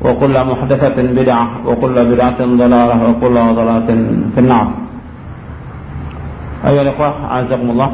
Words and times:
وكل 0.00 0.36
محدثة 0.50 0.96
بدعة 1.02 1.46
وكل 1.66 1.96
بدعة 2.12 2.40
ضلالة 2.40 2.96
وكل 3.10 3.36
ضلالة 3.58 3.90
في 4.34 4.40
النار 4.44 4.66
أيها 6.66 6.82
الإخوة 6.82 7.10
أعزكم 7.32 7.68
الله 7.70 7.90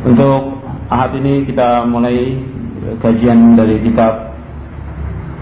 Untuk 0.00 0.64
ahad 0.88 1.12
ini 1.20 1.44
kita 1.44 1.84
mulai 1.84 2.40
kajian 3.04 3.52
dari 3.52 3.84
kitab 3.84 4.32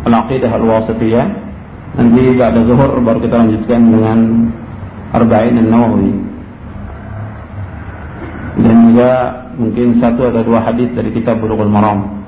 Al-Aqidah 0.02 0.50
Al-Wasitiyah 0.50 1.26
Nanti 1.94 2.34
ada 2.42 2.58
zuhur 2.66 2.98
baru 2.98 3.22
kita 3.22 3.38
lanjutkan 3.38 3.80
dengan 3.86 4.18
Arba'in 5.14 5.62
An-Nawawi 5.62 6.10
Dan 8.58 8.76
juga 8.90 9.10
mungkin 9.54 10.02
satu 10.02 10.26
atau 10.26 10.42
dua 10.42 10.58
hadis 10.66 10.90
dari 10.90 11.14
kitab 11.14 11.38
Bulughul 11.38 11.70
Maram 11.70 12.18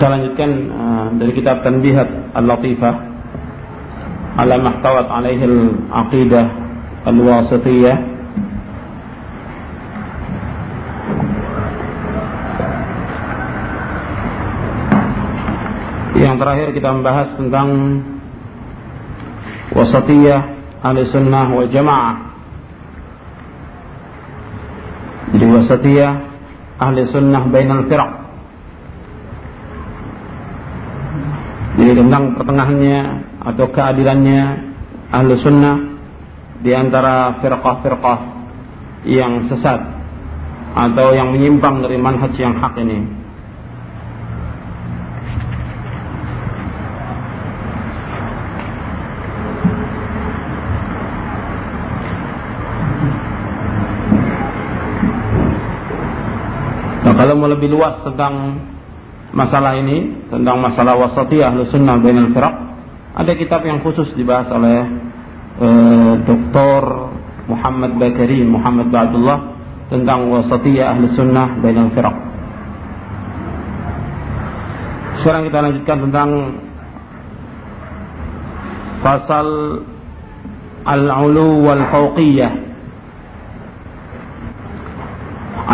kita 0.00 0.16
lanjutkan 0.16 0.50
uh, 0.72 1.06
dari 1.20 1.32
kitab 1.36 1.60
Tanbihat 1.60 2.32
Al-Latifah. 2.32 2.94
Ala 4.40 4.56
mahtawat 4.56 5.12
alaihi 5.12 5.44
al-aqidah 5.44 6.46
al-wasitiyah 7.04 7.96
yang 16.16 16.40
terakhir 16.40 16.72
kita 16.72 16.88
membahas 16.96 17.36
tentang 17.36 17.68
wasatiyah 19.76 20.40
ahli 20.80 21.04
sunnah 21.12 21.44
wal 21.52 21.68
jamaah. 21.68 22.16
Jadi 25.36 25.44
wasatiyah 25.44 26.12
ahli 26.80 27.04
sunnah 27.12 27.44
bainal 27.52 27.84
firaq 27.84 28.19
Jadi 31.70 31.92
tentang 31.94 32.34
pertengahannya 32.34 33.00
atau 33.46 33.66
keadilannya 33.70 34.40
ahlu 35.14 35.38
sunnah 35.38 35.76
di 36.60 36.74
antara 36.74 37.38
firqah-firqah 37.38 38.20
yang 39.06 39.46
sesat 39.48 39.80
atau 40.70 41.14
yang 41.16 41.34
menyimpang 41.34 41.82
dari 41.82 41.96
manhaj 41.98 42.34
yang 42.36 42.58
hak 42.58 42.74
ini. 42.78 43.00
Nah, 57.00 57.14
kalau 57.16 57.34
mau 57.34 57.48
lebih 57.48 57.72
luas 57.72 57.98
tentang 58.04 58.60
masalah 59.30 59.78
ini 59.78 60.26
tentang 60.30 60.58
masalah 60.58 60.98
wasatiyah 60.98 61.54
sunnah 61.70 61.98
bainal 62.02 62.30
firaq. 62.34 62.54
Ada 63.14 63.32
kitab 63.34 63.66
yang 63.66 63.82
khusus 63.82 64.10
dibahas 64.14 64.50
oleh 64.54 64.80
e, 65.58 65.68
Dr. 66.22 66.82
Muhammad 67.50 67.98
Bakari 67.98 68.46
Muhammad 68.46 68.90
Ba'dullah 68.90 69.38
tentang 69.90 70.30
wasatiyah 70.30 70.94
ahlu 70.94 71.10
sunnah 71.14 71.58
bainal 71.58 71.90
firaq. 71.94 72.16
Sekarang 75.20 75.42
kita 75.50 75.58
lanjutkan 75.60 75.98
tentang 76.08 76.30
pasal 79.04 79.46
al-ulu 80.84 81.66
wal 81.66 81.82
fawqiyah 81.92 82.52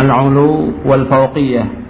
al-ulu 0.03 0.83
wal 0.83 1.05
fawqiyah 1.07 1.86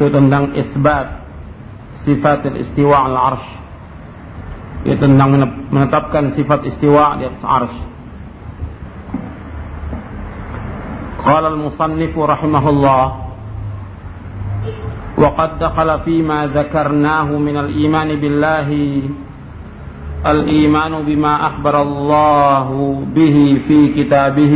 yaitu 0.00 0.16
tentang 0.16 0.56
isbat 0.56 1.06
sifat 2.08 2.48
istiwa 2.56 3.04
al 3.04 3.16
arsh. 3.36 3.48
Yaitu 4.88 5.04
tentang 5.04 5.36
menetapkan 5.68 6.32
sifat 6.32 6.64
istiwa 6.64 7.20
di 7.20 7.28
atas 7.28 7.44
arsh. 7.44 7.78
قال 11.20 11.44
المصنف 11.52 12.16
رحمه 12.16 12.64
الله 12.64 13.04
وقد 15.20 15.50
دخل 15.60 15.88
فيما 16.00 16.46
ذكرناه 16.56 17.28
من 17.28 17.56
الايمان 17.56 18.08
بالله 18.16 18.68
الايمان 20.26 20.92
بما 21.04 21.32
اخبر 21.46 21.74
الله 21.82 22.68
به 23.14 23.36
في 23.68 23.78
كتابه 24.00 24.54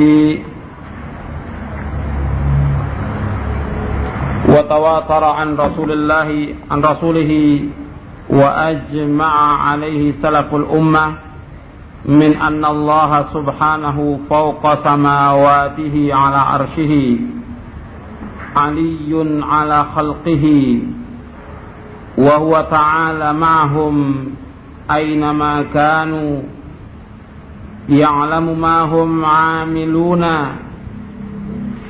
وتواتر 4.54 5.25
عن 5.25 5.56
رسول 5.56 5.92
الله 5.92 6.54
عن 6.70 6.78
رسوله 6.84 7.32
وأجمع 8.31 9.34
عليه 9.69 10.12
سلف 10.22 10.54
الأمة 10.54 11.12
من 12.04 12.37
أن 12.37 12.65
الله 12.65 13.22
سبحانه 13.22 14.19
فوق 14.31 14.75
سماواته 14.75 16.10
على 16.15 16.37
عرشه 16.37 17.19
علي 18.56 19.42
على 19.42 19.84
خلقه 19.97 20.44
وهو 22.19 22.66
تعالى 22.71 23.32
معهم 23.32 24.26
أينما 24.91 25.62
كانوا 25.62 26.42
يعلم 27.88 28.60
ما 28.60 28.81
هم 28.82 29.25
عاملون. 29.25 30.25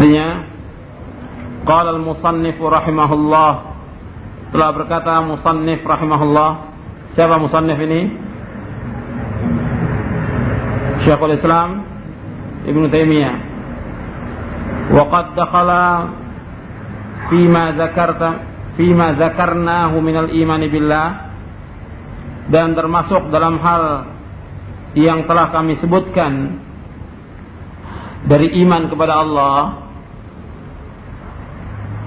Artinya 0.00 0.48
Qala 1.68 1.92
al-musannif 1.92 2.56
rahimahullah. 2.56 3.52
Telah 4.48 4.70
berkata 4.72 5.20
musannif 5.20 5.84
rahimahullah. 5.84 6.50
Siapa 7.12 7.36
musannif 7.36 7.76
ini? 7.84 8.00
Syekhul 11.04 11.36
Islam 11.36 11.84
Ibn 12.64 12.82
Taimiyah. 12.88 13.36
Qad 14.88 15.26
dakhala 15.36 15.84
fima 17.28 17.76
zakarta 17.76 18.28
fima 18.80 19.20
zakarnahu 19.20 20.00
minal 20.00 20.32
imani 20.32 20.72
billah. 20.72 21.08
Dan 22.48 22.72
termasuk 22.72 23.28
dalam 23.28 23.60
hal 23.60 23.84
yang 24.96 25.28
telah 25.28 25.52
kami 25.52 25.76
sebutkan 25.76 26.56
dari 28.24 28.64
iman 28.64 28.88
kepada 28.88 29.20
Allah 29.20 29.89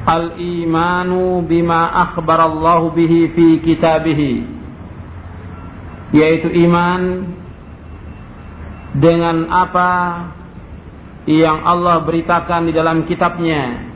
al-imanu 0.03 1.43
bima 1.47 1.91
akhbarallahu 2.07 2.91
bihi 2.95 3.31
fi 3.31 3.47
kitabihi. 3.63 4.33
Yaitu 6.13 6.51
iman 6.69 7.01
dengan 8.93 9.49
apa 9.49 9.91
yang 11.25 11.63
Allah 11.65 12.03
beritakan 12.03 12.69
di 12.69 12.73
dalam 12.75 13.07
kitabnya. 13.09 13.89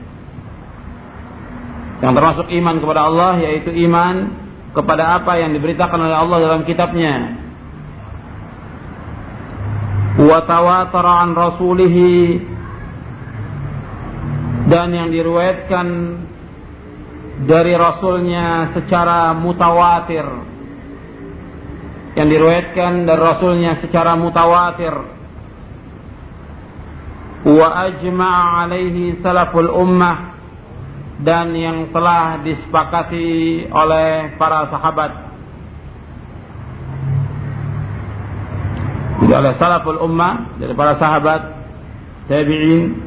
Yang 2.02 2.14
termasuk 2.14 2.48
iman 2.50 2.76
kepada 2.82 3.02
Allah 3.06 3.34
yaitu 3.42 3.74
iman 3.90 4.16
kepada 4.74 5.18
apa 5.18 5.42
yang 5.42 5.54
diberitakan 5.54 6.00
oleh 6.02 6.18
Allah 6.18 6.38
dalam 6.42 6.62
kitabnya. 6.66 7.46
Wa 10.18 10.42
tawatara 10.50 11.30
an 11.30 11.38
rasulihi 11.38 12.42
dan 14.68 14.92
yang 14.92 15.10
diriwayatkan 15.16 15.88
dari 17.48 17.74
rasulnya 17.80 18.76
secara 18.76 19.32
mutawatir. 19.32 20.28
Yang 22.20 22.28
diriwayatkan 22.36 22.92
dari 23.08 23.22
rasulnya 23.22 23.72
secara 23.80 24.20
mutawatir. 24.20 24.92
Wa 27.48 27.68
ajma'a 27.88 28.68
alaihi 28.68 29.24
salaful 29.24 29.72
ummah. 29.72 30.36
Dan 31.24 31.56
yang 31.56 31.90
telah 31.96 32.44
disepakati 32.44 33.66
oleh 33.72 34.36
para 34.36 34.68
sahabat. 34.68 35.12
Oleh 39.28 39.54
salaful 39.56 40.04
ummah 40.04 40.60
dari 40.60 40.76
para 40.76 41.00
sahabat 41.00 41.42
tabi'in 42.28 43.07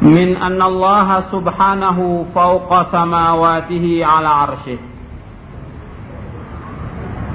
min 0.00 0.36
anna 0.36 0.64
Allah 0.64 1.08
subhanahu 1.28 2.32
fawqa 2.32 2.88
samawatihi 2.88 4.00
ala 4.00 4.30
arshih 4.48 4.80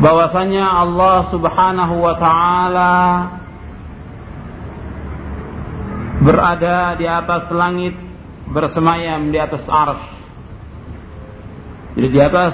bahwasanya 0.02 0.66
Allah 0.66 1.32
subhanahu 1.32 1.96
wa 2.04 2.16
ta'ala 2.20 2.94
berada 6.26 7.00
di 7.00 7.06
atas 7.08 7.48
langit 7.54 7.96
bersemayam 8.50 9.30
di 9.32 9.40
atas 9.40 9.64
ars. 9.66 10.04
Jadi 11.96 12.08
di 12.12 12.20
atas 12.20 12.54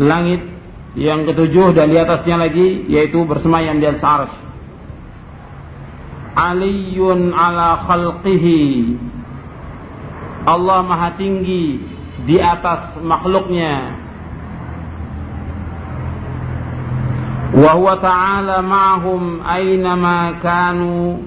langit 0.00 0.42
yang 0.96 1.28
ketujuh 1.28 1.76
dan 1.76 1.92
di 1.92 1.98
atasnya 2.00 2.36
lagi 2.40 2.88
yaitu 2.88 3.22
bersemayam 3.28 3.78
di 3.78 3.86
atas 3.86 4.04
ars. 4.04 4.32
Aliyun 6.36 7.34
ala 7.34 7.84
khalqihi. 7.86 8.96
Allah 10.46 10.80
maha 10.86 11.16
tinggi 11.20 11.80
di 12.24 12.36
atas 12.40 12.98
makhluknya. 13.00 13.98
Wa 17.50 17.98
ta'ala 17.98 18.62
ma'hum 18.62 19.42
aynama 19.42 20.38
kanu 20.38 21.18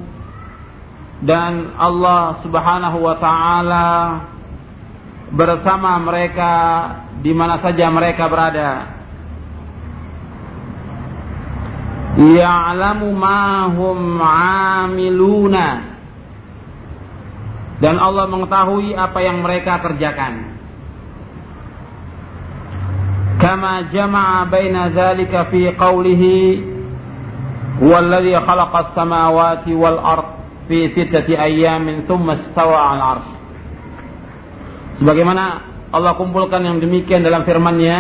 dan 1.23 1.75
Allah 1.79 2.43
Subhanahu 2.43 2.99
wa 2.99 3.15
taala 3.19 3.87
bersama 5.31 5.95
mereka 6.03 6.53
di 7.23 7.31
mana 7.31 7.63
saja 7.63 7.87
mereka 7.89 8.27
berada. 8.27 8.92
Ya'lamu 12.13 13.09
ma 13.17 13.65
hum 13.73 14.21
'amiluna. 14.21 15.67
Dan 17.81 17.97
Allah 17.99 18.29
mengetahui 18.29 18.93
apa 18.93 19.19
yang 19.19 19.41
mereka 19.41 19.81
kerjakan. 19.81 20.55
Kama 23.41 23.91
jama'a 23.91 24.47
baina 24.47 24.93
dzalika 24.93 25.51
fi 25.51 25.73
qawlihi 25.75 26.35
khalaqa 27.81 28.77
as-samawati 28.87 29.71
wal 29.75 29.99
ard 29.99 30.27
fi 30.71 30.87
sittati 30.95 31.35
ayyamin 31.35 32.07
thumma 32.07 32.39
istawa 32.39 32.93
'al 32.93 33.01
'arsy. 33.01 33.35
Sebagaimana 35.01 35.73
Allah 35.91 36.13
kumpulkan 36.15 36.61
yang 36.61 36.77
demikian 36.77 37.25
dalam 37.25 37.43
firman-Nya. 37.43 37.97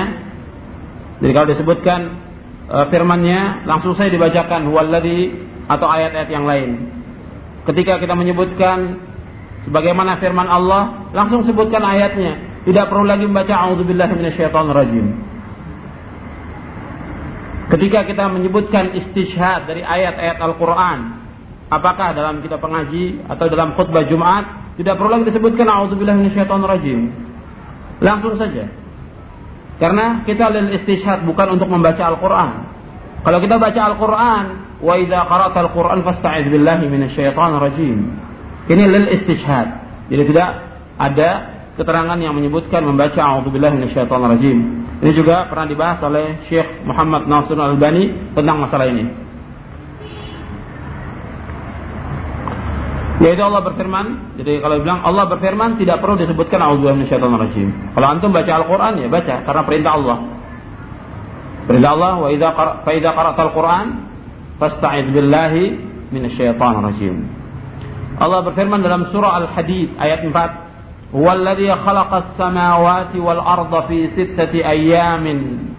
Jadi 1.19 1.31
kalau 1.33 1.47
disebutkan 1.49 2.22
uh, 2.69 2.85
firman-Nya 2.87 3.67
langsung 3.67 3.97
saya 3.97 4.11
dibacakan 4.13 4.69
huwallazi 4.69 5.33
atau 5.67 5.87
ayat-ayat 5.87 6.29
yang 6.29 6.45
lain. 6.45 6.71
Ketika 7.63 7.99
kita 7.99 8.13
menyebutkan 8.15 8.99
sebagaimana 9.63 10.19
firman 10.19 10.47
Allah, 10.47 11.11
langsung 11.15 11.47
sebutkan 11.47 11.79
ayatnya. 11.83 12.51
Tidak 12.63 12.87
perlu 12.87 13.03
lagi 13.03 13.27
membaca 13.27 13.55
minasyaitonirrajim. 14.15 15.05
Ketika 17.71 18.07
kita 18.07 18.27
menyebutkan 18.31 18.95
istishhad 18.95 19.67
dari 19.67 19.83
ayat-ayat 19.83 20.39
Al-Qur'an, 20.39 20.99
apakah 21.67 22.15
dalam 22.15 22.39
kitab 22.43 22.63
pengaji 22.63 23.23
atau 23.27 23.45
dalam 23.51 23.75
khutbah 23.75 24.07
Jumat 24.07 24.75
tidak 24.79 24.95
perlu 24.95 25.09
lagi 25.11 25.27
disebutkan 25.31 25.67
minasyaitonirrajim. 26.23 26.99
Langsung 28.03 28.35
saja. 28.35 28.82
Karena 29.81 30.21
kita 30.23 30.53
lil 30.53 30.77
istishhad 30.77 31.25
bukan 31.25 31.57
untuk 31.57 31.69
membaca 31.69 32.01
Al-Qur'an. 32.13 32.51
Kalau 33.23 33.39
kita 33.41 33.55
baca 33.57 33.81
Al-Qur'an, 33.93 34.45
wa 34.83 34.93
idza 34.99 35.19
qara'ta 35.25 35.57
Al-Qur'an 35.69 35.99
fasta'iz 36.03 36.51
billahi 36.51 36.85
minasyaitonirrajim. 36.91 37.97
Ini 38.69 38.83
lil 38.85 39.07
istishhad. 39.17 39.67
Jadi 40.11 40.23
tidak 40.29 40.49
ada 40.99 41.29
keterangan 41.73 42.19
yang 42.21 42.37
menyebutkan 42.37 42.85
membaca 42.85 43.17
auzubillahi 43.17 43.81
minasyaitonirrajim. 43.81 44.57
Ini 45.03 45.11
juga 45.17 45.49
pernah 45.49 45.67
dibahas 45.67 45.99
oleh 46.05 46.45
Syekh 46.47 46.85
Muhammad 46.85 47.25
Nasr 47.27 47.57
Al-Albani 47.57 48.35
tentang 48.37 48.61
masalah 48.61 48.87
ini. 48.87 49.22
Yaitu 53.23 53.39
Allah 53.39 53.63
berfirman, 53.63 54.35
jadi 54.35 54.59
kalau 54.59 54.83
bilang 54.83 54.99
Allah 54.99 55.31
berfirman 55.31 55.79
tidak 55.79 56.03
perlu 56.03 56.19
disebutkan 56.19 56.59
auzubillahi 56.59 57.07
rajim. 57.07 57.67
Kalau 57.95 58.07
antum 58.11 58.35
baca 58.35 58.51
Al-Qur'an 58.51 58.99
ya 58.99 59.07
baca 59.07 59.47
karena 59.47 59.63
perintah 59.63 59.91
Allah. 59.95 60.17
Perintah 61.63 61.91
Allah 61.95 62.13
wa 62.19 62.27
idza 62.27 62.49
fa 62.83 62.91
idza 62.91 63.15
qara'tal 63.15 63.51
Qur'an 63.55 63.87
fasta'id 64.59 65.15
billahi 65.15 65.63
minasyaitonir 66.11 66.83
rajim. 66.83 67.15
Allah 68.19 68.43
berfirman 68.43 68.83
dalam 68.83 69.07
surah 69.07 69.39
Al-Hadid 69.39 69.95
ayat 69.95 70.27
4, 70.27 71.15
"Walladzi 71.15 71.71
khalaqas 71.79 72.35
samawati 72.35 73.23
wal 73.23 73.39
arda 73.39 73.87
fi 73.87 74.11
sittati 74.11 74.59
ayyamin." 74.59 75.71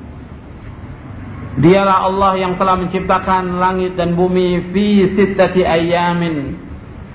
Dialah 1.61 2.09
Allah 2.09 2.33
yang 2.41 2.57
telah 2.57 2.81
menciptakan 2.81 3.61
langit 3.61 4.01
dan 4.01 4.17
bumi 4.17 4.73
fi 4.73 5.13
sittati 5.13 5.61
ayyamin 5.61 6.64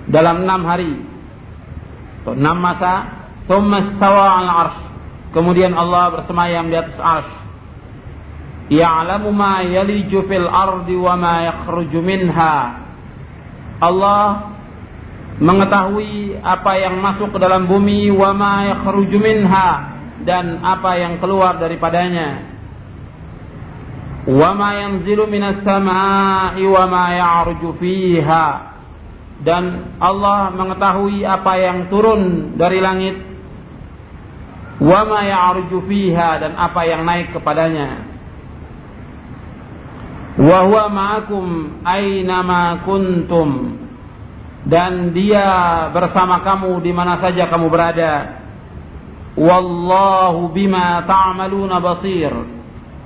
dalam 0.10 0.44
enam 0.44 0.62
hari. 0.66 0.94
Atau 2.25 2.36
enam 2.36 2.58
masa 2.60 2.94
Tumastawa 3.50 4.46
al 4.46 4.50
arsh. 4.50 4.82
Kemudian 5.34 5.74
Allah 5.74 6.13
bersemayam 6.13 6.70
di 6.70 6.78
atas 6.78 6.98
arsh. 7.01 7.34
Ya'lamu 8.70 9.34
ma 9.34 9.66
yaliju 9.66 10.30
fil 10.30 10.46
ardi 10.46 10.94
wa 10.94 11.18
ma 11.18 11.50
yakhruju 11.50 11.98
minha. 11.98 12.86
Allah 13.82 14.54
mengetahui 15.42 16.38
apa 16.38 16.72
yang 16.78 17.01
masuk 17.01 17.34
ke 17.34 17.42
dalam 17.42 17.66
bumi 17.66 18.13
wa 18.13 18.38
ma 18.38 18.70
yakhruju 18.70 19.18
minha 19.18 19.98
dan 20.22 20.62
apa 20.62 21.01
yang 21.01 21.18
keluar 21.18 21.58
daripadanya. 21.58 22.54
Wa 24.30 24.54
ma 24.54 24.78
yanzilu 24.78 25.25
minas 25.25 25.66
samai 25.66 26.62
wa 26.62 26.86
ma 26.86 27.06
ya'ruju 27.18 27.82
fiha 27.82 28.78
dan 29.39 29.96
Allah 30.03 30.51
mengetahui 30.51 31.24
apa 31.24 31.53
yang 31.55 31.88
turun 31.88 32.53
dari 32.60 32.84
langit. 32.84 33.15
Wa 34.79 35.03
ma 35.08 35.24
ya'ruju 35.24 35.79
dan 36.15 36.55
apa 36.55 36.81
yang 36.88 37.08
naik 37.08 37.36
kepadanya. 37.36 38.03
Wa 40.39 40.60
huwa 40.67 40.88
ma'akum 40.91 41.46
aina 41.84 42.43
ma 42.43 42.63
kuntum. 42.84 43.79
Dan 44.67 45.15
dia 45.15 45.88
bersama 45.96 46.43
kamu 46.43 46.84
di 46.84 46.91
mana 46.91 47.19
saja 47.24 47.48
kamu 47.48 47.67
berada. 47.72 48.43
Wallahu 49.39 50.51
bima 50.51 51.00
ta'maluna 51.08 51.79
basir. 51.79 52.31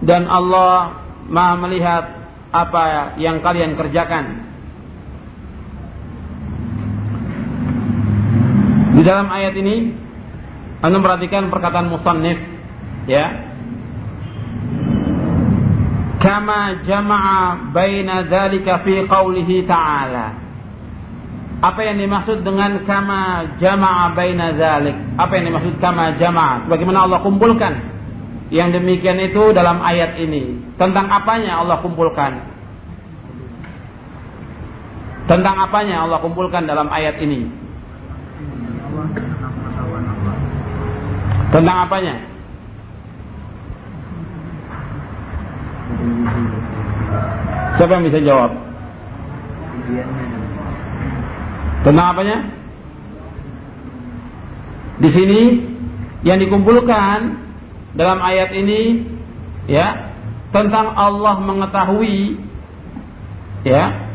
Dan 0.02 0.25
Allah 0.25 1.06
Maha 1.24 1.56
melihat 1.56 2.04
apa 2.52 3.16
yang 3.18 3.40
kalian 3.40 3.80
kerjakan 3.80 4.53
Di 9.04 9.12
dalam 9.12 9.28
ayat 9.28 9.52
ini 9.60 9.92
Anda 10.80 11.04
perhatikan 11.04 11.52
perkataan 11.52 11.92
musannif 11.92 12.40
ya. 13.04 13.52
kama 16.24 16.88
jama'a 16.88 17.68
baina 17.76 18.24
dzalika 18.24 18.80
fi 18.88 19.04
qaulihi 19.04 19.68
ta'ala. 19.68 20.40
Apa 21.60 21.84
yang 21.84 22.00
dimaksud 22.00 22.48
dengan 22.48 22.80
kama 22.88 23.60
jama'a 23.60 24.16
baina 24.16 24.56
dzalik 24.56 25.20
apa 25.20 25.32
yang 25.36 25.52
dimaksud 25.52 25.84
kama 25.84 26.16
jama'a? 26.16 26.72
Bagaimana 26.72 27.04
Allah 27.04 27.20
kumpulkan? 27.28 27.76
Yang 28.56 28.80
demikian 28.80 29.20
itu 29.20 29.52
dalam 29.52 29.84
ayat 29.84 30.16
ini. 30.16 30.64
Tentang 30.80 31.12
apanya 31.12 31.60
Allah 31.60 31.84
kumpulkan? 31.84 32.40
Tentang 35.28 35.60
apanya 35.60 36.08
Allah 36.08 36.24
kumpulkan 36.24 36.64
dalam 36.64 36.88
ayat 36.88 37.20
ini 37.20 37.62
tentang 41.54 41.78
apanya 41.86 42.34
Siapa 47.74 48.00
yang 48.00 48.06
bisa 48.06 48.20
jawab? 48.22 48.52
Tentang 51.84 52.08
apanya? 52.16 52.38
Di 55.04 55.10
sini 55.10 55.42
yang 56.24 56.40
dikumpulkan 56.40 57.18
dalam 57.98 58.20
ayat 58.24 58.56
ini 58.56 59.04
ya 59.68 60.16
tentang 60.54 60.94
Allah 60.96 61.42
mengetahui 61.42 62.40
ya. 63.66 64.06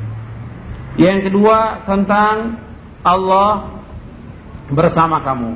Yang 0.98 1.30
kedua 1.30 1.86
tentang 1.86 2.58
Allah 3.06 3.77
bersama 4.72 5.24
kamu. 5.24 5.52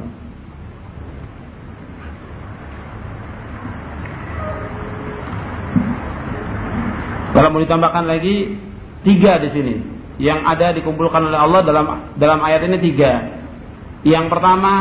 Kalau 7.32 7.48
mau 7.48 7.60
ditambahkan 7.64 8.04
lagi 8.04 8.60
tiga 9.02 9.40
di 9.40 9.48
sini 9.50 9.74
yang 10.20 10.44
ada 10.44 10.76
dikumpulkan 10.76 11.32
oleh 11.32 11.38
Allah 11.40 11.60
dalam 11.64 11.86
dalam 12.20 12.40
ayat 12.44 12.68
ini 12.68 12.78
tiga. 12.78 13.12
Yang 14.04 14.26
pertama 14.28 14.74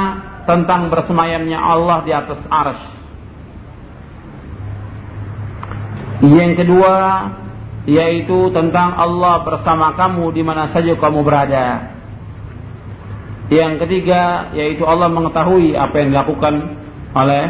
tentang 0.44 0.92
bersemayamnya 0.92 1.58
Allah 1.58 1.98
di 2.04 2.12
atas 2.12 2.42
ars. 2.52 2.82
Yang 6.22 6.66
kedua 6.66 6.96
yaitu 7.90 8.54
tentang 8.54 8.94
Allah 8.94 9.42
bersama 9.42 9.98
kamu 9.98 10.30
di 10.36 10.42
mana 10.46 10.70
saja 10.70 10.94
kamu 10.94 11.26
berada. 11.26 11.91
Yang 13.52 13.84
ketiga 13.84 14.56
yaitu 14.56 14.88
Allah 14.88 15.12
mengetahui 15.12 15.76
apa 15.76 15.92
yang 16.00 16.16
dilakukan 16.16 16.54
oleh 17.12 17.44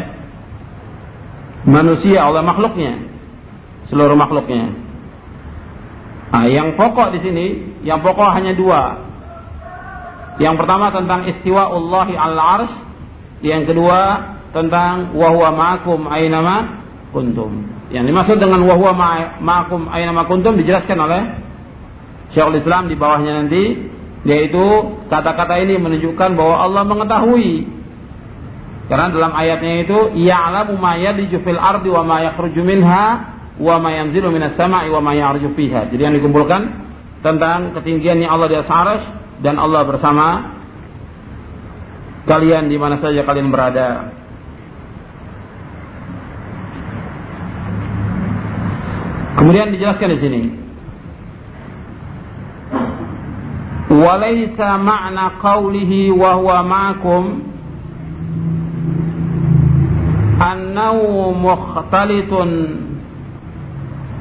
manusia, 1.62 2.26
oleh 2.26 2.42
makhluknya, 2.42 3.06
seluruh 3.86 4.18
makhluknya. 4.18 4.74
Nah, 6.32 6.48
yang 6.50 6.74
pokok 6.74 7.14
di 7.14 7.20
sini, 7.22 7.46
yang 7.86 8.02
pokok 8.02 8.34
hanya 8.34 8.50
dua. 8.56 8.98
Yang 10.42 10.64
pertama 10.64 10.90
tentang 10.90 11.28
istiwa 11.30 11.70
Allah 11.70 12.08
al 12.18 12.34
arsh, 12.34 12.74
yang 13.46 13.62
kedua 13.62 14.00
tentang 14.50 15.14
wahwa 15.14 15.54
ma'akum 15.54 16.08
aynama 16.10 16.82
kuntum. 17.14 17.68
Yang 17.94 18.04
dimaksud 18.10 18.36
dengan 18.42 18.64
wahwa 18.66 18.90
ma'akum 19.38 19.86
aynama 19.86 20.26
kuntum 20.26 20.58
dijelaskan 20.58 20.98
oleh 20.98 21.22
Syekhul 22.32 22.58
Islam 22.58 22.88
di 22.88 22.96
bawahnya 22.96 23.44
nanti 23.44 23.92
yaitu 24.22 24.62
kata-kata 25.10 25.58
ini 25.62 25.78
menunjukkan 25.82 26.38
bahwa 26.38 26.56
Allah 26.62 26.82
mengetahui 26.86 27.82
karena 28.92 29.08
dalam 29.08 29.32
ayatnya 29.32 29.88
itu 29.88 29.98
ya'lamu 30.20 30.76
ma 30.76 31.00
yadiju 31.00 31.40
fil 31.40 31.56
ardi 31.56 31.88
wa 31.88 32.04
ma 32.04 32.16
yakhruju 32.28 32.60
minha 32.60 33.04
wa 33.56 33.76
ma 33.80 33.90
yanzilu 33.94 34.28
minas 34.28 34.52
sama'i 34.58 34.92
wa 34.92 35.00
ma 35.00 35.16
ya'ruju 35.16 35.56
fiha. 35.56 35.88
Jadi 35.88 36.02
yang 36.02 36.14
dikumpulkan 36.18 36.60
tentang 37.24 37.72
ketinggiannya 37.78 38.28
Allah 38.28 38.48
di 38.52 38.56
atas 38.58 39.00
dan 39.40 39.56
Allah 39.56 39.86
bersama 39.88 40.26
kalian 42.28 42.68
di 42.68 42.76
mana 42.76 43.00
saja 43.00 43.24
kalian 43.24 43.48
berada. 43.48 44.12
Kemudian 49.40 49.72
dijelaskan 49.72 50.08
di 50.12 50.18
sini. 50.20 50.42
Ma'na 54.78 55.30
qawlihi 55.42 56.10
wa 56.10 56.32
huwa 56.34 56.62
ma'akum 56.62 57.24
annahu 60.40 61.34
mukhtalitun 61.34 62.50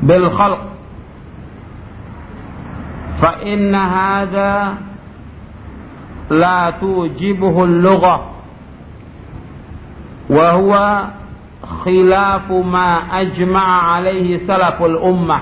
بالخلق. 0.02 0.62
فإن 3.22 3.76
هذا 3.76 4.74
لا 6.30 6.74
توجبه 6.82 7.64
اللغة 7.64 8.32
وهو 10.30 11.04
خلاف 11.86 12.52
ما 12.52 12.98
أجمع 13.22 13.68
عليه 13.94 14.38
سلف 14.38 14.82
الأمة. 14.82 15.42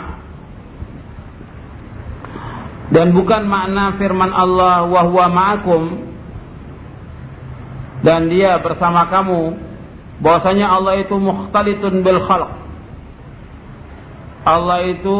Dan 2.89 3.13
bukan 3.13 3.46
makna 3.46 3.98
firman 4.01 4.34
Allah 4.34 4.89
wa 4.89 5.01
huwa 5.05 5.25
ma'akum 5.29 5.84
dan 8.01 8.31
dia 8.31 8.58
bersama 8.63 9.05
kamu 9.12 9.58
bahwasanya 10.24 10.67
Allah 10.74 11.03
itu 11.03 11.15
mukhtalitun 11.15 12.01
bil 12.01 12.22
khalq 12.25 12.60
Allah 14.50 14.88
itu 14.88 15.19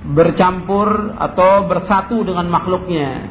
bercampur 0.00 1.14
atau 1.20 1.68
bersatu 1.68 2.24
dengan 2.24 2.48
makhluknya. 2.48 3.30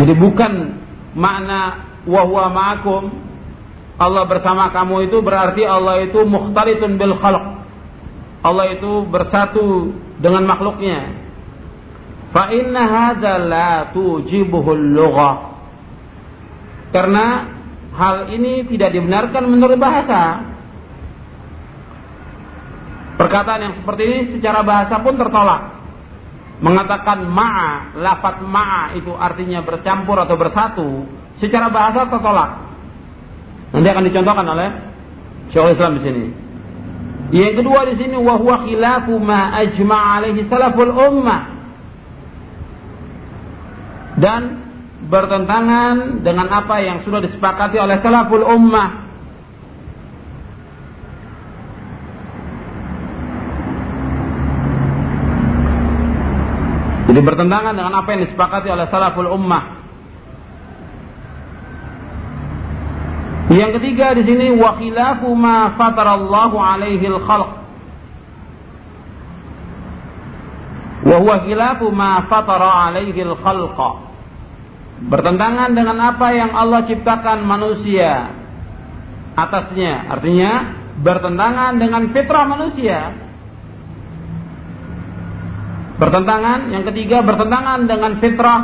Jadi 0.00 0.14
bukan 0.16 0.52
makna 1.16 1.60
wahwa 2.08 2.48
ma'akum 2.52 3.02
Allah 4.00 4.24
bersama 4.24 4.72
kamu 4.72 5.12
itu 5.12 5.20
berarti 5.20 5.64
Allah 5.68 6.04
itu 6.04 6.24
mukhtalitun 6.24 6.96
bil 6.96 7.16
khalq. 7.20 7.59
Allah 8.40 8.72
itu 8.72 9.04
bersatu 9.04 9.92
dengan 10.16 10.48
makhluknya. 10.48 11.28
Fa 12.32 12.48
inna 12.54 12.82
hadza 12.88 13.36
la 13.36 13.92
tujibuhul 13.92 14.96
lughah. 14.96 15.36
Karena 16.90 17.26
hal 17.94 18.32
ini 18.32 18.64
tidak 18.70 18.96
dibenarkan 18.96 19.44
menurut 19.44 19.76
bahasa. 19.76 20.46
Perkataan 23.20 23.60
yang 23.60 23.74
seperti 23.76 24.02
ini 24.08 24.20
secara 24.32 24.64
bahasa 24.64 24.96
pun 25.04 25.20
tertolak. 25.20 25.76
Mengatakan 26.60 27.24
ma'a, 27.28 27.96
lafat 28.00 28.44
ma'a 28.44 28.96
itu 28.96 29.12
artinya 29.16 29.60
bercampur 29.64 30.16
atau 30.16 30.36
bersatu, 30.40 30.88
secara 31.36 31.68
bahasa 31.68 32.08
tertolak. 32.08 32.50
Nanti 33.76 33.88
akan 33.88 34.04
dicontohkan 34.08 34.46
oleh 34.48 34.68
Syaikhul 35.52 35.74
Islam 35.76 35.92
di 36.00 36.02
sini. 36.04 36.24
Yang 37.30 37.62
kedua 37.62 37.86
di 37.86 37.94
sini 37.94 38.18
wahwa 38.18 38.66
khilafu 38.66 39.14
ma 39.22 39.54
ajma' 39.62 40.02
alaihi 40.18 40.50
salaful 40.50 40.90
ummah. 40.90 41.42
Dan 44.18 44.42
bertentangan 45.06 46.26
dengan 46.26 46.50
apa 46.50 46.82
yang 46.82 47.06
sudah 47.06 47.22
disepakati 47.22 47.78
oleh 47.78 48.02
salaful 48.02 48.42
ummah. 48.42 49.10
Jadi 57.10 57.20
bertentangan 57.26 57.74
dengan 57.74 57.94
apa 57.94 58.08
yang 58.14 58.22
disepakati 58.26 58.70
oleh 58.70 58.86
salaful 58.86 59.30
ummah. 59.30 59.79
Yang 63.50 63.82
ketiga 63.82 64.14
di 64.14 64.22
sini 64.22 64.54
wa 64.54 64.78
khilafu 64.78 65.34
ma 65.34 65.74
fatarallahu 65.74 66.54
alaihi 66.54 67.02
al-khalq. 67.10 67.50
Wa 71.02 71.16
huwa 71.18 71.90
ma 71.90 72.30
fatara 72.30 72.70
alaihi 72.86 73.18
al-khalqa 73.26 74.06
bertentangan 75.00 75.72
dengan 75.72 75.96
apa 75.96 76.28
yang 76.36 76.52
Allah 76.54 76.86
ciptakan 76.86 77.42
manusia 77.42 78.30
atasnya. 79.34 80.14
Artinya 80.14 80.52
bertentangan 81.02 81.74
dengan 81.80 82.02
fitrah 82.14 82.46
manusia. 82.46 82.98
Bertentangan 85.98 86.70
yang 86.70 86.84
ketiga 86.86 87.26
bertentangan 87.26 87.88
dengan 87.90 88.12
fitrah 88.22 88.60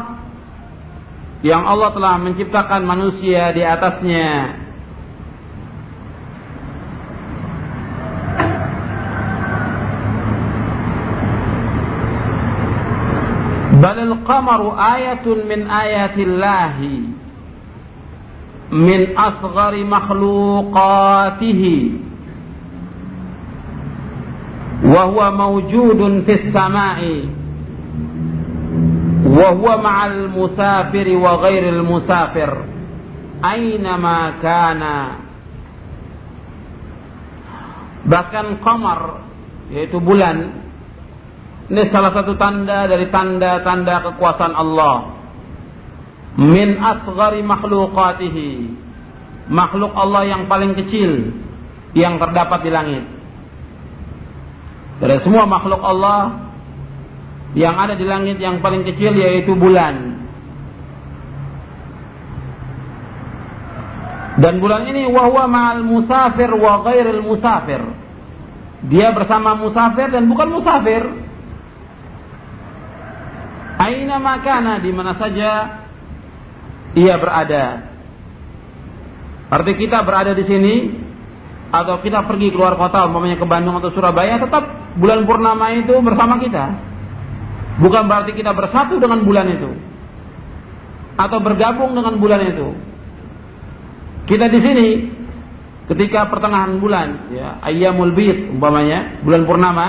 yang 1.43 1.67
Allah 1.67 1.91
telah 1.91 2.17
menciptakan 2.23 2.87
manusia 2.87 3.51
di 3.51 3.61
atasnya 3.67 4.29
qamaru 14.27 14.75
ayatun 14.75 15.47
min 15.47 15.71
ayatillahi 15.71 16.95
min 18.75 19.01
asghari 19.15 19.87
makhluqatihi 19.87 21.79
wa 24.91 25.03
huwa 25.07 25.31
mawjudun 25.33 26.27
fis 26.27 26.51
sama'i 26.51 27.31
wa 29.27 29.49
huwa 29.55 29.75
ma'al 29.79 30.29
musafiri 30.35 31.15
wa 31.17 31.39
ghairil 31.43 31.83
musafir 31.87 32.51
aynama 33.43 34.39
kana 34.43 34.95
bahkan 38.07 38.59
qamar 38.63 39.23
yaitu 39.71 39.99
bulan 39.99 40.66
ini 41.67 41.83
salah 41.91 42.15
satu 42.15 42.39
tanda 42.39 42.87
dari 42.87 43.11
tanda-tanda 43.11 44.07
kekuasaan 44.11 44.55
Allah. 44.55 45.19
Min 46.39 46.79
asghari 46.79 47.43
makhluqatihi. 47.43 48.51
Makhluk 49.51 49.91
Allah 49.95 50.23
yang 50.31 50.43
paling 50.47 50.79
kecil 50.79 51.35
yang 51.99 52.23
terdapat 52.23 52.61
di 52.63 52.71
langit. 52.71 53.05
Dari 55.03 55.19
semua 55.27 55.45
makhluk 55.51 55.83
Allah 55.83 56.51
yang 57.59 57.75
ada 57.75 57.99
di 57.99 58.07
langit 58.07 58.39
yang 58.39 58.63
paling 58.63 58.87
kecil 58.87 59.19
yaitu 59.19 59.59
bulan. 59.59 60.23
Dan 64.37 64.61
bulan 64.61 64.85
ini 64.87 65.09
wahwa 65.09 65.49
ma'al 65.49 65.83
musafir 65.83 66.53
wa 66.53 66.85
ghairil 66.85 67.25
musafir. 67.25 67.81
Dia 68.87 69.11
bersama 69.17 69.57
musafir 69.57 70.13
dan 70.13 70.29
bukan 70.29 70.53
musafir. 70.53 71.26
Aina 73.87 74.19
makana 74.19 74.83
di 74.83 74.91
mana 74.91 75.15
saja 75.15 75.51
ia 76.99 77.15
berada. 77.23 77.87
Arti 79.47 79.73
kita 79.79 80.03
berada 80.03 80.35
di 80.35 80.43
sini 80.43 80.75
atau 81.71 82.03
kita 82.03 82.27
pergi 82.27 82.51
keluar 82.51 82.75
kota, 82.75 83.07
umpamanya 83.07 83.39
ke 83.39 83.47
Bandung 83.47 83.79
atau 83.79 83.95
Surabaya, 83.95 84.43
tetap 84.43 84.97
bulan 84.99 85.23
purnama 85.23 85.71
itu 85.79 85.95
bersama 86.03 86.43
kita. 86.43 86.65
Bukan 87.79 88.11
berarti 88.11 88.35
kita 88.35 88.51
bersatu 88.57 88.99
dengan 88.99 89.23
bulan 89.23 89.47
itu 89.55 89.71
atau 91.17 91.39
bergabung 91.41 91.97
dengan 91.97 92.15
bulan 92.21 92.41
itu. 92.45 92.69
Kita 94.27 94.51
di 94.51 94.59
sini 94.61 94.89
ketika 95.87 96.27
pertengahan 96.27 96.77
bulan, 96.83 97.31
ya, 97.31 97.63
ayyamul 97.63 98.13
bid 98.13 98.51
umpamanya, 98.57 99.23
bulan 99.23 99.43
purnama, 99.47 99.87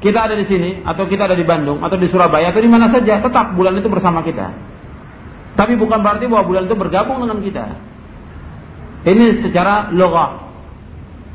kita 0.00 0.16
ada 0.16 0.34
di 0.34 0.48
sini 0.48 0.80
atau 0.80 1.04
kita 1.04 1.28
ada 1.28 1.36
di 1.36 1.44
Bandung 1.44 1.84
atau 1.84 2.00
di 2.00 2.08
Surabaya 2.08 2.48
atau 2.48 2.64
di 2.64 2.72
mana 2.72 2.88
saja, 2.88 3.20
tetap 3.20 3.52
bulan 3.52 3.76
itu 3.76 3.88
bersama 3.92 4.24
kita. 4.24 4.48
Tapi 5.60 5.76
bukan 5.76 6.00
berarti 6.00 6.24
bahwa 6.24 6.48
bulan 6.48 6.64
itu 6.64 6.76
bergabung 6.76 7.20
dengan 7.20 7.38
kita. 7.44 7.64
Ini 9.04 9.44
secara 9.44 9.92
logah. 9.92 10.48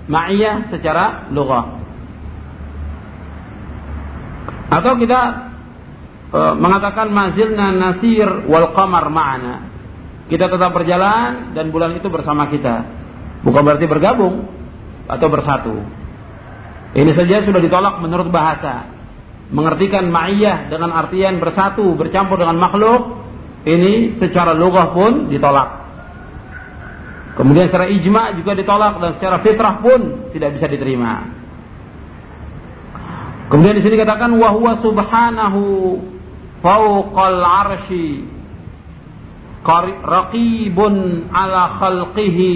Ma'iyah 0.10 0.74
secara 0.74 1.29
logah. 1.29 1.65
Atau 4.74 4.98
kita 4.98 5.22
e, 6.34 6.39
mengatakan 6.57 7.13
mazilna 7.13 7.69
nasir 7.69 8.50
wal 8.50 8.74
qamar 8.74 9.13
ma'ana. 9.13 9.55
Kita 10.25 10.50
tetap 10.50 10.74
berjalan 10.74 11.53
dan 11.53 11.69
bulan 11.69 11.93
itu 11.93 12.10
bersama 12.10 12.50
kita. 12.50 12.81
Bukan 13.45 13.62
berarti 13.62 13.86
bergabung 13.86 14.50
atau 15.05 15.27
bersatu. 15.29 15.86
Ini 16.95 17.11
saja 17.11 17.43
sudah 17.43 17.59
ditolak 17.59 17.99
menurut 17.99 18.31
bahasa. 18.31 18.87
Mengertikan 19.51 20.07
ma'iyah 20.07 20.71
dengan 20.71 20.95
artian 20.95 21.43
bersatu, 21.43 21.91
bercampur 21.99 22.39
dengan 22.39 22.55
makhluk, 22.55 23.19
ini 23.67 24.15
secara 24.15 24.55
lugah 24.55 24.95
pun 24.95 25.27
ditolak. 25.27 25.85
Kemudian 27.35 27.67
secara 27.67 27.91
ijma 27.91 28.31
juga 28.39 28.55
ditolak 28.55 28.95
dan 29.03 29.11
secara 29.19 29.43
fitrah 29.43 29.83
pun 29.83 30.31
tidak 30.31 30.55
bisa 30.55 30.71
diterima. 30.71 31.35
Kemudian 33.51 33.75
di 33.75 33.83
sini 33.83 33.99
katakan 33.99 34.31
wahwa 34.39 34.79
subhanahu 34.79 35.61
fauqal 36.63 37.41
arsy 37.43 38.24
raqibun 40.05 41.27
ala 41.29 41.77
khalqihi 41.81 42.55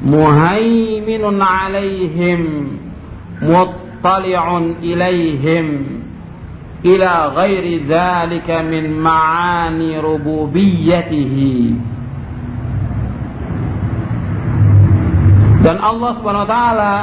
muhaiminun 0.00 1.36
alaihim 1.42 2.42
muttali'un 3.42 4.80
ilaihim 4.80 5.66
ila 6.86 7.12
ghairi 7.34 7.84
dzalika 7.84 8.62
min 8.62 8.94
ma'ani 8.96 9.96
rububiyyatihi 9.98 11.54
dan 15.66 15.82
Allah 15.82 16.10
Subhanahu 16.20 16.46
wa 16.46 16.52
taala 16.52 16.94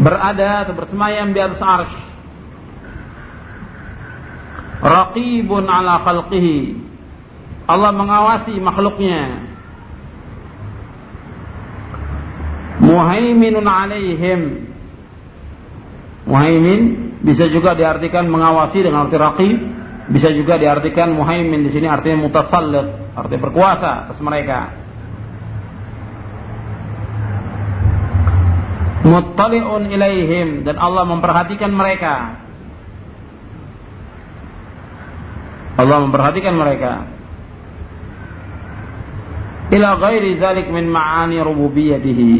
berada 0.00 0.48
atau 0.64 0.74
bersemayam 0.78 1.34
di 1.34 1.40
atas 1.42 1.60
arsy 1.60 2.10
raqibun 4.80 5.68
ala 5.68 6.00
khalqihi. 6.00 6.88
Allah 7.68 7.92
mengawasi 7.94 8.58
makhluknya 8.58 9.49
muhaiminun 12.90 13.66
alaihim. 13.66 14.40
Muhaimin 16.26 16.82
bisa 17.22 17.46
juga 17.46 17.78
diartikan 17.78 18.26
mengawasi 18.26 18.82
dengan 18.82 19.06
arti 19.06 19.16
raqib 19.16 19.58
bisa 20.10 20.26
juga 20.34 20.58
diartikan 20.58 21.14
muhaimin 21.14 21.62
di 21.62 21.70
sini 21.70 21.86
artinya 21.86 22.26
mutasallit 22.26 23.14
artinya 23.14 23.40
berkuasa 23.46 23.90
atas 24.10 24.18
mereka. 24.18 24.74
Muttali'un 29.06 29.88
ilaihim 29.88 30.66
dan 30.66 30.76
Allah 30.76 31.06
memperhatikan 31.08 31.72
mereka. 31.72 32.36
Allah 35.80 35.98
memperhatikan 36.04 36.54
mereka. 36.58 37.08
Ila 39.70 39.96
ghairi 39.96 40.36
dzalik 40.36 40.68
min 40.68 40.90
ma'ani 40.90 41.38
rububiyyatihi 41.40 42.30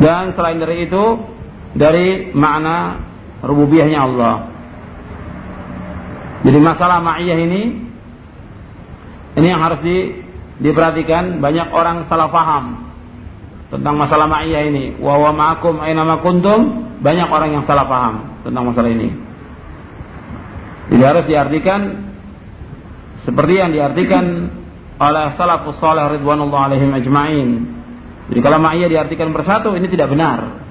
dan 0.00 0.32
selain 0.32 0.56
dari 0.56 0.88
itu 0.88 1.04
dari 1.76 2.32
makna 2.32 3.04
rububiyahnya 3.44 3.98
Allah. 4.00 4.34
Jadi 6.40 6.56
masalah 6.56 7.04
ma'iyah 7.04 7.38
ini 7.38 7.62
ini 9.36 9.46
yang 9.46 9.60
harus 9.60 9.84
di, 9.84 10.24
diperhatikan 10.64 11.38
banyak 11.38 11.68
orang 11.68 12.08
salah 12.08 12.32
paham 12.32 12.90
tentang 13.68 13.94
masalah 14.00 14.26
ma'iyah 14.26 14.62
ini. 14.66 14.84
Wa 14.96 15.20
wa 15.20 15.30
ma'akum 15.36 15.78
aina 15.84 16.02
ma 16.02 16.24
kuntum 16.24 16.60
banyak 17.04 17.28
orang 17.28 17.60
yang 17.60 17.64
salah 17.68 17.84
paham 17.84 18.40
tentang 18.40 18.64
masalah 18.72 18.88
ini. 18.88 19.08
Jadi 20.90 21.02
harus 21.06 21.24
diartikan 21.28 21.80
seperti 23.22 23.60
yang 23.60 23.70
diartikan 23.70 24.24
oleh 25.00 25.26
salafus 25.36 25.76
salih 25.78 26.08
ridwanullah 26.18 26.72
alaihim 26.72 26.90
ajma'in 26.92 27.79
jadi 28.30 28.40
kalau 28.46 28.62
ma'iyah 28.62 28.86
diartikan 28.86 29.34
bersatu 29.34 29.74
ini 29.74 29.90
tidak 29.90 30.14
benar. 30.14 30.62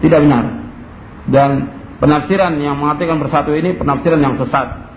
Tidak 0.00 0.18
benar. 0.24 0.44
Dan 1.28 1.50
penafsiran 2.00 2.56
yang 2.56 2.80
mengartikan 2.80 3.20
bersatu 3.20 3.52
ini 3.52 3.76
penafsiran 3.76 4.16
yang 4.16 4.40
sesat. 4.40 4.88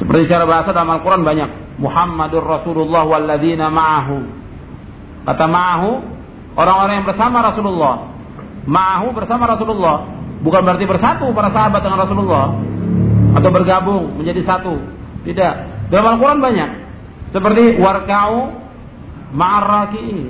Seperti 0.00 0.32
cara 0.32 0.48
bahasa 0.48 0.72
dalam 0.72 0.96
Al-Quran 0.96 1.22
banyak. 1.28 1.76
Muhammadur 1.76 2.40
Rasulullah 2.40 3.04
walladzina 3.04 3.68
ma'ahu. 3.68 4.18
Kata 5.28 5.44
ma'ahu, 5.44 5.90
orang-orang 6.56 7.04
yang 7.04 7.06
bersama 7.06 7.44
Rasulullah. 7.44 8.16
Ma'ahu 8.64 9.12
bersama 9.12 9.44
Rasulullah. 9.44 10.08
Bukan 10.40 10.60
berarti 10.64 10.88
bersatu 10.88 11.28
para 11.36 11.52
sahabat 11.52 11.84
dengan 11.84 12.00
Rasulullah. 12.00 12.56
Atau 13.36 13.52
bergabung 13.52 14.16
menjadi 14.16 14.40
satu. 14.40 14.80
Tidak. 15.28 15.54
Dalam 15.92 16.16
Al-Quran 16.16 16.40
banyak. 16.40 16.70
Seperti 17.36 17.76
warka'u 17.76 18.61
ini 19.32 20.24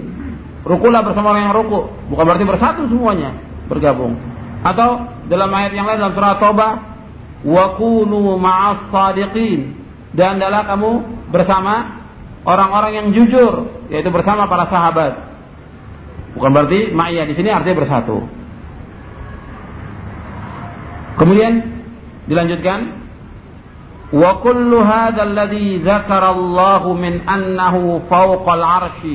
Rukulah 0.63 1.03
bersama 1.03 1.35
orang 1.35 1.51
yang 1.51 1.55
ruku. 1.59 1.91
Bukan 2.07 2.23
berarti 2.23 2.47
bersatu 2.47 2.87
semuanya. 2.87 3.35
Bergabung. 3.67 4.15
Atau 4.63 5.11
dalam 5.27 5.51
ayat 5.51 5.75
yang 5.75 5.91
lain 5.91 5.99
dalam 5.99 6.15
surah 6.15 6.39
Taubah. 6.39 6.73
Wa 7.43 7.75
kunu. 7.75 8.39
Dan 10.15 10.39
adalah 10.39 10.63
kamu 10.71 10.91
bersama 11.35 12.07
orang-orang 12.47 12.93
yang 12.95 13.07
jujur. 13.11 13.75
Yaitu 13.91 14.15
bersama 14.15 14.47
para 14.47 14.71
sahabat. 14.71 15.35
Bukan 16.39 16.51
berarti 16.55 16.95
ma'iyah 16.95 17.27
di 17.27 17.35
sini 17.35 17.51
artinya 17.51 17.83
bersatu. 17.83 18.23
Kemudian 21.19 21.53
dilanjutkan 22.31 23.02
وكل 24.13 24.75
هذا 24.75 25.23
الذي 25.23 25.77
ذكر 25.77 26.31
الله 26.31 26.93
من 26.93 27.29
أنه 27.29 28.03
فوق 28.11 28.53
العرش 28.53 29.07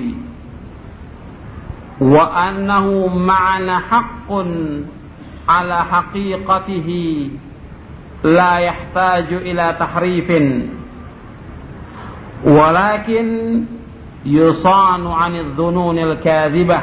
وأنه 2.02 3.08
معنى 3.08 3.76
حق 3.80 4.32
على 5.50 5.86
حقيقته 5.86 6.90
لا 8.24 8.58
يحتاج 8.58 9.34
إلى 9.34 9.76
تحريف. 9.80 10.32
ولكن 12.46 13.64
يصان 14.26 15.08
عن 15.08 15.36
الظنون 15.36 15.98
الكاذبة 15.98 16.82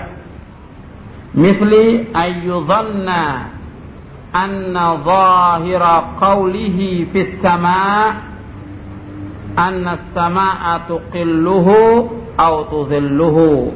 مثل 1.34 1.72
أن 2.16 2.30
يظن 2.44 3.08
anna 4.34 4.98
zahira 5.06 6.18
qawlihi 6.18 7.14
fis 7.14 7.38
sama' 7.38 8.34
anna 9.54 10.10
sama'a 10.10 10.90
tuqilluhu 10.90 11.78
aw 12.34 12.54
tuzilluhu. 12.66 13.70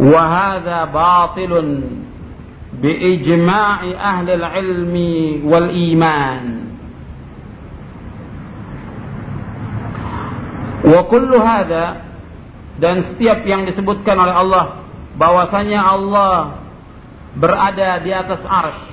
Wa 0.00 0.22
hadha 0.26 0.90
batilun 0.90 1.68
bi 2.82 2.90
ijma'i 2.90 3.94
ahli 3.94 4.30
al-ilmi 4.34 5.14
wal 5.46 5.70
iman. 5.70 6.44
Wa 10.80 11.00
kullu 11.06 11.38
hadha 11.38 12.02
dan 12.80 13.04
setiap 13.12 13.44
yang 13.44 13.68
disebutkan 13.68 14.16
oleh 14.16 14.34
Allah 14.34 14.64
bahwasanya 15.20 15.80
Allah 15.84 16.64
berada 17.36 18.00
di 18.00 18.10
atas 18.10 18.42
arsy 18.42 18.89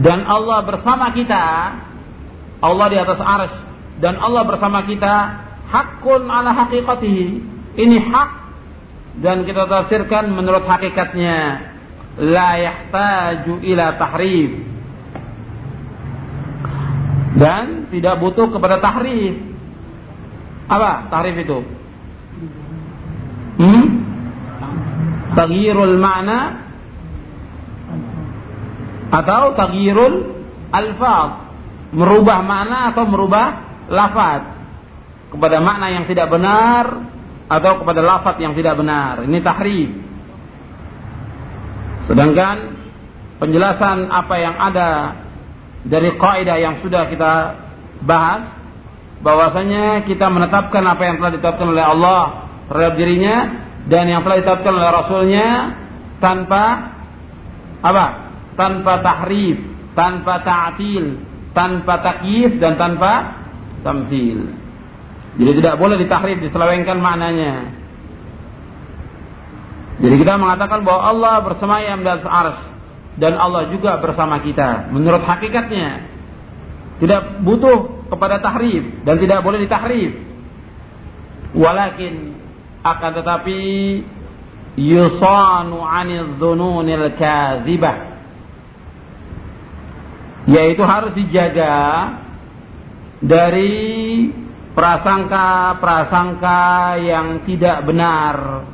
dan 0.00 0.24
Allah 0.24 0.64
bersama 0.64 1.12
kita 1.12 1.44
Allah 2.62 2.86
di 2.88 2.96
atas 2.96 3.20
arsh. 3.20 3.56
Dan 4.00 4.16
Allah 4.18 4.42
bersama 4.48 4.82
kita 4.88 5.14
hakun 5.68 6.26
ala 6.26 6.54
hakikatihi 6.64 7.26
ini 7.76 7.96
hak 8.00 8.30
dan 9.20 9.44
kita 9.44 9.68
tafsirkan 9.68 10.32
menurut 10.32 10.64
hakikatnya. 10.64 11.70
La 12.12 12.60
yahtaju 12.60 13.60
ila 13.64 13.86
tahrif. 13.96 14.52
Dan 17.32 17.88
tidak 17.88 18.20
butuh 18.20 18.52
kepada 18.52 18.80
tahrif. 18.80 19.40
Apa 20.68 21.08
tahrif 21.08 21.36
itu? 21.40 21.58
Hmm? 23.60 24.02
taghyirul 25.34 25.96
makna 25.96 26.71
atau 29.12 29.52
taghyirul 29.52 30.40
alfaz 30.72 31.52
merubah 31.92 32.40
makna 32.40 32.96
atau 32.96 33.04
merubah 33.04 33.46
lafaz 33.92 34.42
kepada 35.28 35.60
makna 35.60 35.92
yang 35.92 36.04
tidak 36.08 36.32
benar 36.32 37.04
atau 37.52 37.84
kepada 37.84 38.00
lafaz 38.00 38.40
yang 38.40 38.56
tidak 38.56 38.80
benar. 38.80 39.28
Ini 39.28 39.38
tahrif. 39.44 39.90
Sedangkan 42.08 42.56
penjelasan 43.36 44.08
apa 44.08 44.34
yang 44.40 44.56
ada 44.56 44.88
dari 45.84 46.16
kaidah 46.16 46.56
yang 46.56 46.80
sudah 46.80 47.12
kita 47.12 47.32
bahas 48.02 48.48
bahwasanya 49.22 50.08
kita 50.08 50.26
menetapkan 50.32 50.82
apa 50.82 51.02
yang 51.06 51.16
telah 51.20 51.32
ditetapkan 51.36 51.68
oleh 51.70 51.84
Allah 51.84 52.22
terhadap 52.66 52.94
dirinya 52.98 53.36
dan 53.86 54.08
yang 54.08 54.24
telah 54.24 54.40
ditetapkan 54.40 54.72
oleh 54.72 54.90
Rasulnya 54.90 55.48
tanpa 56.18 56.64
apa? 57.82 58.21
Tanpa 58.52 59.00
tahrif, 59.00 59.58
tanpa 59.96 60.44
ta'til, 60.44 61.32
tanpa 61.52 61.94
takyif 62.00 62.56
dan 62.60 62.76
tanpa 62.80 63.42
tamthil. 63.84 64.52
Jadi 65.32 65.52
tidak 65.64 65.80
boleh 65.80 65.96
ditahrif, 65.96 66.44
diselewengkan 66.44 67.00
maknanya. 67.00 67.72
Jadi 70.02 70.14
kita 70.18 70.34
mengatakan 70.36 70.82
bahwa 70.82 71.02
Allah 71.08 71.34
bersemayam 71.44 72.02
di 72.02 72.08
atas 72.10 72.28
ars 72.28 72.58
dan 73.16 73.36
Allah 73.36 73.68
juga 73.68 74.00
bersama 74.00 74.40
kita 74.40 74.92
menurut 74.92 75.22
hakikatnya. 75.24 76.10
Tidak 77.00 77.44
butuh 77.44 78.08
kepada 78.12 78.40
tahrif 78.40 79.04
dan 79.04 79.16
tidak 79.20 79.40
boleh 79.44 79.62
ditahrif. 79.64 80.12
Walakin 81.52 82.36
akan 82.82 83.10
tetapi 83.20 83.60
yusanu 84.80 85.84
'anil 85.84 86.40
dhununil 86.40 87.12
kadzibah 87.16 88.11
yaitu 90.46 90.82
harus 90.82 91.14
dijaga 91.14 91.74
dari 93.22 94.26
prasangka-prasangka 94.74 96.62
yang 96.98 97.46
tidak 97.46 97.86
benar. 97.86 98.66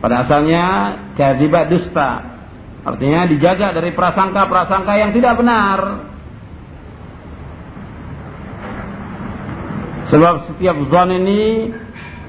Pada 0.00 0.24
asalnya 0.24 0.66
kadzibah 1.18 1.68
dusta. 1.68 2.10
Artinya 2.80 3.28
dijaga 3.28 3.76
dari 3.76 3.92
prasangka-prasangka 3.92 4.92
yang 4.96 5.12
tidak 5.12 5.36
benar. 5.36 6.08
Sebab 10.08 10.34
setiap 10.48 10.76
zon 10.90 11.10
ini 11.12 11.70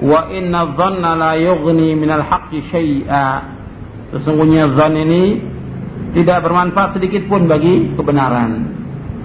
wa 0.04 0.28
inna 0.30 0.76
dhanna 0.76 1.10
la 1.16 1.32
yughni 1.40 1.96
minal 1.96 2.22
haqqi 2.22 2.62
syai'a. 2.68 3.28
Sesungguhnya 4.12 4.76
zon 4.76 4.94
ini 5.02 5.24
tidak 6.12 6.44
bermanfaat 6.44 6.98
sedikit 6.98 7.24
pun 7.30 7.46
bagi 7.46 7.94
kebenaran. 7.94 8.50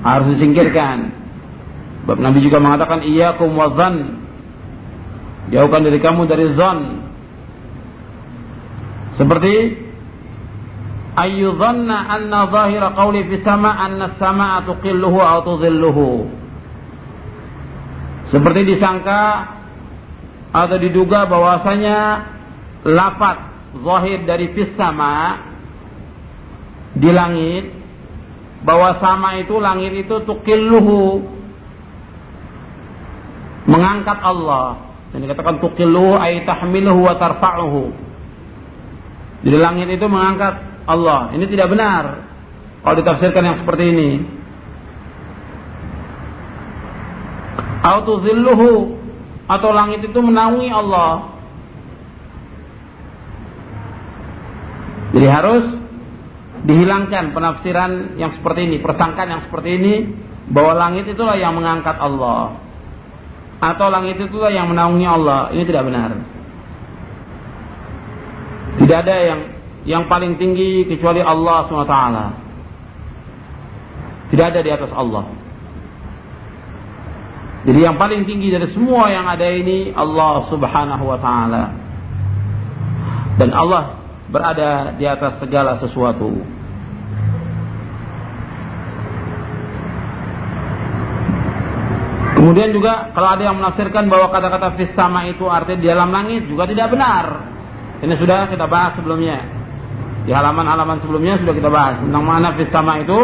Harus 0.06 0.38
disingkirkan. 0.38 1.12
Sebab 2.06 2.18
Nabi 2.24 2.40
juga 2.40 2.64
mengatakan 2.64 3.04
iyyakum 3.04 3.52
wadzan. 3.58 4.24
Jauhkan 5.52 5.84
diri 5.84 6.00
kamu 6.00 6.24
dari 6.30 6.46
zon. 6.56 6.80
Seperti 9.20 9.54
ayyudhanna 11.18 11.98
anna 12.08 12.48
zahira 12.54 12.94
qawli 12.94 13.26
fi 13.26 13.36
sama 13.42 13.74
anna 13.74 14.16
sama'a 14.16 14.64
tuqilluhu 14.70 15.20
atau 15.20 15.58
tudhilluhu. 15.58 16.10
Seperti 18.30 18.76
disangka 18.76 19.56
atau 20.54 20.78
diduga 20.80 21.28
bahwasanya 21.28 21.98
lafaz 22.88 23.38
zahir 23.84 24.24
dari 24.24 24.56
fis 24.56 24.72
sama 24.80 25.44
di 26.98 27.10
langit 27.14 27.66
bahwa 28.66 28.98
sama 28.98 29.38
itu 29.38 29.56
langit 29.62 29.94
itu 29.94 30.16
tukilluhu 30.26 31.22
mengangkat 33.70 34.18
Allah. 34.24 34.90
Yang 35.14 35.30
dikatakan 35.30 35.62
tukilluhu 35.62 36.18
ay 36.18 36.44
tahmiluhu 36.44 37.06
wa 37.06 37.16
tarfa'uhu. 37.16 37.84
Jadi 39.46 39.58
langit 39.62 39.88
itu 39.94 40.06
mengangkat 40.10 40.60
Allah. 40.90 41.32
Ini 41.38 41.46
tidak 41.48 41.70
benar. 41.72 42.26
Kalau 42.82 42.96
ditafsirkan 42.98 43.44
yang 43.46 43.58
seperti 43.62 43.84
ini. 43.94 44.12
Atau 47.86 48.20
zilluhu 48.26 49.00
atau 49.48 49.70
langit 49.72 50.04
itu 50.04 50.20
menaungi 50.20 50.70
Allah. 50.74 51.38
Jadi 55.16 55.28
harus 55.32 55.66
dihilangkan 56.68 57.32
penafsiran 57.32 58.20
yang 58.20 58.36
seperti 58.36 58.68
ini, 58.68 58.78
persangkaan 58.84 59.30
yang 59.32 59.44
seperti 59.48 59.70
ini 59.80 59.94
bahwa 60.52 60.76
langit 60.76 61.08
itulah 61.08 61.40
yang 61.40 61.56
mengangkat 61.56 61.96
Allah 61.96 62.68
atau 63.58 63.88
langit 63.90 64.22
itulah 64.22 64.54
yang 64.54 64.70
menaungi 64.70 65.08
Allah. 65.08 65.50
Ini 65.50 65.64
tidak 65.66 65.84
benar. 65.90 66.12
Tidak 68.78 68.98
ada 69.02 69.16
yang 69.18 69.40
yang 69.88 70.04
paling 70.06 70.38
tinggi 70.38 70.86
kecuali 70.86 71.24
Allah 71.24 71.66
SWT. 71.66 71.98
Tidak 74.30 74.46
ada 74.46 74.60
di 74.62 74.70
atas 74.70 74.92
Allah. 74.94 75.26
Jadi 77.66 77.80
yang 77.82 77.98
paling 77.98 78.24
tinggi 78.30 78.54
dari 78.54 78.70
semua 78.72 79.10
yang 79.10 79.26
ada 79.26 79.48
ini 79.50 79.92
Allah 79.92 80.46
Subhanahu 80.52 81.04
wa 81.04 81.18
taala. 81.18 81.64
Dan 83.42 83.50
Allah 83.52 83.98
berada 84.30 84.94
di 84.96 85.06
atas 85.10 85.42
segala 85.42 85.82
sesuatu. 85.82 86.57
Kemudian 92.48 92.72
juga 92.72 93.12
kalau 93.12 93.36
ada 93.36 93.44
yang 93.44 93.60
menafsirkan 93.60 94.08
bahwa 94.08 94.32
kata-kata 94.32 94.80
fis 94.80 94.96
sama 94.96 95.28
itu 95.28 95.52
artinya 95.52 95.84
di 95.84 95.88
dalam 95.92 96.16
langit 96.16 96.48
juga 96.48 96.64
tidak 96.64 96.96
benar. 96.96 97.44
Ini 98.00 98.16
sudah 98.16 98.48
kita 98.48 98.72
bahas 98.72 98.96
sebelumnya. 98.96 99.44
Di 100.24 100.32
halaman-halaman 100.32 101.04
sebelumnya 101.04 101.44
sudah 101.44 101.52
kita 101.52 101.68
bahas 101.68 102.00
tentang 102.00 102.24
mana 102.24 102.56
fis 102.56 102.72
sama 102.72 103.04
itu 103.04 103.20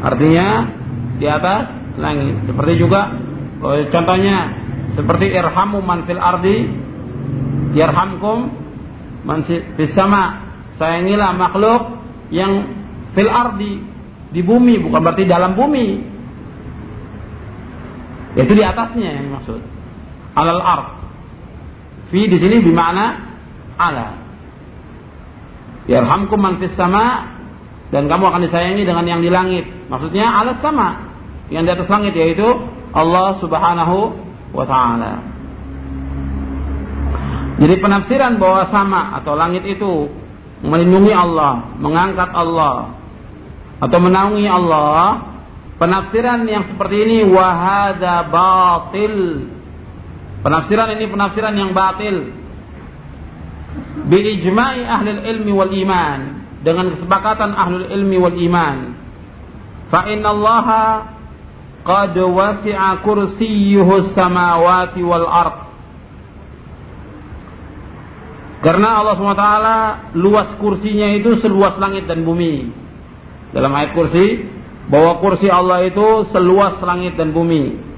artinya 0.00 0.72
di 1.20 1.28
atas 1.28 1.68
langit. 2.00 2.48
Seperti 2.48 2.72
juga 2.80 3.12
contohnya 3.92 4.36
seperti 4.96 5.36
irhamu 5.36 5.84
man 5.84 6.08
fil 6.08 6.16
ardi 6.16 6.56
yarhamkum 7.76 8.56
man 9.28 9.44
fis 9.52 9.92
sama. 9.92 10.48
Sayangilah 10.80 11.36
makhluk 11.36 11.82
yang 12.32 12.72
fil 13.12 13.28
ardi 13.28 13.84
di 14.32 14.40
bumi 14.40 14.80
bukan 14.80 15.04
berarti 15.04 15.28
dalam 15.28 15.52
bumi 15.52 16.11
itu 18.32 18.52
di 18.56 18.64
atasnya 18.64 19.20
yang 19.20 19.24
dimaksud. 19.28 19.60
Alal 20.32 20.62
ard. 20.64 20.88
Fi 22.08 22.28
di 22.28 22.36
sini 22.40 22.64
bermakna 22.64 23.06
ala. 23.76 24.08
Yarhamkum 25.88 26.38
man 26.40 26.56
fis 26.62 26.72
sama 26.78 27.34
dan 27.92 28.08
kamu 28.08 28.24
akan 28.24 28.40
disayangi 28.48 28.88
dengan 28.88 29.04
yang 29.04 29.20
di 29.20 29.28
langit. 29.28 29.68
Maksudnya 29.92 30.24
alat 30.24 30.64
sama 30.64 31.12
yang 31.52 31.68
di 31.68 31.70
atas 31.72 31.88
langit 31.92 32.16
yaitu 32.16 32.46
Allah 32.96 33.36
Subhanahu 33.40 33.96
wa 34.56 34.64
taala. 34.64 35.20
Jadi 37.60 37.74
penafsiran 37.78 38.40
bahwa 38.40 38.66
sama 38.72 39.20
atau 39.20 39.36
langit 39.36 39.62
itu 39.68 40.08
melindungi 40.64 41.12
Allah, 41.12 41.76
mengangkat 41.76 42.30
Allah 42.32 42.96
atau 43.82 43.98
menaungi 43.98 44.46
Allah, 44.46 45.31
penafsiran 45.82 46.46
yang 46.46 46.70
seperti 46.70 46.96
ini 47.02 47.18
wahada 47.26 48.22
batil. 48.30 49.50
Penafsiran 50.46 50.94
ini 50.94 51.10
penafsiran 51.10 51.54
yang 51.58 51.74
batil. 51.74 52.30
Bi 54.06 54.18
ijma'i 54.38 54.86
ahli 54.86 55.10
ilmi 55.26 55.50
wal 55.50 55.74
iman 55.74 56.20
dengan 56.62 56.94
kesepakatan 56.94 57.50
ahli 57.58 57.90
ilmi 57.98 58.16
wal 58.22 58.38
iman. 58.38 58.78
Fa 59.90 60.06
inna 60.06 60.30
Allah 60.30 60.66
qad 61.82 62.14
wasi'a 62.14 63.02
kursiyyuhu 63.02 64.14
samawati 64.14 65.02
wal 65.02 65.26
ard. 65.26 65.58
Karena 68.62 69.02
Allah 69.02 69.18
SWT 69.18 69.46
luas 70.14 70.54
kursinya 70.62 71.10
itu 71.18 71.42
seluas 71.42 71.74
langit 71.82 72.06
dan 72.06 72.22
bumi. 72.22 72.70
Dalam 73.50 73.74
ayat 73.74 73.90
kursi, 73.90 74.46
bahwa 74.90 75.22
kursi 75.22 75.46
Allah 75.46 75.86
itu 75.86 76.26
seluas 76.34 76.80
langit 76.82 77.14
dan 77.14 77.30
bumi. 77.30 77.92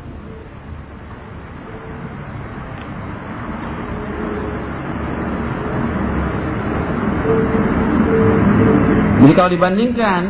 Jadi 9.24 9.32
kalau 9.32 9.50
dibandingkan 9.56 10.22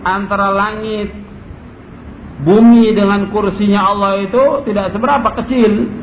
antara 0.00 0.48
langit 0.56 1.12
bumi 2.40 2.96
dengan 2.96 3.28
kursinya 3.28 3.92
Allah 3.92 4.24
itu 4.24 4.64
tidak 4.64 4.96
seberapa 4.96 5.28
kecil. 5.44 6.00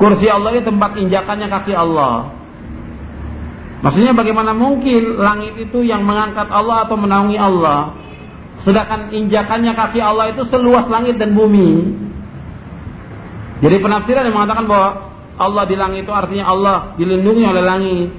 Kursi 0.00 0.32
Allah 0.32 0.56
itu 0.56 0.64
tempat 0.64 0.96
injakannya 0.96 1.52
kaki 1.52 1.76
Allah. 1.76 2.32
Maksudnya 3.84 4.16
bagaimana 4.16 4.56
mungkin 4.56 5.20
langit 5.20 5.60
itu 5.60 5.84
yang 5.84 6.00
mengangkat 6.04 6.48
Allah 6.48 6.88
atau 6.88 6.96
menaungi 6.96 7.36
Allah? 7.36 7.92
Sedangkan 8.60 9.08
injakannya 9.08 9.72
kaki 9.72 10.00
Allah 10.04 10.36
itu 10.36 10.44
seluas 10.52 10.84
langit 10.92 11.16
dan 11.16 11.32
bumi. 11.32 11.96
Jadi 13.60 13.76
penafsiran 13.80 14.24
yang 14.28 14.36
mengatakan 14.36 14.66
bahwa 14.68 14.88
Allah 15.40 15.64
di 15.64 15.76
langit 15.76 16.04
itu 16.04 16.12
artinya 16.12 16.44
Allah 16.48 16.76
dilindungi 17.00 17.44
oleh 17.44 17.64
langit 17.64 18.10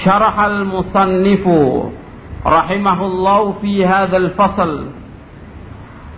syarah 0.00 0.32
al-musannifu 0.32 1.92
rahimahullah 2.40 3.60
fi 3.60 3.84
hadzal 3.84 4.32
fasl 4.32 4.88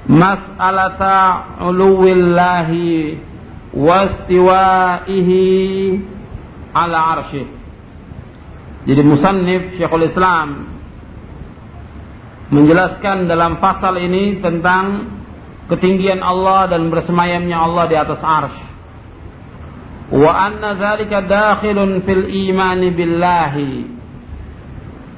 mas'alata 0.07 1.59
uluwillahi 1.66 3.18
wastiwaihi 3.74 5.42
ala 6.70 6.98
arsyih 7.18 7.50
jadi 8.87 9.02
musannif 9.02 9.74
Syekhul 9.74 10.07
Islam 10.07 10.79
menjelaskan 12.55 13.26
dalam 13.26 13.59
pasal 13.59 13.98
ini 13.98 14.38
tentang 14.38 15.11
ketinggian 15.66 16.22
Allah 16.22 16.70
dan 16.70 16.87
bersemayamnya 16.94 17.59
Allah 17.59 17.85
di 17.90 17.96
atas 17.98 18.22
arsy 18.22 18.75
Wa 20.12 20.31
anna 20.51 20.75
dzalika 20.75 21.23
dakhilun 21.23 22.03
fil 22.03 22.25
iman 22.51 22.81
billahi. 22.91 23.73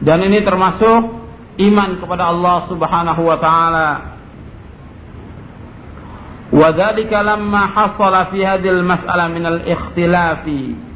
Dan 0.03 0.19
ini 0.27 0.39
termasuk 0.45 1.01
iman 1.57 1.89
kepada 1.97 2.29
Allah 2.29 2.57
Subhanahu 2.69 3.21
wa 3.25 3.37
taala. 3.41 3.89
Wa 6.53 6.69
dzalika 6.69 7.25
lamma 7.25 7.73
hasala 7.73 8.29
fi 8.29 8.45
hadhil 8.45 8.85
mas'alah 8.85 9.27
min 9.33 9.43
al-ikhtilafi 9.45 10.93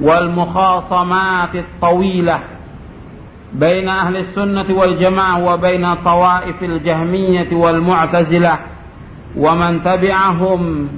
والمخاصمات 0.00 1.54
الطويلة 1.54 2.40
بين 3.52 3.88
أهل 3.88 4.16
السنة 4.16 4.78
والجماعة 4.78 5.44
وبين 5.44 5.94
طوائف 5.94 6.62
الجهمية 6.62 7.56
والمعتزلة 7.56 8.58
ومن 9.36 9.82
تبعهم 9.82 10.88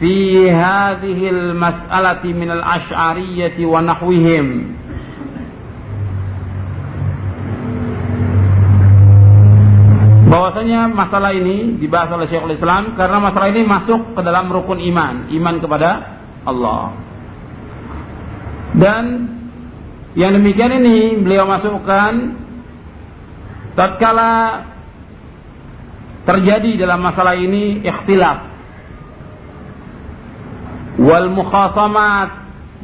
fi 0.00 0.48
hadhil 0.48 1.52
mas'alati 1.52 2.32
min 2.32 2.48
al-asy'ariyyah 2.48 3.54
wa 3.68 3.84
nahwihim 3.84 4.46
bahwasanya 10.30 10.88
masalah 10.88 11.36
ini 11.36 11.76
dibahas 11.76 12.14
oleh 12.14 12.30
Syekhul 12.30 12.54
Islam 12.54 12.94
karena 12.94 13.18
masalah 13.18 13.50
ini 13.50 13.66
masuk 13.66 14.14
ke 14.14 14.20
dalam 14.22 14.46
rukun 14.48 14.78
iman, 14.78 15.26
iman 15.28 15.54
kepada 15.58 15.90
Allah. 16.46 16.94
Dan 18.70 19.04
yang 20.14 20.32
demikian 20.38 20.70
ini 20.80 21.18
beliau 21.18 21.50
masukkan 21.50 22.38
tatkala 23.74 24.64
terjadi 26.26 26.86
dalam 26.86 27.02
masalah 27.02 27.34
ini 27.34 27.82
ikhtilaf 27.82 28.49
wal 31.00 31.32
mukhasamat 31.32 32.28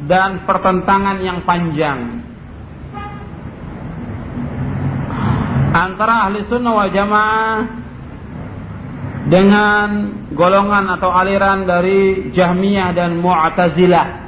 dan 0.09 0.41
pertentangan 0.49 1.21
yang 1.21 1.45
panjang. 1.45 2.25
Antara 5.77 6.25
ahli 6.25 6.41
sunnah 6.49 6.73
wal 6.73 6.89
jamaah 6.89 7.57
dengan 9.29 9.87
golongan 10.33 10.97
atau 10.97 11.13
aliran 11.13 11.69
dari 11.69 12.33
Jahmiyah 12.33 12.97
dan 12.97 13.21
Mu'tazilah. 13.21 14.25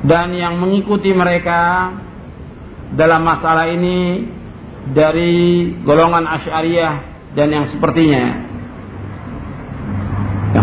Dan 0.00 0.32
yang 0.32 0.56
mengikuti 0.56 1.12
mereka 1.12 1.92
dalam 2.94 3.20
masalah 3.20 3.68
ini 3.68 4.24
dari 4.96 5.68
golongan 5.84 6.24
Asy'ariyah 6.24 6.94
dan 7.36 7.48
yang 7.52 7.66
sepertinya 7.68 8.49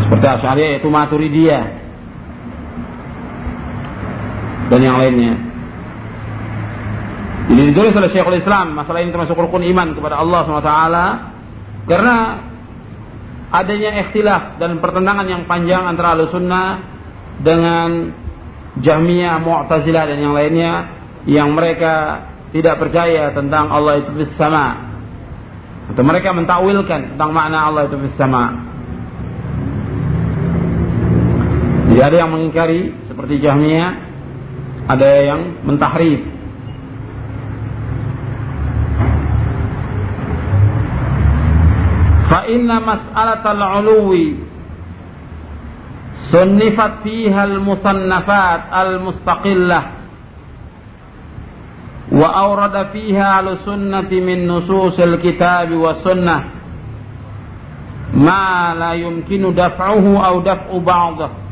seperti 0.08 0.24
Asy'ariyah 0.24 0.70
yaitu 0.80 0.88
Maturidiyah 0.88 1.66
dan 4.72 4.80
yang 4.80 4.96
lainnya. 4.96 5.36
Jadi 7.48 7.62
ditulis 7.72 7.96
oleh 7.96 8.10
Syekhul 8.12 8.40
Islam 8.40 8.76
masalah 8.76 9.04
ini 9.04 9.12
termasuk 9.12 9.36
rukun 9.36 9.68
iman 9.68 9.96
kepada 9.96 10.20
Allah 10.20 10.40
SWT. 10.48 10.74
Karena 11.88 12.16
adanya 13.52 13.90
ikhtilaf 14.08 14.60
dan 14.60 14.80
pertentangan 14.80 15.28
yang 15.28 15.44
panjang 15.48 15.84
antara 15.88 16.16
Ahlussunnah 16.16 16.68
dengan 17.44 18.12
Jahmiyah, 18.80 19.40
Mu'tazilah 19.44 20.04
dan 20.08 20.20
yang 20.24 20.36
lainnya 20.36 20.72
yang 21.28 21.52
mereka 21.52 22.24
tidak 22.56 22.80
percaya 22.80 23.32
tentang 23.36 23.72
Allah 23.72 24.04
itu 24.04 24.12
fis 24.24 24.32
sama. 24.40 24.96
Atau 25.88 26.04
mereka 26.04 26.36
mentakwilkan 26.36 27.16
tentang 27.16 27.32
makna 27.32 27.72
Allah 27.72 27.88
itu 27.88 27.96
fis 28.04 28.16
sama 28.20 28.76
Jadi 31.98 32.14
ada 32.14 32.18
yang 32.22 32.30
mengingkari 32.30 32.94
seperti 33.10 33.42
Jahmiyah, 33.42 33.92
ada 34.86 35.10
yang 35.18 35.66
mentahrif. 35.66 36.22
Fa 42.30 42.46
inna 42.54 42.78
mas'alatal 42.86 43.58
'uluwi 43.82 44.38
sunnifat 46.30 47.02
fiha 47.02 47.50
al-musannafat 47.50 48.62
al-mustaqillah 48.78 49.84
wa 52.14 52.30
awrada 52.30 52.94
fiha 52.94 53.42
al-sunnati 53.42 54.22
min 54.22 54.46
nususil 54.46 55.18
kitab 55.18 55.74
wa 55.74 55.98
sunnah 56.06 56.42
ma 58.14 58.78
la 58.78 58.94
yumkinu 58.94 59.50
daf'uhu 59.50 60.14
aw 60.22 60.38
daf'u 60.46 60.78
ba'dahu 60.78 61.47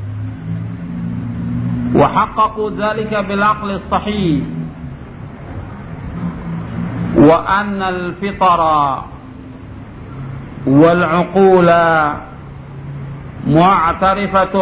وحققوا 1.95 2.69
ذلك 2.69 3.13
بالعقل 3.27 3.69
الصحيح. 3.71 4.43
وأن 7.15 7.81
الفطر 7.81 8.61
والعقول 10.67 11.69
معترفة 13.47 14.55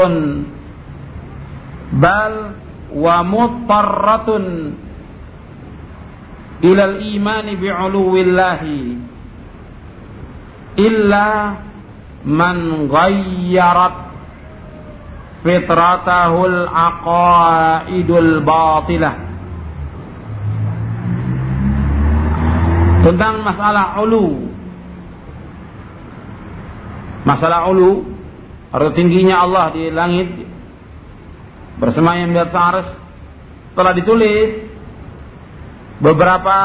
بل 1.94 2.34
ومضطرة 2.96 4.30
إلى 6.64 6.84
الإيمان 6.86 7.48
بعلو 7.62 8.18
الله. 8.18 8.62
إلا 10.80 11.54
من 12.26 12.88
غيرت 12.92 14.13
fitratahul 15.44 16.66
aqaidul 16.72 18.42
batilah 18.42 19.34
tentang 23.04 23.44
masalah 23.44 24.00
ulu. 24.00 24.50
Masalah 27.24 27.68
ulu 27.72 28.04
atau 28.72 28.90
tingginya 28.96 29.44
Allah 29.44 29.76
di 29.76 29.92
langit. 29.92 30.48
Bersemayam 31.78 32.32
di 32.32 32.40
atas 32.40 32.88
telah 33.76 33.94
ditulis. 33.94 34.72
Beberapa 36.04 36.60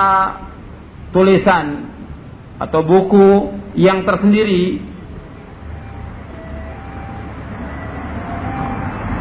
tulisan 1.15 1.95
atau 2.59 2.83
buku 2.83 3.55
yang 3.79 4.03
tersendiri 4.03 4.83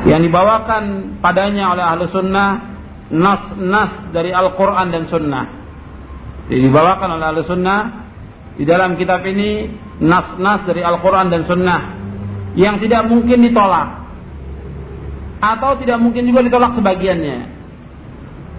yang 0.08 0.24
dibawakan 0.24 0.84
padanya 1.20 1.76
oleh 1.76 1.84
ahlu 1.84 2.08
sunnah 2.08 2.80
nas-nas 3.12 4.12
dari 4.16 4.32
Al-Quran 4.32 4.88
dan 4.92 5.04
sunnah 5.12 5.46
Jadi 6.48 6.62
dibawakan 6.64 7.20
oleh 7.20 7.26
ahlu 7.28 7.44
sunnah 7.44 8.08
di 8.58 8.66
dalam 8.66 8.98
kitab 8.98 9.22
ini 9.22 9.70
nas-nas 10.02 10.66
dari 10.66 10.82
Al-Quran 10.82 11.30
dan 11.30 11.46
Sunnah 11.46 11.82
yang 12.58 12.82
tidak 12.82 13.06
mungkin 13.06 13.46
ditolak 13.46 14.10
atau 15.38 15.78
tidak 15.78 16.02
mungkin 16.02 16.26
juga 16.26 16.42
ditolak 16.42 16.74
sebagiannya. 16.74 17.38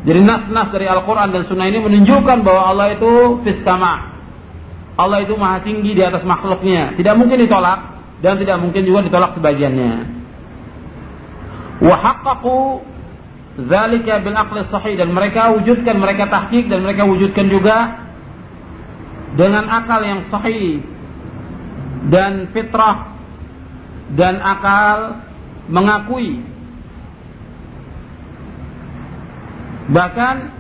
Jadi 0.07 0.21
nas-nas 0.23 0.71
dari 0.71 0.87
Al-Quran 0.87 1.35
dan 1.35 1.43
Sunnah 1.51 1.67
ini 1.67 1.83
menunjukkan 1.83 2.47
bahwa 2.47 2.63
Allah 2.71 2.95
itu 2.95 3.43
fis 3.43 3.59
sama. 3.67 4.15
Allah 4.95 5.27
itu 5.27 5.35
maha 5.35 5.63
tinggi 5.67 5.95
di 5.95 6.03
atas 6.03 6.23
makhluknya. 6.23 6.95
Tidak 6.95 7.15
mungkin 7.19 7.43
ditolak 7.43 7.99
dan 8.23 8.39
tidak 8.39 8.63
mungkin 8.63 8.87
juga 8.87 9.03
ditolak 9.03 9.35
sebagiannya. 9.35 10.18
Wahaqqaqu 11.79 12.59
zalika 13.71 14.19
bil 14.23 14.37
aqli 14.39 14.61
sahih 14.67 14.95
dan 14.99 15.15
mereka 15.15 15.55
wujudkan, 15.55 15.97
mereka 15.99 16.27
tahqiq 16.27 16.67
dan 16.67 16.83
mereka 16.83 17.07
wujudkan 17.07 17.47
juga 17.47 18.07
dengan 19.39 19.67
akal 19.71 20.01
yang 20.03 20.27
sahih 20.31 20.83
dan 22.09 22.51
fitrah 22.51 23.15
dan 24.17 24.41
akal 24.41 25.21
mengakui 25.69 26.41
bahkan 29.93 30.53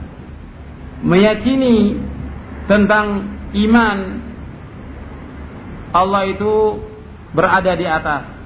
meyakini 1.01 1.97
tentang 2.69 3.29
iman 3.57 3.99
Allah 5.93 6.23
itu 6.29 6.85
berada 7.33 7.73
di 7.77 7.87
atas. 7.89 8.38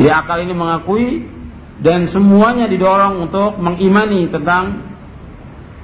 Di 0.00 0.08
akal 0.08 0.48
ini 0.48 0.56
mengakui 0.56 1.28
dan 1.84 2.08
semuanya 2.08 2.64
didorong 2.64 3.28
untuk 3.28 3.60
mengimani 3.60 4.32
tentang 4.32 4.80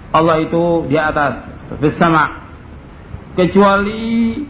Allah 0.09 0.41
itu 0.41 0.89
di 0.89 0.97
atas, 0.97 1.45
bersama 1.77 2.49
kecuali 3.37 4.41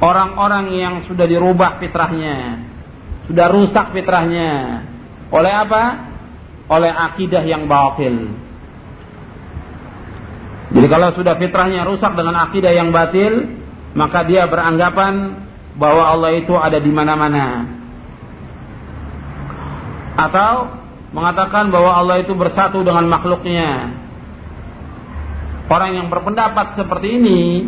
orang-orang 0.00 0.66
yang 0.72 0.94
sudah 1.04 1.28
dirubah 1.28 1.76
fitrahnya, 1.76 2.64
sudah 3.28 3.46
rusak 3.52 3.92
fitrahnya. 3.92 4.50
Oleh 5.28 5.52
apa? 5.52 5.84
Oleh 6.72 6.88
akidah 6.88 7.44
yang 7.44 7.68
batil. 7.68 8.32
Jadi 10.72 10.86
kalau 10.88 11.12
sudah 11.12 11.36
fitrahnya 11.36 11.84
rusak 11.84 12.16
dengan 12.16 12.48
akidah 12.48 12.72
yang 12.72 12.88
batil, 12.88 13.60
maka 13.92 14.24
dia 14.24 14.48
beranggapan 14.48 15.44
bahwa 15.76 16.04
Allah 16.04 16.30
itu 16.36 16.52
ada 16.56 16.78
di 16.80 16.90
mana-mana. 16.92 17.68
Atau 20.16 20.52
mengatakan 21.12 21.72
bahwa 21.72 21.92
Allah 21.92 22.20
itu 22.24 22.32
bersatu 22.36 22.80
dengan 22.84 23.04
makhluknya 23.08 24.02
Orang 25.72 25.96
yang 25.96 26.12
berpendapat 26.12 26.76
seperti 26.76 27.16
ini 27.16 27.64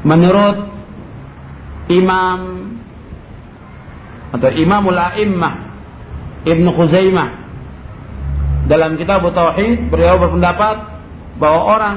menurut 0.00 0.72
Imam 1.92 2.40
atau 4.32 4.48
Imamul 4.48 4.96
A'immah 4.96 5.54
Ibn 6.48 6.66
Khuzaimah 6.72 7.28
dalam 8.64 8.96
kitab 8.96 9.26
Tauhid 9.28 9.92
beliau 9.92 10.16
berpendapat 10.24 10.76
bahwa 11.36 11.60
orang 11.68 11.96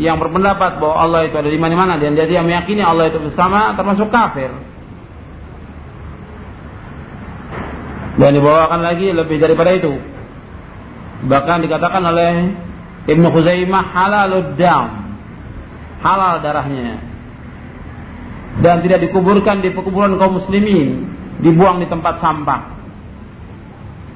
yang 0.00 0.16
berpendapat 0.16 0.80
bahwa 0.80 0.96
Allah 0.96 1.28
itu 1.28 1.36
ada 1.36 1.52
di 1.52 1.60
mana-mana 1.60 2.00
dan 2.00 2.16
dia 2.16 2.40
meyakini 2.40 2.80
Allah 2.80 3.12
itu 3.12 3.20
bersama 3.20 3.76
termasuk 3.76 4.08
kafir. 4.08 4.48
Dan 8.16 8.36
dibawakan 8.36 8.80
lagi 8.80 9.12
lebih 9.12 9.36
daripada 9.36 9.76
itu. 9.76 9.92
Bahkan 11.28 11.56
dikatakan 11.68 12.00
oleh 12.00 12.32
Ibnu 13.12 13.28
Khuzaimah 13.28 13.92
halalud 13.92 14.56
dam. 14.56 15.12
Halal 16.00 16.40
darahnya. 16.40 16.96
Dan 18.64 18.80
tidak 18.80 19.04
dikuburkan 19.04 19.60
di 19.60 19.68
pekuburan 19.72 20.16
kaum 20.16 20.40
muslimin, 20.40 21.12
dibuang 21.44 21.80
di 21.80 21.86
tempat 21.92 22.24
sampah. 22.24 22.60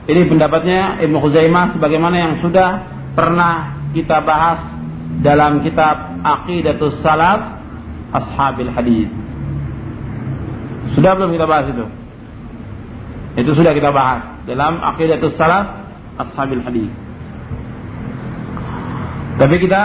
Ini 0.08 0.32
pendapatnya 0.32 1.00
Ibnu 1.04 1.16
Khuzaimah 1.20 1.76
sebagaimana 1.76 2.16
yang 2.16 2.32
sudah 2.40 2.68
pernah 3.12 3.84
kita 3.92 4.20
bahas 4.24 4.73
dalam 5.20 5.62
kitab 5.62 6.24
Aqidatus 6.24 6.98
Salaf 7.04 7.60
Ashabil 8.10 8.70
Hadis. 8.70 9.10
Sudah 10.94 11.14
belum 11.18 11.34
kita 11.34 11.46
bahas 11.46 11.66
itu? 11.70 11.86
Itu 13.34 13.50
sudah 13.58 13.74
kita 13.74 13.90
bahas 13.90 14.46
dalam 14.46 14.82
Aqidatus 14.82 15.34
Salaf 15.34 15.86
Ashabil 16.18 16.62
Hadis. 16.62 16.90
Tapi 19.34 19.56
kita 19.58 19.82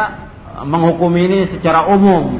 menghukum 0.61 1.09
ini 1.17 1.49
secara 1.49 1.89
umum, 1.89 2.37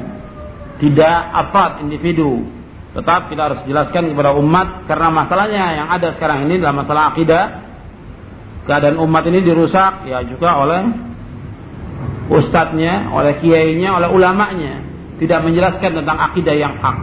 tidak 0.77 1.17
apa 1.33 1.81
individu. 1.81 2.45
Tetap 2.89 3.29
kita 3.29 3.41
harus 3.53 3.59
jelaskan 3.69 4.13
kepada 4.13 4.33
umat 4.37 4.89
karena 4.89 5.13
masalahnya 5.13 5.65
yang 5.77 5.87
ada 5.93 6.13
sekarang 6.17 6.49
ini 6.49 6.57
adalah 6.61 6.75
masalah 6.85 7.03
akidah. 7.13 7.43
Keadaan 8.65 9.01
umat 9.01 9.25
ini 9.25 9.41
dirusak 9.41 10.05
ya 10.05 10.21
juga 10.25 10.57
oleh 10.61 11.08
ustadznya, 12.29 13.09
oleh 13.09 13.41
kiainya, 13.41 13.97
oleh 13.97 14.09
ulamanya. 14.13 14.85
Tidak 15.19 15.39
menjelaskan 15.43 15.99
tentang 15.99 16.17
akidah 16.31 16.55
yang 16.55 16.79
hak. 16.79 16.97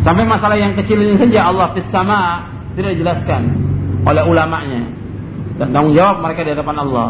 Sampai 0.00 0.24
masalah 0.24 0.56
yang 0.56 0.72
kecil 0.78 0.96
ini 1.00 1.20
saja 1.20 1.52
Allah 1.52 1.76
fis 1.76 1.88
sama 1.92 2.48
tidak 2.72 2.96
dijelaskan 2.96 3.42
oleh 4.04 4.22
ulamanya. 4.24 4.82
Dan 5.60 5.70
tanggung 5.70 5.92
jawab 5.92 6.24
mereka 6.24 6.40
di 6.42 6.50
hadapan 6.56 6.76
Allah. 6.82 7.08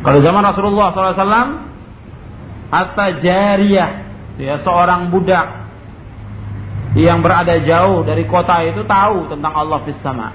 Kalau 0.00 0.18
zaman 0.24 0.42
Rasulullah 0.46 0.86
SAW, 0.94 1.50
hatta 2.72 3.06
jariyah, 3.20 3.90
ya 4.40 4.56
seorang 4.64 5.12
budak 5.12 5.60
yang 6.96 7.22
berada 7.22 7.54
jauh 7.62 8.02
dari 8.02 8.26
kota 8.26 8.66
itu 8.66 8.82
tahu 8.82 9.30
tentang 9.30 9.52
Allah 9.54 9.78
fis 9.86 9.98
sama. 10.02 10.34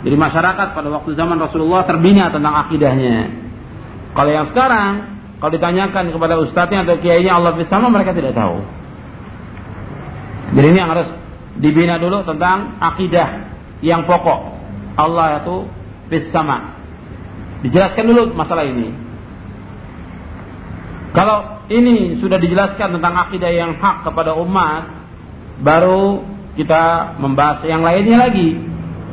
Jadi 0.00 0.16
masyarakat 0.16 0.72
pada 0.72 0.88
waktu 0.88 1.12
zaman 1.12 1.36
Rasulullah 1.36 1.84
terbina 1.84 2.32
tentang 2.32 2.56
akidahnya. 2.66 3.48
Kalau 4.10 4.30
yang 4.30 4.50
sekarang, 4.50 4.92
kalau 5.38 5.52
ditanyakan 5.54 6.10
kepada 6.10 6.34
ustadznya 6.42 6.82
atau 6.84 6.98
kiainya 6.98 7.38
Allah 7.38 7.54
fis 7.56 7.70
sama, 7.70 7.88
mereka 7.88 8.10
tidak 8.10 8.34
tahu. 8.34 8.60
Jadi 10.50 10.66
ini 10.66 10.78
yang 10.82 10.90
harus 10.90 11.08
dibina 11.56 11.96
dulu 11.96 12.26
tentang 12.26 12.76
akidah 12.82 13.54
yang 13.80 14.04
pokok. 14.04 14.58
Allah 14.98 15.46
itu 15.46 15.56
fis 16.10 16.26
sama. 16.34 16.74
Dijelaskan 17.62 18.04
dulu 18.04 18.22
masalah 18.34 18.66
ini. 18.66 18.90
Kalau 21.10 21.66
ini 21.70 22.18
sudah 22.18 22.38
dijelaskan 22.38 22.98
tentang 22.98 23.14
akidah 23.14 23.50
yang 23.50 23.78
hak 23.78 24.10
kepada 24.10 24.34
umat, 24.34 24.90
baru 25.62 26.22
kita 26.58 27.14
membahas 27.22 27.62
yang 27.66 27.86
lainnya 27.86 28.26
lagi. 28.26 28.58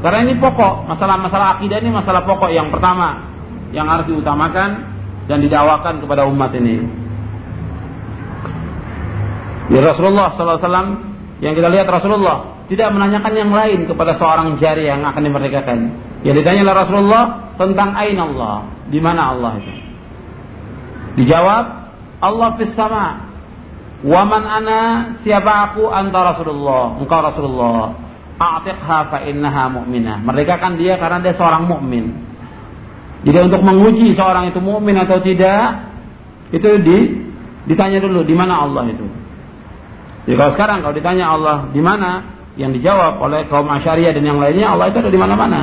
Karena 0.01 0.29
ini 0.29 0.33
pokok, 0.41 0.89
masalah-masalah 0.89 1.57
akidah 1.57 1.81
ini 1.81 1.89
masalah 1.89 2.25
pokok 2.25 2.53
yang 2.53 2.69
pertama 2.69 3.36
yang 3.75 3.87
harus 3.87 4.07
diutamakan 4.07 4.69
dan 5.27 5.37
didakwakan 5.43 5.99
kepada 6.03 6.23
umat 6.27 6.51
ini. 6.55 6.87
Ya 9.67 9.83
Rasulullah 9.83 10.31
SAW 10.39 10.63
yang 11.43 11.53
kita 11.53 11.67
lihat 11.67 11.87
Rasulullah 11.91 12.57
tidak 12.67 12.91
menanyakan 12.91 13.33
yang 13.35 13.51
lain 13.51 13.79
kepada 13.87 14.15
seorang 14.19 14.59
jari 14.59 14.87
yang 14.87 15.03
akan 15.03 15.21
dimerdekakan. 15.23 15.79
Yang 16.23 16.43
ditanya 16.43 16.61
oleh 16.67 16.75
Rasulullah 16.75 17.23
tentang 17.55 17.95
ain 17.95 18.19
Allah, 18.19 18.67
di 18.91 18.99
mana 18.99 19.31
Allah 19.35 19.51
itu. 19.59 19.73
Dijawab, 21.23 21.65
Allah 22.19 22.49
fis 22.59 22.73
sama. 22.75 23.27
Waman 24.05 24.43
ana 24.45 24.79
siapa 25.25 25.73
aku 25.73 25.89
anta 25.89 26.35
Rasulullah, 26.35 26.99
engkau 27.01 27.19
Rasulullah. 27.23 27.97
A'tiqha 28.37 28.99
fa 29.09 29.17
innaha 29.25 29.65
mu'minah. 29.73 30.21
Merdekakan 30.21 30.77
dia 30.77 31.01
karena 31.01 31.17
dia 31.25 31.33
seorang 31.33 31.65
mukmin. 31.65 32.26
Jadi 33.25 33.37
untuk 33.41 33.61
menguji 33.65 34.13
seorang 34.13 34.53
itu 34.53 34.59
mukmin 34.61 34.97
atau 34.97 35.17
tidak, 35.21 35.89
itu 36.53 36.69
di 36.85 36.97
ditanya 37.67 37.99
dulu 37.99 38.23
di 38.23 38.35
mana 38.37 38.63
Allah 38.67 38.83
itu. 38.93 39.05
Jadi 40.27 40.35
kalau 40.35 40.51
sekarang 40.53 40.77
kalau 40.83 40.95
ditanya 40.95 41.25
Allah 41.33 41.57
di 41.71 41.81
mana, 41.81 42.37
yang 42.57 42.73
dijawab 42.73 43.21
oleh 43.21 43.45
kaum 43.47 43.69
Asyariah 43.69 44.17
dan 44.17 44.25
yang 44.25 44.41
lainnya 44.41 44.73
Allah 44.73 44.89
itu 44.89 44.97
ada 44.97 45.11
di 45.13 45.19
mana-mana. 45.21 45.61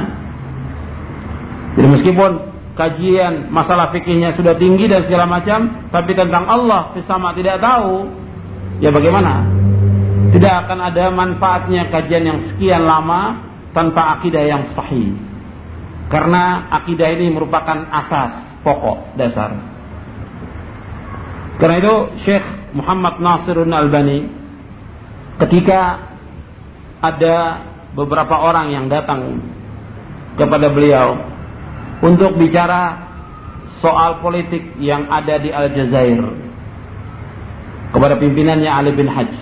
Jadi 1.74 1.88
meskipun 1.90 2.30
kajian 2.78 3.50
masalah 3.50 3.90
fikihnya 3.90 4.38
sudah 4.38 4.54
tinggi 4.54 4.86
dan 4.86 5.02
segala 5.06 5.26
macam, 5.26 5.90
tapi 5.90 6.14
tentang 6.14 6.46
Allah 6.46 6.94
sama 7.06 7.34
tidak 7.34 7.58
tahu, 7.58 8.10
ya 8.78 8.94
bagaimana? 8.94 9.42
Tidak 10.34 10.54
akan 10.66 10.78
ada 10.82 11.04
manfaatnya 11.14 11.90
kajian 11.90 12.24
yang 12.26 12.38
sekian 12.50 12.82
lama 12.86 13.42
tanpa 13.74 14.18
akidah 14.18 14.42
yang 14.42 14.70
sahih. 14.74 15.14
Karena 16.14 16.70
akidah 16.70 17.10
ini 17.10 17.26
merupakan 17.34 17.90
asas, 17.90 18.62
pokok, 18.62 19.18
dasar. 19.18 19.50
Karena 21.58 21.76
itu 21.82 21.94
Syekh 22.22 22.46
Muhammad 22.70 23.18
Nasirun 23.18 23.74
Albani 23.74 24.30
ketika 25.42 26.06
ada 27.02 27.66
beberapa 27.98 28.30
orang 28.46 28.70
yang 28.78 28.86
datang 28.86 29.42
kepada 30.38 30.70
beliau 30.70 31.18
untuk 31.98 32.38
bicara 32.38 33.10
soal 33.82 34.22
politik 34.22 34.78
yang 34.78 35.10
ada 35.10 35.42
di 35.42 35.50
Aljazair 35.50 36.22
kepada 37.90 38.14
pimpinannya 38.22 38.70
Ali 38.70 38.94
bin 38.94 39.10
Hajj. 39.10 39.34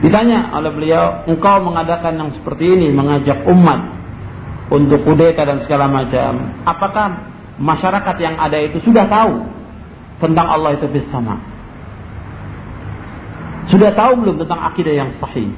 Ditanya 0.00 0.56
oleh 0.56 0.72
beliau, 0.72 1.28
engkau 1.28 1.60
mengadakan 1.60 2.16
yang 2.16 2.30
seperti 2.32 2.72
ini, 2.72 2.88
mengajak 2.88 3.44
umat 3.44 3.99
untuk 4.70 5.02
kudeta 5.02 5.42
dan 5.42 5.60
segala 5.66 5.90
macam. 5.90 6.62
Apakah 6.62 7.28
masyarakat 7.58 8.16
yang 8.22 8.38
ada 8.38 8.56
itu 8.62 8.78
sudah 8.86 9.04
tahu 9.10 9.44
tentang 10.22 10.46
Allah 10.46 10.78
itu 10.78 10.86
bersama? 10.86 11.42
Sudah 13.68 13.94
tahu 13.94 14.22
belum 14.22 14.36
tentang 14.46 14.60
akidah 14.70 14.94
yang 14.94 15.10
sahih? 15.18 15.50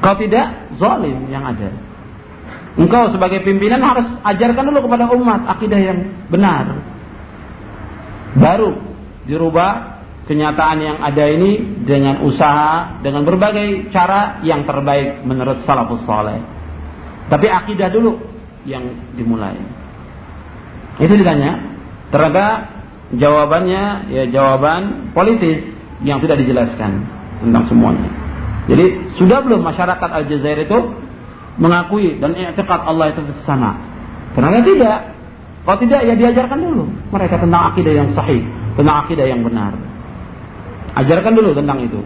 Kalau 0.00 0.16
tidak, 0.16 0.46
zalim 0.80 1.28
yang 1.28 1.44
ada. 1.44 1.70
Engkau 2.78 3.12
sebagai 3.12 3.44
pimpinan 3.44 3.82
harus 3.82 4.06
ajarkan 4.24 4.64
dulu 4.72 4.88
kepada 4.88 5.10
umat 5.12 5.44
akidah 5.50 5.76
yang 5.76 5.98
benar. 6.30 6.78
Baru 8.38 8.78
dirubah 9.26 10.00
kenyataan 10.30 10.78
yang 10.78 10.98
ada 11.02 11.24
ini 11.26 11.82
dengan 11.82 12.22
usaha, 12.22 13.02
dengan 13.02 13.26
berbagai 13.26 13.90
cara 13.90 14.38
yang 14.46 14.62
terbaik 14.62 15.26
menurut 15.26 15.66
salafus 15.66 16.06
saleh. 16.06 16.59
Tapi 17.30 17.46
akidah 17.46 17.88
dulu 17.94 18.18
yang 18.66 18.82
dimulai. 19.14 19.54
Itu 20.98 21.14
ditanya. 21.14 21.56
Ternyata 22.10 22.46
jawabannya 23.14 24.10
ya 24.10 24.24
jawaban 24.28 25.14
politis 25.14 25.62
yang 26.02 26.18
tidak 26.18 26.42
dijelaskan 26.42 27.06
tentang 27.38 27.64
semuanya. 27.70 28.10
Jadi 28.66 29.14
sudah 29.16 29.40
belum 29.46 29.62
masyarakat 29.62 30.10
Aljazair 30.10 30.66
itu 30.66 30.78
mengakui 31.56 32.18
dan 32.18 32.34
i'tiqad 32.34 32.80
Allah 32.82 33.14
itu 33.14 33.22
bersama. 33.24 33.78
Karena 34.34 34.60
tidak. 34.62 34.98
Kalau 35.60 35.76
tidak 35.76 36.00
ya 36.08 36.14
diajarkan 36.16 36.56
dulu 36.56 36.88
mereka 37.12 37.36
tentang 37.36 37.70
akidah 37.70 37.92
yang 37.92 38.08
sahih, 38.16 38.42
tentang 38.74 39.06
akidah 39.06 39.28
yang 39.28 39.44
benar. 39.44 39.76
Ajarkan 40.98 41.32
dulu 41.36 41.54
tentang 41.54 41.84
itu. 41.84 42.00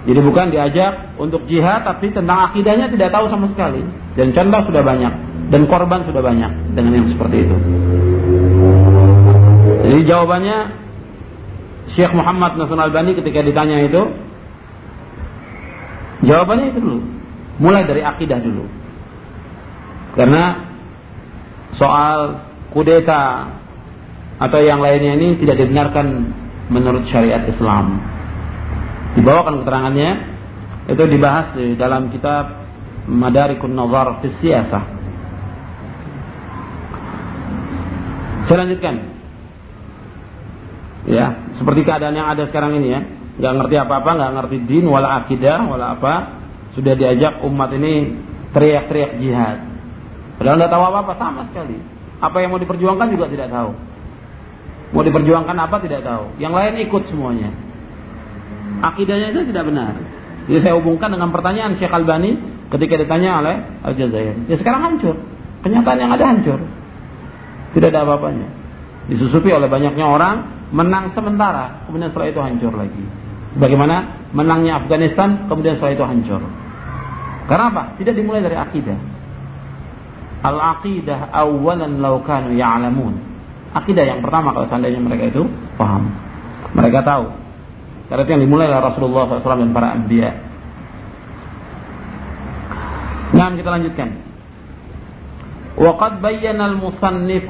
Jadi 0.00 0.20
bukan 0.24 0.48
diajak 0.48 1.12
untuk 1.20 1.44
jihad 1.44 1.84
tapi 1.84 2.08
tentang 2.08 2.48
akidahnya 2.50 2.88
tidak 2.88 3.12
tahu 3.12 3.28
sama 3.28 3.52
sekali. 3.52 3.84
Dan 4.16 4.32
contoh 4.32 4.72
sudah 4.72 4.80
banyak 4.80 5.12
dan 5.52 5.68
korban 5.68 6.00
sudah 6.08 6.22
banyak 6.24 6.72
dengan 6.72 6.92
yang 7.04 7.08
seperti 7.12 7.44
itu. 7.44 7.56
Jadi 9.84 10.00
jawabannya 10.08 10.58
Syekh 11.92 12.12
Muhammad 12.14 12.56
Nasrul 12.56 12.80
Albani 12.80 13.18
ketika 13.18 13.42
ditanya 13.42 13.82
itu 13.82 14.00
jawabannya 16.24 16.66
itu 16.70 16.80
dulu 16.80 17.00
Mulai 17.60 17.84
dari 17.84 18.00
akidah 18.00 18.40
dulu. 18.40 18.64
Karena 20.16 20.64
soal 21.76 22.40
kudeta 22.72 23.52
atau 24.40 24.58
yang 24.64 24.80
lainnya 24.80 25.20
ini 25.20 25.36
tidak 25.36 25.60
dibenarkan 25.60 26.32
menurut 26.72 27.04
syariat 27.12 27.44
Islam. 27.44 28.00
Dibawakan 29.18 29.64
keterangannya 29.64 30.10
itu 30.90 31.02
dibahas 31.06 31.54
di 31.58 31.74
dalam 31.74 32.10
kitab 32.14 32.66
Madarikun 33.10 33.74
Nazar 33.74 34.22
fi. 34.22 34.30
Saya 38.46 38.66
lanjutkan. 38.66 38.94
Ya, 41.08 41.48
seperti 41.56 41.80
keadaan 41.82 42.14
yang 42.14 42.28
ada 42.28 42.44
sekarang 42.46 42.76
ini 42.78 42.88
ya. 42.92 43.00
Gak 43.40 43.54
ngerti 43.56 43.74
apa-apa, 43.80 44.10
gak 44.20 44.32
ngerti 44.36 44.56
din, 44.68 44.84
wala 44.84 45.24
akidah, 45.24 45.64
wala 45.64 45.96
apa 45.96 46.14
sudah 46.76 46.94
diajak 46.94 47.40
umat 47.46 47.72
ini 47.74 48.14
teriak-teriak 48.52 49.18
jihad. 49.18 49.58
Padahal 50.38 50.56
tidak 50.60 50.70
tahu 50.70 50.82
apa-apa 50.86 51.12
sama 51.18 51.42
sekali. 51.50 51.78
Apa 52.20 52.36
yang 52.44 52.52
mau 52.52 52.60
diperjuangkan 52.60 53.08
juga 53.16 53.26
tidak 53.32 53.48
tahu. 53.48 53.70
Mau 54.90 55.02
diperjuangkan 55.06 55.56
apa 55.56 55.76
tidak 55.82 56.02
tahu. 56.04 56.24
Yang 56.42 56.52
lain 56.58 56.74
ikut 56.84 57.02
semuanya. 57.08 57.50
Akidahnya 58.80 59.36
itu 59.36 59.48
tidak 59.52 59.68
benar. 59.68 59.92
Jadi 60.48 60.58
saya 60.64 60.74
hubungkan 60.80 61.12
dengan 61.12 61.30
pertanyaan 61.30 61.76
Syekh 61.76 61.92
Albani 61.92 62.40
ketika 62.72 62.94
ditanya 62.96 63.44
oleh 63.44 63.54
Al-Jazair. 63.84 64.48
Ya 64.48 64.56
sekarang 64.56 64.82
hancur. 64.82 65.16
Kenyataan 65.60 65.98
yang 66.00 66.10
ada 66.16 66.24
hancur. 66.26 66.58
Tidak 67.76 67.88
ada 67.92 68.02
apa-apanya. 68.08 68.48
Disusupi 69.06 69.52
oleh 69.52 69.68
banyaknya 69.68 70.06
orang, 70.06 70.66
menang 70.70 71.12
sementara, 71.12 71.86
kemudian 71.86 72.10
setelah 72.10 72.28
itu 72.30 72.40
hancur 72.40 72.72
lagi. 72.74 73.04
Bagaimana 73.58 74.26
menangnya 74.30 74.86
Afghanistan, 74.86 75.50
kemudian 75.50 75.76
setelah 75.76 75.94
itu 75.98 76.04
hancur. 76.06 76.42
Karena 77.50 77.64
apa? 77.74 77.82
Tidak 77.98 78.14
dimulai 78.14 78.42
dari 78.42 78.54
akidah. 78.54 78.98
Al-aqidah 80.40 81.34
awalan 81.34 81.98
law 82.00 82.22
kanu 82.24 82.54
ya'lamun. 82.54 83.28
akidah 83.70 84.02
yang 84.02 84.18
pertama 84.18 84.50
kalau 84.50 84.66
seandainya 84.66 85.02
mereka 85.02 85.30
itu 85.30 85.46
paham. 85.78 86.10
Mereka 86.74 87.02
tahu. 87.02 87.39
Karena 88.10 88.26
yang 88.26 88.42
dimulai 88.42 88.66
oleh 88.66 88.82
Rasulullah 88.82 89.38
SAW 89.38 89.62
dan 89.62 89.70
para 89.70 89.94
anbiya. 89.94 90.30
Nah, 93.30 93.54
kita 93.54 93.70
lanjutkan. 93.70 94.10
وقد 95.80 96.22
بين 96.22 96.60
المصنف 96.60 97.48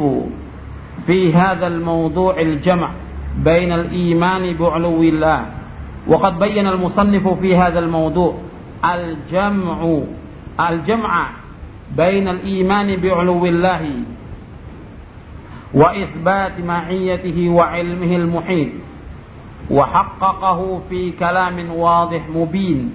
في 1.07 1.35
هذا 1.35 1.67
الموضوع 1.67 2.41
الجمع 2.41 2.91
بين 3.43 3.73
الإيمان 3.73 4.55
بعلو 4.55 5.03
الله 5.03 5.41
وقد 6.07 6.39
بين 6.39 6.67
المصنف 6.67 7.29
في 7.29 7.57
هذا 7.57 7.79
الموضوع 7.79 8.35
الجمع 8.85 9.81
الجمع 10.61 11.15
بين 11.97 12.29
الإيمان 12.29 12.89
بعلو 12.97 13.47
الله 13.47 13.83
وإثبات 15.75 16.61
معيته 16.61 17.49
وعلمه 17.49 18.17
المحيط 18.17 18.90
وحققه 19.71 20.81
في 20.89 21.13
كلام 21.13 21.57
واضح 21.71 22.23
مبين 22.35 22.91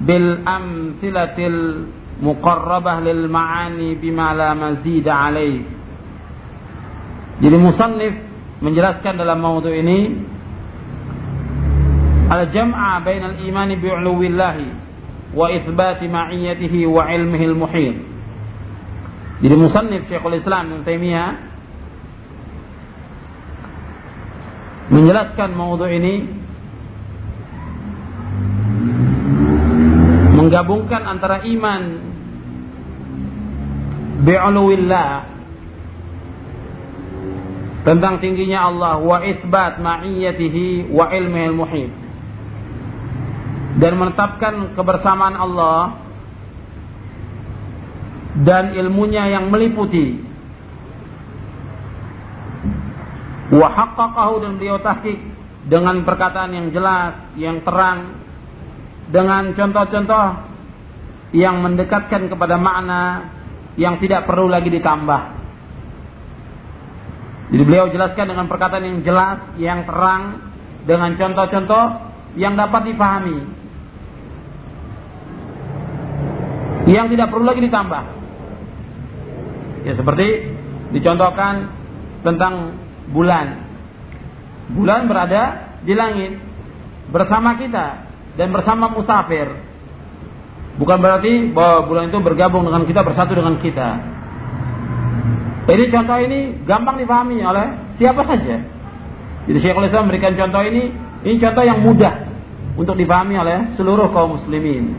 بالأمثلة 0.00 1.38
المقربة 1.38 3.00
للمعاني 3.00 3.94
بما 3.94 4.28
لا 4.34 4.54
مزيد 4.54 5.08
عليه 5.08 5.60
Jadi 7.42 7.58
musannif 7.58 8.14
menjelaskan 8.62 9.18
dalam 9.18 9.42
maudhu 9.42 9.66
ini 9.66 10.14
al-jam'a 12.30 13.02
bainal 13.02 13.34
imani 13.42 13.82
bi'uluwillahi 13.82 14.66
wa 15.34 15.50
itsbati 15.50 16.06
ma'iyatihi 16.06 16.86
wa 16.86 17.02
ilmihi 17.10 17.44
al-muhit. 17.50 17.96
Jadi 19.42 19.54
musannif 19.58 20.06
Syekhul 20.06 20.38
Islam 20.38 20.70
Ibnu 20.70 20.86
Taimiyah 20.86 21.51
menjelaskan 24.90 25.50
maudhu 25.54 25.86
ini 25.86 26.14
menggabungkan 30.34 31.02
antara 31.06 31.46
iman 31.46 31.82
bi'uluwillah 34.26 35.10
tentang 37.82 38.22
tingginya 38.22 38.70
Allah 38.70 38.94
wa 39.02 39.22
isbat 39.26 39.82
ma'iyatihi 39.82 40.90
wa 40.90 41.10
ilmihil 41.10 41.54
muhit 41.54 41.90
dan 43.78 43.98
menetapkan 43.98 44.74
kebersamaan 44.78 45.34
Allah 45.34 45.98
dan 48.42 48.72
ilmunya 48.78 49.28
yang 49.34 49.50
meliputi 49.50 50.31
wa 53.52 53.68
haqqaqahu 53.68 54.34
dan 54.40 54.52
beliau 54.56 54.80
tahqiq 54.80 55.20
dengan 55.68 56.02
perkataan 56.02 56.50
yang 56.56 56.66
jelas, 56.72 57.36
yang 57.36 57.60
terang 57.60 58.16
dengan 59.12 59.52
contoh-contoh 59.52 60.28
yang 61.36 61.60
mendekatkan 61.60 62.32
kepada 62.32 62.56
makna 62.56 63.28
yang 63.76 64.00
tidak 64.00 64.24
perlu 64.24 64.48
lagi 64.48 64.72
ditambah. 64.72 65.22
Jadi 67.52 67.62
beliau 67.68 67.92
jelaskan 67.92 68.32
dengan 68.32 68.48
perkataan 68.48 68.84
yang 68.84 69.00
jelas, 69.04 69.38
yang 69.60 69.84
terang, 69.84 70.40
dengan 70.88 71.12
contoh-contoh 71.16 71.84
yang 72.40 72.56
dapat 72.56 72.88
dipahami. 72.88 73.38
Yang 76.88 77.06
tidak 77.16 77.28
perlu 77.28 77.44
lagi 77.44 77.60
ditambah. 77.60 78.02
Ya 79.84 79.92
seperti 79.92 80.28
dicontohkan 80.96 81.68
tentang 82.24 82.80
bulan. 83.10 83.66
Bulan 84.72 85.10
berada 85.10 85.74
di 85.82 85.92
langit 85.96 86.38
bersama 87.10 87.58
kita 87.58 88.06
dan 88.38 88.48
bersama 88.54 88.88
musafir. 88.92 89.50
Bukan 90.80 90.98
berarti 91.02 91.52
bahwa 91.52 91.84
bulan 91.84 92.04
itu 92.08 92.18
bergabung 92.24 92.64
dengan 92.64 92.88
kita, 92.88 93.00
bersatu 93.04 93.36
dengan 93.36 93.60
kita. 93.60 93.88
Jadi 95.68 95.84
contoh 95.92 96.18
ini 96.18 96.40
gampang 96.64 96.96
dipahami 96.98 97.44
oleh 97.44 97.94
siapa 98.00 98.24
saja. 98.24 98.56
Jadi 99.46 99.58
Syekhul 99.58 99.86
Islam 99.90 100.08
memberikan 100.08 100.34
contoh 100.34 100.62
ini, 100.64 100.90
ini 101.22 101.36
contoh 101.38 101.62
yang 101.62 101.82
mudah 101.84 102.14
untuk 102.74 102.96
dipahami 102.96 103.36
oleh 103.36 103.76
seluruh 103.76 104.10
kaum 104.10 104.40
muslimin. 104.40 104.90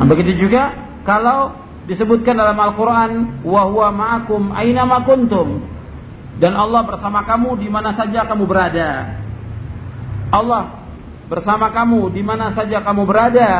Nah, 0.00 0.06
begitu 0.10 0.36
juga 0.36 0.74
kalau 1.06 1.54
disebutkan 1.86 2.34
dalam 2.34 2.56
Al-Quran, 2.58 3.44
wahwa 3.46 3.88
ma'akum 3.94 4.50
aina 4.52 4.84
kuntum. 5.06 5.62
Dan 6.38 6.52
Allah 6.58 6.82
bersama 6.82 7.22
kamu 7.22 7.62
di 7.62 7.68
mana 7.70 7.94
saja 7.94 8.26
kamu 8.26 8.44
berada. 8.46 9.22
Allah 10.34 10.82
bersama 11.30 11.70
kamu 11.70 12.10
di 12.10 12.22
mana 12.26 12.50
saja 12.58 12.82
kamu 12.82 13.06
berada. 13.06 13.50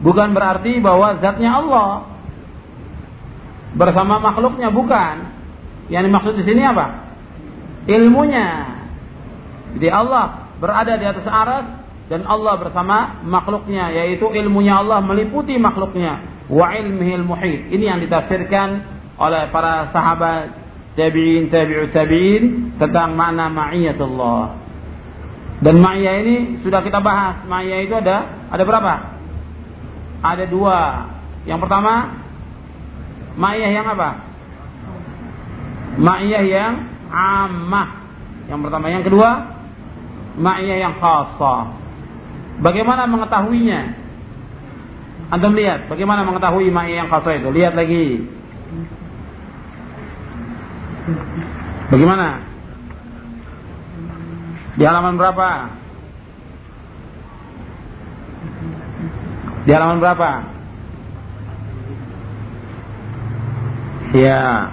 Bukan 0.00 0.32
berarti 0.32 0.80
bahwa 0.80 1.20
zatnya 1.20 1.60
Allah 1.60 2.08
bersama 3.76 4.16
makhluknya 4.16 4.72
bukan. 4.72 5.28
Yang 5.92 6.02
dimaksud 6.08 6.34
di 6.40 6.44
sini 6.46 6.62
apa? 6.64 6.86
Ilmunya. 7.84 8.80
Jadi 9.76 9.88
Allah 9.92 10.48
berada 10.56 10.96
di 10.96 11.04
atas 11.04 11.26
aras 11.28 11.66
dan 12.10 12.26
Allah 12.26 12.58
bersama 12.58 13.22
makhluknya 13.22 13.94
yaitu 13.94 14.26
ilmunya 14.34 14.82
Allah 14.82 14.98
meliputi 14.98 15.54
makhluknya 15.60 16.46
wa 16.50 16.74
ilmihil 16.74 17.22
muhit. 17.22 17.70
Ini 17.70 17.84
yang 17.94 17.98
ditafsirkan 18.02 18.68
oleh 19.20 19.52
para 19.54 19.92
sahabat 19.94 20.59
tabi'in 20.98 21.50
tabi'ut 21.50 21.90
tabi'in 21.94 22.74
tentang 22.78 23.14
makna 23.14 23.50
ma'iyatullah. 23.50 24.42
Dan 25.60 25.76
ma'iyah 25.78 26.14
ini 26.24 26.36
sudah 26.64 26.80
kita 26.80 27.04
bahas. 27.04 27.44
Ma'iyah 27.44 27.84
itu 27.84 27.94
ada 27.94 28.48
ada 28.48 28.62
berapa? 28.64 28.94
Ada 30.20 30.44
dua. 30.48 31.08
Yang 31.44 31.60
pertama 31.64 32.20
Ma'iyah 33.40 33.70
yang 33.70 33.86
apa? 33.86 34.10
Ma'iyah 36.00 36.44
yang 36.44 36.74
ammah. 37.10 37.88
Yang 38.50 38.60
pertama, 38.66 38.86
yang 38.90 39.04
kedua, 39.06 39.28
ma'iyah 40.34 40.78
yang 40.82 40.94
khasah. 40.98 41.78
Bagaimana 42.60 43.06
mengetahuinya? 43.06 43.80
Antum 45.30 45.54
lihat, 45.54 45.86
bagaimana 45.86 46.26
mengetahui 46.26 46.68
ma'iyah 46.74 47.06
yang 47.06 47.10
khasah 47.10 47.38
itu? 47.38 47.48
Lihat 47.54 47.78
lagi. 47.78 48.26
Bagaimana? 51.90 52.28
Di 54.76 54.84
halaman 54.86 55.14
berapa? 55.18 55.48
Di 59.66 59.70
halaman 59.74 59.98
berapa? 60.00 60.30
Ya. 64.16 64.72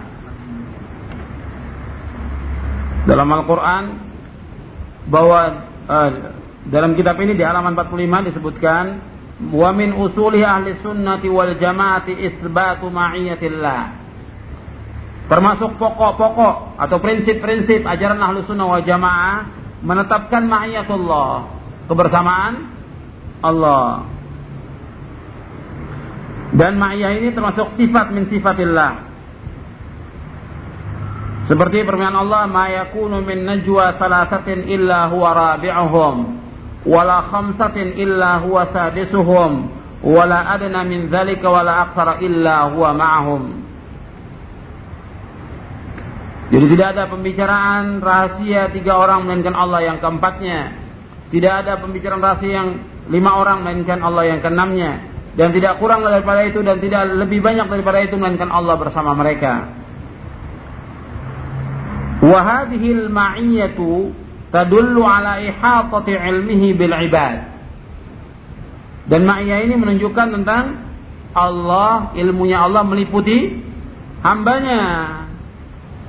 Dalam 3.07 3.27
Al-Quran 3.31 3.83
bahwa 5.07 5.39
uh, 5.87 6.09
dalam 6.67 6.91
kitab 6.99 7.15
ini 7.23 7.39
di 7.39 7.43
halaman 7.47 7.71
45 7.79 8.27
disebutkan 8.31 8.85
wa 9.55 9.69
min 9.71 9.95
usuli 9.95 10.43
ahli 10.43 10.75
sunnati 10.83 11.31
wal 11.31 11.55
jamaati 11.55 12.11
isbatu 12.11 12.91
ma'iyatillah. 12.91 13.96
Termasuk 15.27 15.75
pokok-pokok 15.75 16.79
atau 16.79 16.97
prinsip-prinsip 17.03 17.83
ajaran 17.83 18.23
ahli 18.23 18.47
sunnah 18.47 18.63
wal 18.63 18.83
jamaah 18.87 19.43
menetapkan 19.83 20.47
ma'iyatullah, 20.47 21.31
kebersamaan 21.91 22.53
Allah. 23.43 24.07
Dan 26.55 26.79
ma'iyah 26.79 27.19
ini 27.19 27.35
termasuk 27.35 27.75
sifat 27.75 28.15
min 28.15 28.31
sifatillah. 28.31 29.03
Seperti 31.51 31.83
firman 31.83 32.15
Allah, 32.15 32.47
"Ma 32.47 32.71
yakunu 32.71 33.19
min 33.23 33.43
najwa 33.43 33.99
salasatin 33.99 34.67
illa 34.67 35.11
huwa 35.11 35.35
rabi'uhum, 35.35 36.15
wala 36.87 37.27
khamsatin 37.27 37.99
illa 37.99 38.43
huwa 38.43 38.67
sadisuhum, 38.71 39.51
wala 40.07 40.55
adna 40.55 40.87
min 40.87 41.11
dzalika 41.11 41.47
wala 41.51 41.87
aktsara 41.87 42.23
illa 42.23 42.71
huwa 42.71 42.95
ma'ahum." 42.95 43.56
Jadi 46.47 46.65
tidak 46.75 46.87
ada 46.95 47.03
pembicaraan 47.11 47.99
rahasia 47.99 48.71
tiga 48.71 48.95
orang 48.95 49.27
melainkan 49.27 49.51
Allah 49.51 49.83
yang 49.83 49.97
keempatnya. 49.99 50.59
Tidak 51.27 51.53
ada 51.65 51.83
pembicaraan 51.83 52.23
rahasia 52.23 52.51
yang 52.55 52.69
lima 53.11 53.35
orang 53.35 53.67
melainkan 53.67 53.99
Allah 53.99 54.31
yang 54.31 54.39
keenamnya. 54.39 55.03
Dan 55.35 55.51
tidak 55.51 55.77
kurang 55.77 56.01
daripada 56.07 56.47
itu 56.47 56.63
dan 56.63 56.79
tidak 56.79 57.03
lebih 57.13 57.43
banyak 57.43 57.67
daripada 57.67 57.99
itu 57.99 58.15
melainkan 58.15 58.47
Allah 58.47 58.79
bersama 58.79 59.11
mereka. 59.11 59.69
Wahadihil 62.23 63.11
ma'iyatu 63.11 64.15
tadullu 64.49 65.03
ala 65.03 65.43
ihatati 65.43 66.15
ilmihi 66.15 66.73
bil 66.73 66.95
ibad. 66.95 67.37
Dan 69.11 69.27
ma'iyah 69.27 69.67
ini 69.67 69.75
menunjukkan 69.75 70.27
tentang 70.41 70.63
Allah, 71.35 72.15
ilmunya 72.15 72.63
Allah 72.63 72.87
meliputi 72.87 73.61
hambanya. 74.23 74.81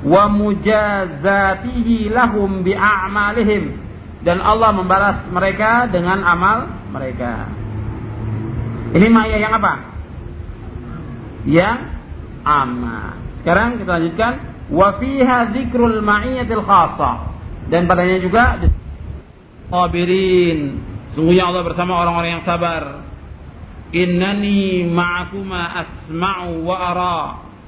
Wa 0.05 0.31
mujazatihi 0.31 2.13
lahum 2.15 2.63
bi 2.63 2.75
a'malihim 2.75 3.75
dan 4.23 4.43
Allah 4.43 4.71
membalas 4.75 5.27
mereka 5.31 5.87
dengan 5.91 6.23
amal 6.23 6.71
mereka. 6.91 7.51
Ini 8.95 9.07
maya 9.11 9.37
yang 9.37 9.53
apa? 9.59 9.73
Yang 11.45 11.79
amma. 12.43 13.01
Sekarang 13.43 13.79
kita 13.79 13.91
lanjutkan 14.01 14.33
wa 14.69 14.89
fiha 14.99 15.55
dzikrul 15.55 16.01
ma'iyatil 16.03 16.65
khassah 16.65 17.17
dan 17.69 17.85
padanya 17.87 18.19
juga 18.19 18.59
sabirin. 19.69 20.81
Sungguhnya 21.13 21.49
Allah 21.49 21.63
bersama 21.65 22.01
orang-orang 22.01 22.41
yang 22.41 22.45
sabar. 22.45 23.05
Innani 23.89 24.85
ma'akuma 24.85 25.61
asma'u 25.85 26.61
wa 26.61 26.77
ara. 26.77 27.19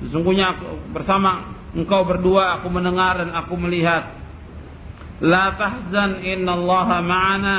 Sesungguhnya 0.05 0.57
bersama 0.93 1.60
engkau 1.77 2.07
berdua 2.07 2.61
aku 2.61 2.69
mendengar 2.73 3.23
dan 3.23 3.35
aku 3.35 3.55
melihat. 3.59 4.17
La 5.21 5.53
tahzan 5.55 6.25
innallaha 6.25 7.05
ma'ana. 7.05 7.59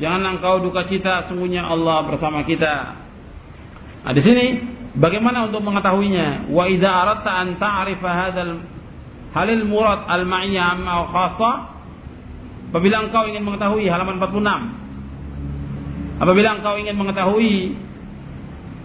Janganlah 0.00 0.30
engkau 0.40 0.64
duka 0.64 0.88
cita, 0.88 1.28
sungguhnya 1.28 1.64
Allah 1.64 2.08
bersama 2.08 2.44
kita. 2.44 2.96
Nah, 4.00 4.12
di 4.16 4.22
sini 4.24 4.44
bagaimana 4.96 5.44
untuk 5.48 5.60
mengetahuinya? 5.60 6.48
Wa 6.48 6.64
idza 6.68 6.88
aradta 6.88 7.30
an 7.30 7.48
ta'rifa 7.60 8.08
hadzal 8.08 8.52
halil 9.30 9.64
murad 9.68 10.08
al-ma'iyyah 10.08 10.74
amma 10.74 11.06
khassa 11.06 11.52
apabila 12.70 13.06
engkau 13.06 13.26
ingin 13.30 13.46
mengetahui 13.46 13.86
halaman 13.86 14.18
46 14.18 16.22
apabila 16.22 16.48
engkau 16.58 16.74
ingin 16.78 16.96
mengetahui 16.98 17.74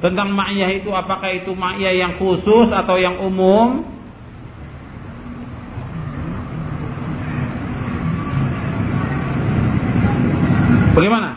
tentang 0.04 0.38
ma'iyah 0.38 0.70
itu 0.78 0.94
apakah 0.94 1.34
itu 1.34 1.56
ma'iyah 1.56 1.94
yang 1.98 2.14
khusus 2.22 2.70
atau 2.70 2.98
yang 3.00 3.18
umum 3.26 3.95
Bagaimana? 10.96 11.30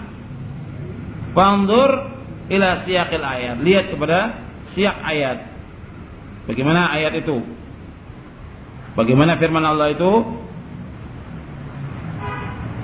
Fanzur 1.34 1.90
ila 2.48 2.68
siyaqil 2.86 3.24
ayat. 3.26 3.56
Lihat 3.60 3.90
kepada 3.90 4.18
siyak 4.72 4.96
ayat. 5.02 5.38
Bagaimana 6.46 6.94
ayat 6.94 7.18
itu? 7.18 7.42
Bagaimana 8.94 9.36
firman 9.36 9.66
Allah 9.66 9.92
itu? 9.92 10.12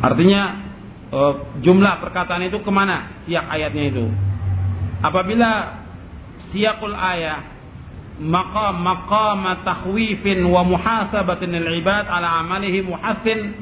Artinya 0.04 0.42
eh, 1.08 1.34
jumlah 1.64 1.94
perkataan 2.04 2.44
itu 2.50 2.60
ke 2.60 2.70
mana 2.74 3.22
siyak 3.24 3.46
ayatnya 3.48 3.84
itu? 3.88 4.04
Apabila 5.00 5.80
siyakul 6.52 6.92
ayat 6.92 7.54
maqam 8.20 8.78
maqam 8.78 9.42
takhwifin 9.66 10.44
wa 10.46 10.62
muhasabatin 10.62 11.50
lil 11.50 11.82
ibad 11.82 12.06
ala 12.06 12.44
amalihi 12.46 12.86
muhassin 12.86 13.58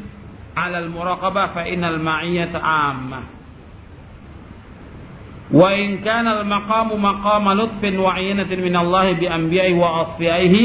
ala 0.53 0.78
al 0.84 0.88
muraqabah 0.92 1.57
fa 1.57 1.62
innal 1.68 1.98
ma'iyyata 1.98 2.59
'ammah. 2.61 3.24
Wa 5.53 5.68
in 5.76 6.00
kana 6.00 6.40
al 6.40 6.44
maqamu 6.48 6.96
maqama 6.96 7.53
lutfin 7.57 8.00
wa 8.00 8.16
'inatin 8.16 8.61
min 8.61 8.72
Allah 8.76 9.12
bi 9.16 9.28
anbiya'i 9.28 9.72
wa 9.76 10.09
asfiyaihi 10.09 10.64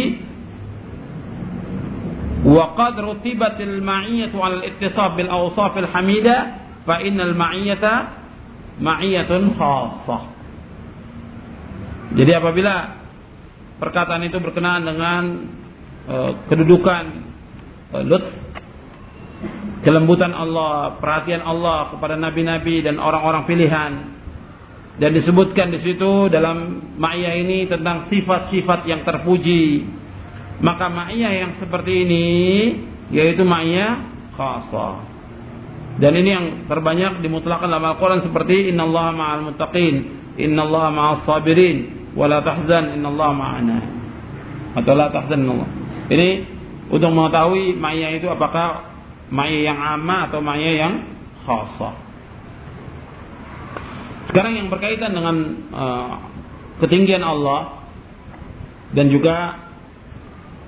wa 2.47 2.71
qad 2.79 2.95
rutibat 2.95 3.59
al 3.59 3.83
ma'iyyatu 3.83 4.37
al 4.39 4.63
ittisaf 4.63 5.19
bil 5.19 5.27
awsaf 5.27 5.75
al 5.75 5.91
hamida 5.91 6.63
fa 6.87 7.03
innal 7.03 7.35
ma'iyyata 7.35 7.93
ma'iyyatun 8.79 9.57
khassah. 9.59 10.23
Jadi 12.15 12.31
apabila 12.31 12.95
perkataan 13.83 14.23
itu 14.23 14.39
berkenaan 14.39 14.87
dengan 14.87 15.23
uh, 16.07 16.31
kedudukan 16.47 17.03
uh, 17.91 18.03
lutf 18.07 18.31
kelembutan 19.81 20.33
Allah, 20.33 20.97
perhatian 20.97 21.41
Allah 21.41 21.93
kepada 21.93 22.17
nabi-nabi 22.17 22.81
dan 22.85 22.97
orang-orang 22.97 23.43
pilihan. 23.45 23.91
Dan 24.97 25.13
disebutkan 25.13 25.69
di 25.69 25.79
situ 25.85 26.25
dalam 26.33 26.81
ma'iyah 26.97 27.33
ini 27.37 27.69
tentang 27.69 28.09
sifat-sifat 28.09 28.89
yang 28.89 29.05
terpuji. 29.05 29.85
Maka 30.57 30.89
ma'iyah 30.89 31.33
yang 31.37 31.51
seperti 31.61 31.93
ini 32.01 32.25
yaitu 33.13 33.45
ma'iyah 33.45 33.93
khasah. 34.33 35.05
Dan 35.97 36.13
ini 36.17 36.29
yang 36.29 36.45
terbanyak 36.69 37.21
dimutlakan 37.25 37.69
dalam 37.69 37.93
Al-Quran 37.93 38.25
seperti 38.25 38.69
Inna 38.69 38.85
Allah 38.85 39.13
ma'al 39.13 39.41
muttaqin, 39.53 39.95
Inna 40.37 40.61
Allah 40.65 40.93
ma'al 40.93 41.25
sabirin, 41.25 41.97
wala 42.17 42.41
tahzan 42.41 42.97
innallaha 42.97 43.33
ma'ana 43.37 43.77
atau 44.73 44.93
la 44.97 45.13
tahzan 45.13 45.45
Allah. 45.45 45.69
Ini 46.09 46.29
untuk 46.89 47.13
mengetahui 47.13 47.77
ma'iyah 47.77 48.17
itu 48.17 48.25
apakah 48.29 48.96
ma'iyah 49.31 49.63
yang 49.73 49.79
amma 49.79 50.31
atau 50.31 50.39
ma'iyah 50.39 50.75
yang 50.75 50.93
khasah. 51.43 51.95
Sekarang 54.27 54.59
yang 54.59 54.67
berkaitan 54.67 55.15
dengan 55.15 55.35
uh, 55.71 56.13
ketinggian 56.83 57.23
Allah 57.23 57.87
dan 58.91 59.07
juga 59.07 59.67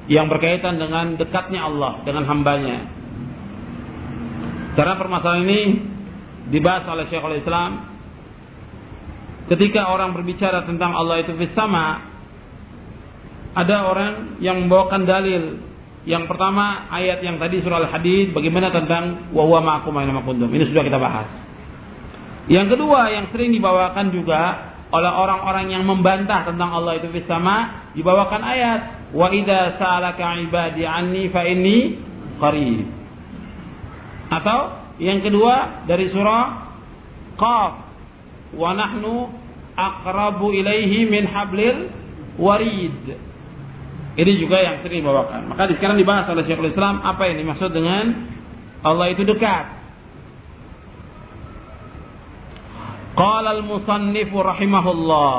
yang 0.09 0.25
berkaitan 0.31 0.79
dengan 0.79 1.19
dekatnya 1.19 1.67
Allah 1.67 2.01
dengan 2.07 2.23
hambanya. 2.25 2.77
Karena 4.73 4.95
permasalahan 4.95 5.43
ini 5.45 5.61
dibahas 6.49 6.87
oleh 6.87 7.05
Syekhul 7.11 7.37
Islam 7.37 7.99
ketika 9.51 9.91
orang 9.91 10.15
berbicara 10.15 10.65
tentang 10.65 10.95
Allah 10.95 11.21
itu 11.21 11.35
bersama 11.35 12.09
ada 13.53 13.75
orang 13.85 14.13
yang 14.39 14.65
membawakan 14.65 15.03
dalil 15.03 15.43
yang 16.07 16.31
pertama 16.31 16.87
ayat 16.95 17.19
yang 17.19 17.35
tadi 17.41 17.59
surah 17.59 17.83
Al-Hadid 17.83 18.31
bagaimana 18.31 18.71
tentang 18.71 19.31
wa 19.35 19.43
huwa 19.43 19.59
ma'akum 19.59 19.91
aina 19.99 20.15
Ini 20.23 20.65
sudah 20.71 20.83
kita 20.87 20.95
bahas. 20.95 21.27
Yang 22.47 22.77
kedua 22.77 23.11
yang 23.13 23.29
sering 23.29 23.51
dibawakan 23.51 24.09
juga 24.15 24.41
oleh 24.89 25.11
orang-orang 25.11 25.69
yang 25.69 25.83
membantah 25.85 26.49
tentang 26.49 26.73
Allah 26.73 26.97
itu 26.97 27.13
bersama 27.13 27.85
dibawakan 27.93 28.41
ayat 28.41 28.79
wa 29.13 29.29
idza 29.29 29.77
sa'alaka 29.77 30.39
ibadi 30.49 30.81
anni 30.87 31.29
fa 31.29 31.45
inni 31.45 31.99
qarib. 32.41 32.89
Atau 34.33 34.59
yang 34.97 35.21
kedua 35.21 35.85
dari 35.85 36.09
surah 36.09 36.69
Qaf 37.39 37.73
wa 38.57 38.71
nahnu 38.75 39.29
aqrabu 39.77 40.51
ilaihi 40.51 41.05
min 41.05 41.23
hablil 41.29 41.87
warid. 42.35 43.28
Ini 44.19 44.35
juga 44.35 44.59
yang 44.59 44.83
sering 44.83 44.99
dibawakan. 44.99 45.47
Maka 45.47 45.71
sekarang 45.79 45.95
dibahas 45.95 46.27
oleh 46.27 46.43
Syekhul 46.43 46.75
Islam 46.75 46.99
apa 46.99 47.23
yang 47.31 47.39
dimaksud 47.39 47.71
dengan 47.71 48.27
Allah 48.83 49.15
itu 49.15 49.23
dekat. 49.23 49.79
Qala 53.15 53.55
al-musannif 53.55 54.27
rahimahullah 54.27 55.35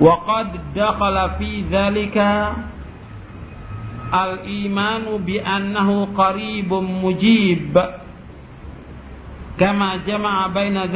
wa 0.00 0.14
qad 0.24 0.48
dakhala 0.72 1.36
fi 1.36 1.68
dzalika 1.68 2.30
al-imanu 4.12 5.20
bi 5.20 5.36
annahu 5.40 6.12
qaribun 6.16 6.84
mujib 7.04 7.76
kama 9.60 10.04
jama'a 10.08 10.48
baina 10.52 10.88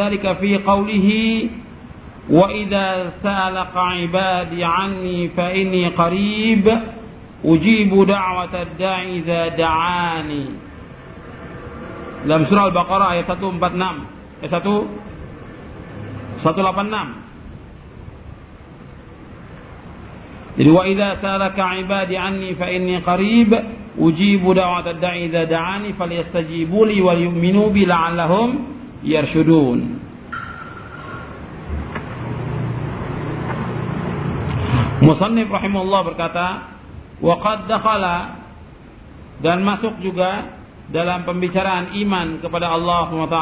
وإذا 2.31 3.12
سألق 3.22 3.79
عبادي 3.79 4.64
عني 4.64 5.29
فإني 5.29 5.89
قريب 5.89 6.79
أجيب 7.45 8.07
دعوة 8.07 8.62
الداعي 8.62 9.18
إذا 9.18 9.49
دعاني 9.49 10.47
dalam 12.27 12.43
surah 12.51 12.66
Al-Baqarah 12.74 13.14
ayat 13.14 13.31
146 13.31 14.43
ayat 14.43 14.51
1 14.51 16.43
186 16.43 17.27
Jadi 20.57 20.70
wa 20.72 20.89
idza 20.89 21.20
salaka 21.20 21.77
ibadi 21.85 22.16
anni 22.16 22.57
fa 22.57 22.64
inni 22.72 22.97
qarib 23.05 23.53
ujibu 24.01 24.57
da'wat 24.57 24.89
ad-da'i 24.97 25.29
idza 25.29 25.45
da'ani 25.45 25.93
falyastajibu 25.93 26.89
li 26.89 27.05
wal 27.05 27.20
yu'minu 27.20 27.68
bi 27.77 27.85
la'allahum 27.85 28.57
yarshudun. 29.05 30.01
Musannif 35.05 35.53
rahimahullah 35.53 36.01
berkata, 36.09 36.47
wa 37.20 37.34
qad 37.40 37.68
dakhala 37.68 38.16
dan 39.44 39.61
masuk 39.61 40.01
juga 40.01 40.57
dalam 40.88 41.28
pembicaraan 41.28 41.92
iman 42.07 42.40
kepada 42.40 42.72
Allah 42.72 43.11
SWT 43.11 43.38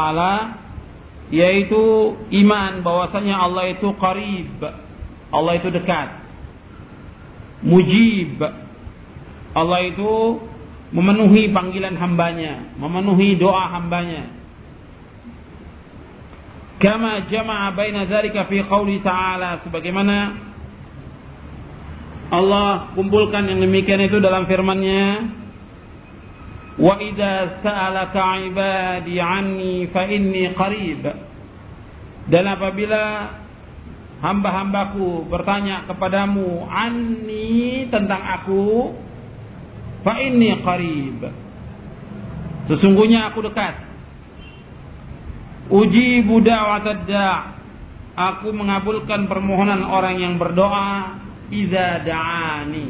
yaitu 1.31 2.15
iman 2.45 2.85
bahwasanya 2.85 3.37
Allah 3.39 3.73
itu 3.73 3.89
qarib 3.97 4.61
Allah 5.33 5.53
itu 5.57 5.69
dekat 5.73 6.09
mujib 7.65 8.39
Allah 9.55 9.81
itu 9.87 10.43
memenuhi 10.95 11.51
panggilan 11.55 11.95
hambanya, 11.99 12.75
memenuhi 12.79 13.39
doa 13.39 13.71
hambanya. 13.71 14.31
Kama 16.79 17.27
jama'a 17.31 17.71
baina 17.75 18.07
dzalika 18.07 18.51
fi 18.51 18.63
qouli 18.67 18.99
ta'ala 18.99 19.63
sebagaimana 19.63 20.17
Allah 22.33 22.95
kumpulkan 22.97 23.45
yang 23.49 23.61
demikian 23.61 24.01
itu 24.05 24.21
dalam 24.21 24.49
firman-Nya 24.49 25.05
Wa 26.75 26.99
idza 26.99 27.63
sa'alaka 27.63 28.51
'ibadi 28.51 29.23
'anni 29.23 29.87
fa 29.95 30.11
inni 30.11 30.51
qarib. 30.59 31.07
Dan 32.27 32.45
apabila 32.51 33.31
hamba-hambaku 34.19 35.29
bertanya 35.31 35.87
kepadamu 35.87 36.67
anni 36.67 37.87
tentang 37.95 38.27
aku 38.27 38.91
fa 40.03 40.19
inni 40.19 40.51
qarib. 40.67 41.31
Sesungguhnya 42.67 43.31
aku 43.31 43.47
dekat. 43.47 43.95
Uji 45.71 46.27
da'watad 46.27 47.07
da' 47.07 47.55
Aku 48.15 48.55
mengabulkan 48.55 49.27
permohonan 49.27 49.83
orang 49.83 50.23
yang 50.23 50.35
berdoa 50.39 51.19
iza 51.53 52.01
da'ani 52.05 52.87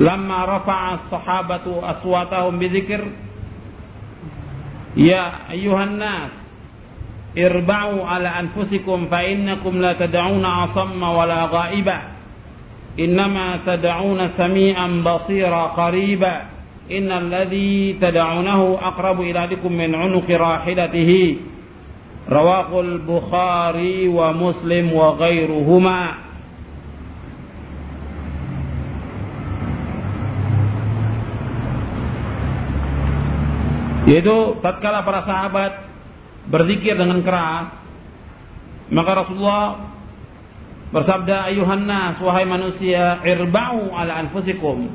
Lama 0.00 0.48
rafa'a 0.48 1.12
sahabatu 1.12 1.84
aswatahum 1.84 2.56
bizikir 2.56 3.04
Ya 4.96 5.48
ayuhan 5.48 6.00
nas 6.00 6.41
irba'u 7.32 8.04
ala 8.04 8.36
anfusikum 8.44 9.08
fa 9.08 9.24
innakum 9.24 9.80
la 9.80 9.96
tad'una 9.96 10.68
asamma 10.68 11.08
wala 11.16 11.48
ghaiba 11.48 11.98
innama 13.00 13.64
tad'una 13.64 14.36
sami'an 14.36 15.00
basira 15.00 15.72
qariba 15.72 16.32
innal 16.92 17.32
ladhi 17.32 17.96
tad'unahu 17.96 18.76
aqrabu 18.76 19.24
ila 19.24 19.48
adikum 19.48 19.72
min 19.72 19.96
'unuqi 19.96 20.36
rahilatihi 20.36 21.24
rawahul 22.28 23.00
bukhari 23.00 24.06
wa 24.12 24.36
muslim 24.36 24.92
wa 24.92 25.16
ghairuhuma 25.16 26.00
yaitu 34.04 34.60
tatkala 34.60 35.00
para 35.00 35.24
sahabat 35.24 35.91
berzikir 36.48 36.98
dengan 36.98 37.22
keras, 37.22 37.78
maka 38.90 39.10
Rasulullah 39.24 39.66
bersabda 40.92 41.48
ayuhan 41.48 41.88
nas 41.88 42.20
wahai 42.20 42.44
manusia 42.44 43.22
irba'u 43.24 43.94
ala 43.94 44.22
anfusikum. 44.26 44.90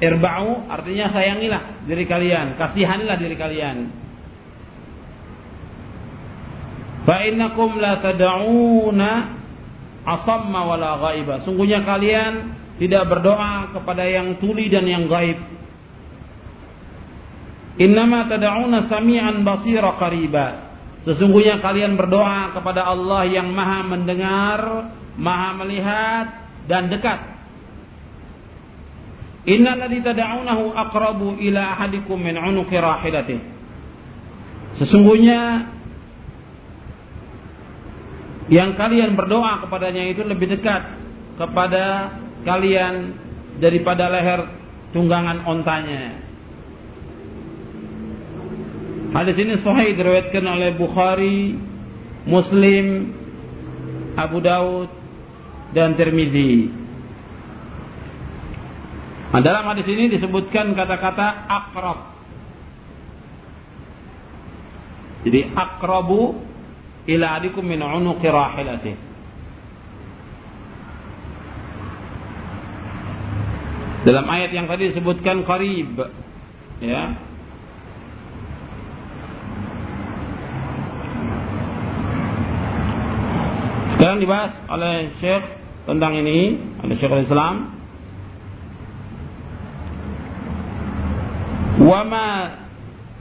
Irba'u 0.00 0.68
artinya 0.72 1.12
sayangilah 1.12 1.84
diri 1.84 2.04
kalian, 2.08 2.56
kasihanilah 2.56 3.16
diri 3.20 3.36
kalian. 3.36 3.76
Fa 7.04 7.16
innakum 7.24 7.80
la 7.80 8.00
tad'una 8.00 9.10
asamma 10.04 10.60
wala 10.68 10.90
ghaiba. 11.00 11.44
Sungguhnya 11.44 11.84
kalian 11.84 12.60
tidak 12.80 13.12
berdoa 13.12 13.76
kepada 13.76 14.08
yang 14.08 14.40
tuli 14.40 14.72
dan 14.72 14.88
yang 14.88 15.04
gaib 15.04 15.36
Innama 17.80 18.28
tad'una 18.28 18.92
sami'an 18.92 19.40
basira 19.40 19.96
qariba. 19.96 20.68
Sesungguhnya 21.08 21.64
kalian 21.64 21.96
berdoa 21.96 22.52
kepada 22.52 22.84
Allah 22.84 23.24
yang 23.24 23.48
Maha 23.56 23.88
mendengar, 23.88 24.60
Maha 25.16 25.56
melihat 25.64 26.26
dan 26.68 26.92
dekat. 26.92 27.40
Innalladzi 29.48 30.04
tad'unahu 30.04 30.76
aqrabu 30.76 31.40
ila 31.40 31.72
ahadikum 31.72 32.20
min 32.20 32.36
'unuqi 32.36 32.76
rahilatih. 32.76 33.40
Sesungguhnya 34.76 35.72
yang 38.52 38.76
kalian 38.76 39.16
berdoa 39.16 39.64
kepadanya 39.64 40.04
itu 40.12 40.20
lebih 40.20 40.52
dekat 40.52 41.00
kepada 41.40 42.12
kalian 42.44 43.16
daripada 43.56 44.12
leher 44.12 44.52
tunggangan 44.92 45.48
ontanya. 45.48 46.29
Hadis 49.10 49.36
ini 49.42 49.58
sahih 49.58 49.98
diriwayatkan 49.98 50.44
oleh 50.46 50.70
Bukhari, 50.78 51.58
Muslim, 52.30 53.10
Abu 54.14 54.38
Daud 54.38 54.86
dan 55.74 55.98
Tirmizi. 55.98 56.70
Nah, 59.30 59.42
dalam 59.42 59.66
hadis 59.66 59.86
ini 59.86 60.14
disebutkan 60.14 60.74
kata-kata 60.74 61.26
akrab. 61.46 61.98
Jadi 65.26 65.54
akrabu 65.54 66.38
ila 67.06 67.26
adikum 67.38 67.66
min 67.66 67.82
unuqi 67.82 68.26
rahilati. 68.30 68.94
Dalam 74.00 74.26
ayat 74.32 74.50
yang 74.54 74.64
tadi 74.64 74.90
disebutkan 74.94 75.44
qarib 75.44 75.92
ya 76.80 77.29
Sekarang 84.00 84.16
dibahas 84.16 84.56
oleh 84.64 85.12
Syekh 85.20 85.44
tentang 85.84 86.16
ini, 86.16 86.56
oleh 86.80 86.96
Syekhul 86.96 87.20
Islam. 87.20 87.68
Wa 91.84 92.00
ma 92.08 92.26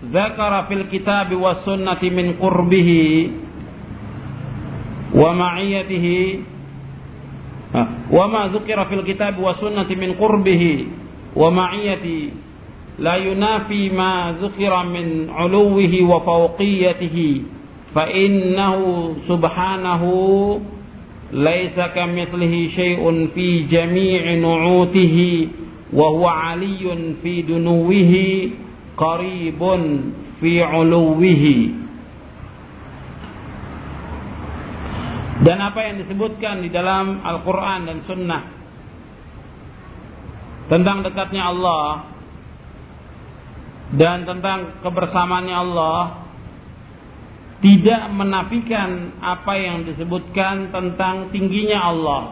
dzakara 0.07 0.71
fil 0.71 0.87
kitab 0.87 1.35
was 1.35 1.67
sunnati 1.67 2.07
min 2.07 2.39
qurbihi 2.39 3.03
wa 5.19 5.35
ma'iyatihi. 5.35 6.47
Wa 8.07 8.31
ma 8.31 8.47
dzukira 8.47 8.87
fil 8.87 9.03
kitab 9.03 9.35
was 9.35 9.59
sunnati 9.59 9.99
min 9.99 10.15
qurbihi 10.15 10.87
wa 11.35 11.51
ma'iyati. 11.51 12.47
La 13.03 13.19
yunafi 17.94 17.96
ma 17.96 18.04
dzukira 18.04 18.76
min 18.76 18.88
uluwihi 18.88 19.12
wa 19.14 19.14
fawqiyatihi 19.14 19.14
فإنه 19.14 19.14
سبحانه 19.30 20.02
ليس 21.32 21.76
كمثله 21.80 22.54
شيء 22.66 23.02
في 23.34 23.62
جميع 23.70 24.22
نعوته 24.34 25.48
وهو 25.92 26.24
علي 26.28 26.84
في 27.22 27.42
دنوه 27.42 28.14
قريب 28.96 29.60
في 30.40 30.52
علوه 30.62 31.44
dan 35.44 35.60
apa 35.60 35.80
yang 35.82 36.00
disebutkan 36.00 36.64
di 36.64 36.72
dalam 36.72 37.20
Al-Quran 37.20 37.80
dan 37.84 37.98
Sunnah 38.06 38.42
tentang 40.72 41.04
dekatnya 41.04 41.52
Allah 41.52 42.08
dan 43.92 44.24
tentang 44.24 44.80
kebersamaannya 44.80 45.56
Allah 45.58 46.24
tidak 47.59 48.07
menafikan 48.15 49.19
apa 49.19 49.53
yang 49.59 49.83
disebutkan 49.83 50.71
tentang 50.71 51.27
tingginya 51.35 51.91
Allah 51.91 52.23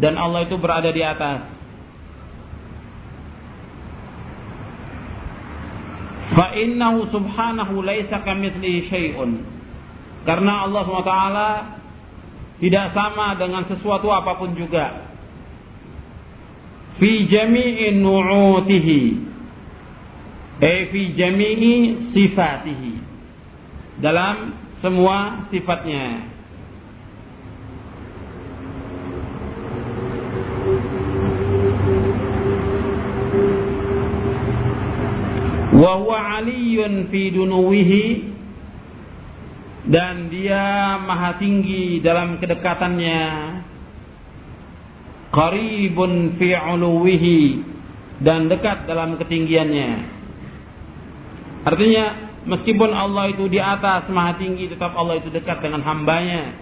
dan 0.00 0.16
Allah 0.16 0.48
itu 0.48 0.56
berada 0.56 0.88
di 0.88 1.04
atas. 1.04 1.44
Fa 6.32 6.56
innahu 6.56 7.12
subhanahu 7.12 7.84
laisa 7.84 8.24
kamitslihi 8.24 8.88
syai'un. 8.88 9.44
Karena 10.24 10.64
Allah 10.64 10.80
SWT 10.86 11.14
tidak 12.62 12.86
sama 12.96 13.36
dengan 13.36 13.68
sesuatu 13.68 14.08
apa 14.08 14.38
pun 14.40 14.56
juga. 14.56 15.12
Fi 16.96 17.28
jami'i 17.28 18.00
nu'utihi. 18.00 19.02
Eh 20.62 20.80
fi 20.88 21.00
jami'i 21.12 21.74
sifatihi. 22.16 23.01
Dalam 24.00 24.56
semua 24.80 25.48
sifatnya. 25.52 26.32
Wa 35.72 35.92
huwa 35.98 36.44
fi 37.08 37.22
dunuwihi 37.32 38.32
dan 39.88 40.30
dia 40.30 40.94
maha 41.02 41.42
tinggi 41.42 41.98
dalam 41.98 42.38
kedekatannya 42.38 43.22
qaribun 45.34 46.38
fi 46.38 46.54
uluwihi 46.54 47.42
dan 48.22 48.46
dekat 48.46 48.86
dalam 48.86 49.18
ketinggiannya 49.18 49.90
artinya 51.66 52.21
meskipun 52.46 52.90
Allah 52.90 53.30
itu 53.30 53.46
di 53.46 53.58
atas 53.62 54.10
maha 54.10 54.38
tinggi 54.38 54.70
tetap 54.70 54.94
Allah 54.94 55.18
itu 55.18 55.28
dekat 55.30 55.62
dengan 55.62 55.82
hambanya. 55.82 56.58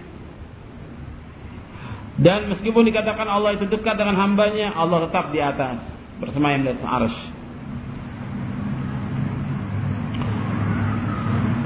Dan 2.21 2.53
meskipun 2.53 2.85
dikatakan 2.85 3.25
Allah 3.25 3.57
itu 3.57 3.65
dekat 3.65 3.97
dengan 3.97 4.13
hambanya 4.19 4.77
Allah 4.77 5.09
tetap 5.09 5.33
di 5.33 5.41
atas. 5.41 5.81
Bersemayam 6.21 6.61
di 6.61 6.69
atas 6.69 6.85
arsh. 6.85 7.19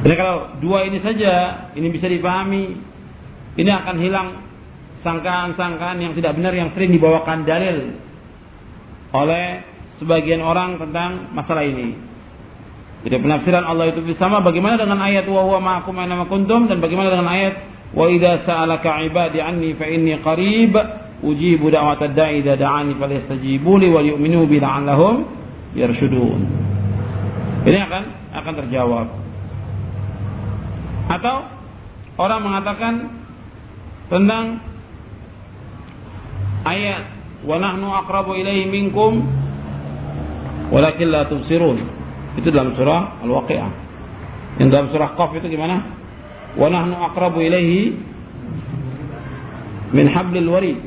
Jadi 0.05 0.15
kalau 0.21 0.61
dua 0.61 0.85
ini 0.85 1.01
saja 1.01 1.65
ini 1.73 1.89
bisa 1.89 2.05
dipahami, 2.05 2.77
ini 3.57 3.71
akan 3.73 3.95
hilang 3.97 4.27
sangkaan-sangkaan 5.01 5.97
yang 5.97 6.13
tidak 6.13 6.37
benar 6.37 6.53
yang 6.53 6.69
sering 6.77 6.93
dibawakan 6.93 7.41
dalil 7.41 7.97
oleh 9.13 9.45
sebagian 9.97 10.45
orang 10.45 10.77
tentang 10.77 11.33
masalah 11.33 11.65
ini. 11.65 12.14
Jadi 13.05 13.21
penafsiran 13.21 13.61
Allah 13.61 13.93
itu 13.93 14.01
sama 14.17 14.41
bagaimana 14.41 14.81
dengan 14.81 14.97
ayat 14.97 15.29
wa 15.29 15.45
huwa 15.45 15.61
ma'akum 15.61 15.93
aina 15.93 16.25
kuntum 16.25 16.65
dan 16.65 16.81
bagaimana 16.81 17.13
dengan 17.13 17.29
ayat 17.29 17.53
wa 17.93 18.09
idza 18.09 18.49
sa'alaka 18.49 19.05
'ibadi 19.05 19.37
anni 19.45 19.77
fa 19.77 19.85
inni 19.85 20.17
qarib 20.25 20.73
ujibu 21.21 21.69
da'watad 21.69 22.17
da'i 22.17 22.41
idza 22.41 22.57
da'ani 22.57 22.97
falyastajibu 22.97 23.77
li 23.77 23.93
wa 23.93 24.01
yu'minu 24.01 24.49
bi 24.49 24.57
la'allahum 24.57 25.21
yarshudun. 25.77 26.41
Ini 27.69 27.77
akan 27.85 28.03
akan 28.41 28.53
terjawab. 28.65 29.07
Atau 31.05 31.35
orang 32.17 32.41
mengatakan 32.41 32.93
tentang 34.09 34.65
ayat 36.65 37.05
wa 37.45 37.61
nahnu 37.61 37.85
aqrabu 38.01 38.33
ilaihi 38.33 38.65
minkum 38.65 39.29
walakin 40.73 41.13
la 41.13 41.29
tubsirun. 41.29 41.94
Itu 42.35 42.51
dalam 42.51 42.75
surah 42.75 43.23
Al-Waqiah. 43.23 43.69
Yang 44.59 44.69
dalam 44.71 44.87
surah 44.91 45.09
Qaf 45.15 45.31
itu 45.35 45.47
gimana? 45.51 45.83
Wa 46.55 46.67
nahnu 46.71 46.95
aqrabu 47.11 47.39
ilaihi 47.43 47.95
min 49.91 50.05
hablil 50.07 50.49
warid. 50.51 50.79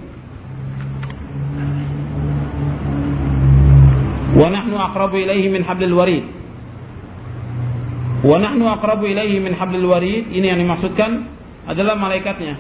Wa 4.37 4.49
nahnu 4.49 4.77
aqrabu 4.77 5.17
ilaihi 5.21 5.49
min 5.53 5.63
hablil 5.65 5.97
warid. 5.97 6.25
Wa 8.25 8.37
nahnu 8.41 8.65
aqrabu 8.69 9.05
ilaihi 9.09 9.41
min 9.41 9.53
hablil 9.57 9.89
warid. 9.89 10.29
Ini 10.33 10.57
yang 10.57 10.61
dimaksudkan 10.61 11.29
adalah 11.69 11.97
malaikatnya. 11.97 12.57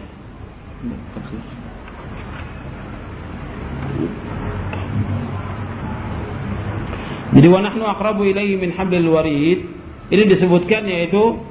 Jadi 7.28 7.46
wa 7.48 7.60
nahnu 7.60 7.84
aqrabu 7.84 8.24
ilaihi 8.24 8.56
min 8.56 8.72
hablil 8.72 9.12
warid. 9.12 9.68
Ini 10.08 10.24
disebutkan 10.24 10.88
yaitu 10.88 11.44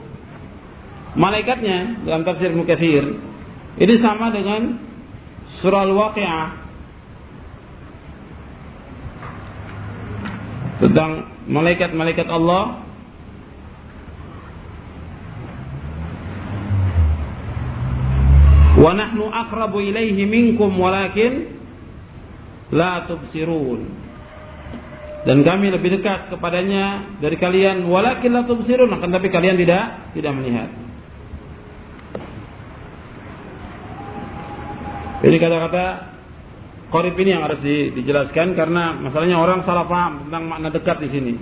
malaikatnya 1.14 2.02
dalam 2.06 2.26
tafsir 2.26 2.50
Mukatsir. 2.54 3.06
Ini 3.78 3.94
sama 4.02 4.34
dengan 4.34 4.82
surah 5.62 5.86
Al-Waqiah 5.86 6.46
tentang 10.82 11.30
malaikat-malaikat 11.50 12.28
Allah 12.30 12.86
wa 18.78 18.92
nahnu 18.94 19.26
aqrabu 19.26 19.82
ilaihi 19.82 20.22
minkum 20.30 20.70
walakin 20.78 21.50
la 22.70 23.10
tubsirun 23.10 24.07
dan 25.26 25.42
kami 25.42 25.74
lebih 25.74 25.98
dekat 25.98 26.30
kepadanya 26.30 27.18
dari 27.18 27.40
kalian 27.40 27.90
walakin 27.90 28.36
la 28.36 28.44
tubsirun 28.46 28.92
akan 28.92 29.10
tapi 29.10 29.28
kalian 29.34 29.58
tidak 29.58 30.14
tidak 30.14 30.32
melihat 30.38 30.70
ini 35.26 35.38
kata-kata 35.42 36.18
Qorib 36.88 37.20
ini 37.20 37.36
yang 37.36 37.44
harus 37.44 37.60
dijelaskan 37.68 38.56
karena 38.56 38.96
masalahnya 38.96 39.36
orang 39.36 39.68
salah 39.68 39.84
paham 39.84 40.28
tentang 40.28 40.44
makna 40.48 40.72
dekat 40.72 41.04
di 41.04 41.10
sini. 41.12 41.34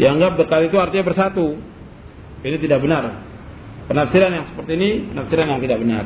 Dianggap 0.00 0.40
dekat 0.40 0.72
itu 0.72 0.76
artinya 0.80 1.04
bersatu. 1.04 1.60
Ini 2.40 2.56
tidak 2.56 2.80
benar. 2.80 3.20
Penafsiran 3.84 4.32
yang 4.32 4.44
seperti 4.48 4.80
ini 4.80 5.12
penafsiran 5.12 5.46
yang 5.52 5.60
tidak 5.60 5.78
benar. 5.84 6.04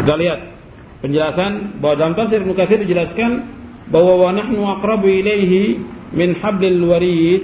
Kita 0.00 0.14
lihat 0.16 0.40
penjelasan 1.04 1.52
bahwa 1.84 1.94
dalam 2.00 2.14
tafsir 2.16 2.40
Mukatsir 2.40 2.80
dijelaskan 2.80 3.30
bahwa 3.88 4.16
wa 4.16 4.30
nahnu 4.32 4.60
aqrabu 4.78 5.08
ilaihi 5.08 5.80
min 6.14 6.38
hablil 6.40 6.80
warid 6.88 7.42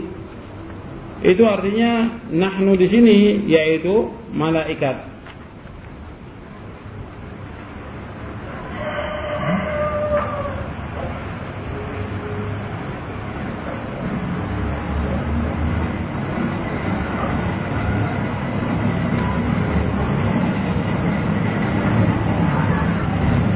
itu 1.20 1.42
artinya 1.44 2.24
nahnu 2.32 2.80
di 2.80 2.86
sini 2.88 3.44
yaitu 3.44 4.08
malaikat. 4.32 5.10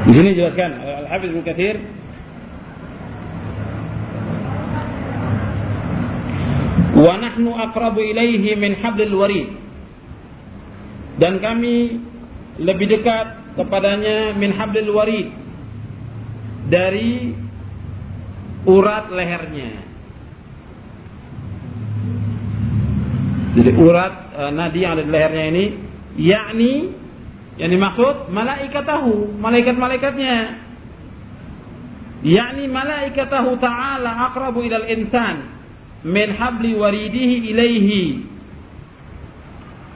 Di 0.05 0.13
sini 0.13 0.37
jelaskan 0.37 0.71
Al-Hafiz 1.09 1.33
Ibnu 1.33 1.41
Wa 6.95 7.19
nahnu 7.19 7.51
aqrabu 7.51 7.99
ilaihi 7.99 8.55
min 8.55 8.79
hablil 8.79 9.15
warid. 9.19 9.49
Dan 11.19 11.43
kami 11.43 11.99
lebih 12.55 12.87
dekat 12.87 13.55
kepadanya 13.59 14.31
min 14.35 14.55
hablil 14.55 14.95
warid 14.95 15.27
dari 16.71 17.35
urat 18.63 19.11
lehernya. 19.11 19.71
Jadi 23.55 23.71
urat 23.79 24.13
uh, 24.35 24.51
nadi 24.51 24.79
yang 24.83 24.99
ada 24.99 25.03
di 25.03 25.11
lehernya 25.11 25.45
ini 25.51 25.65
yakni 26.19 26.73
yang 27.55 27.71
dimaksud 27.71 28.31
malaikatahu, 28.35 29.39
malaikat-malaikatnya. 29.39 30.63
Yakni 32.25 32.67
malaikatahu 32.67 33.55
ta'ala 33.63 34.31
aqrabu 34.31 34.59
ilal 34.65 34.87
insan 34.91 35.54
min 36.05 36.37
habli 36.37 36.77
waridihi 36.77 37.49
ilaihi. 37.49 38.03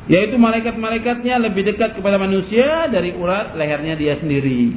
Yaitu 0.10 0.42
malaikat-malaikatnya 0.42 1.38
lebih 1.38 1.70
dekat 1.70 1.94
kepada 1.94 2.18
manusia 2.18 2.90
dari 2.90 3.14
urat 3.14 3.54
lehernya 3.54 3.94
dia 3.94 4.18
sendiri. 4.18 4.74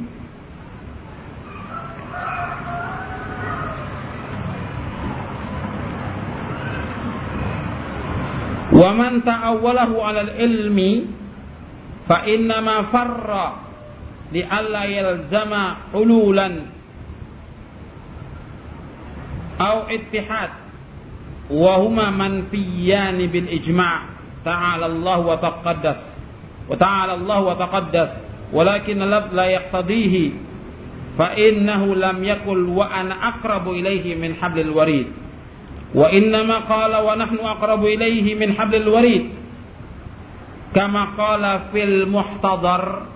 Wa 8.73 8.89
man 8.93 9.25
ta'awwalahu 9.25 9.95
'alal 10.01 10.33
ilmi 10.37 11.05
fa 12.05 12.29
innama 12.29 12.89
farra 12.93 13.47
li 14.33 14.41
alla 14.41 14.85
yalzama 14.89 15.93
hululan 15.93 16.65
au 19.61 19.85
ittihad 19.93 20.62
wa 21.53 21.77
huma 21.85 22.09
manfiyan 22.09 23.21
bil 23.29 23.45
ijma' 23.45 23.97
ta'ala 24.41 24.89
Allah 24.89 25.17
wa 25.21 25.37
taqaddas 25.37 25.99
wa 26.65 26.73
ta'ala 26.73 27.21
Allah 27.21 27.39
wa 27.45 27.53
taqaddas 27.53 28.09
walakin 28.49 28.97
lafz 29.05 29.29
la 29.37 29.45
yaqtadihi 29.61 30.23
fa 31.13 31.37
innahu 31.37 31.93
lam 31.93 32.17
yakul 32.25 32.57
wa 32.73 32.89
ana 32.89 33.37
aqrabu 33.37 33.77
ilayhi 33.77 34.17
min 34.17 34.33
hablil 34.41 34.73
warid 34.73 35.13
wa 35.93 36.09
innama 36.09 36.65
qala 36.65 37.05
wa 37.05 37.13
nahnu 37.13 37.41
aqrabu 37.45 37.85
ilayhi 37.85 38.33
min 38.33 38.57
hablil 38.57 38.89
warid 38.89 39.29
kama 40.73 41.13
qala 41.13 41.69
fil 41.69 42.09
muhtadar 42.09 43.13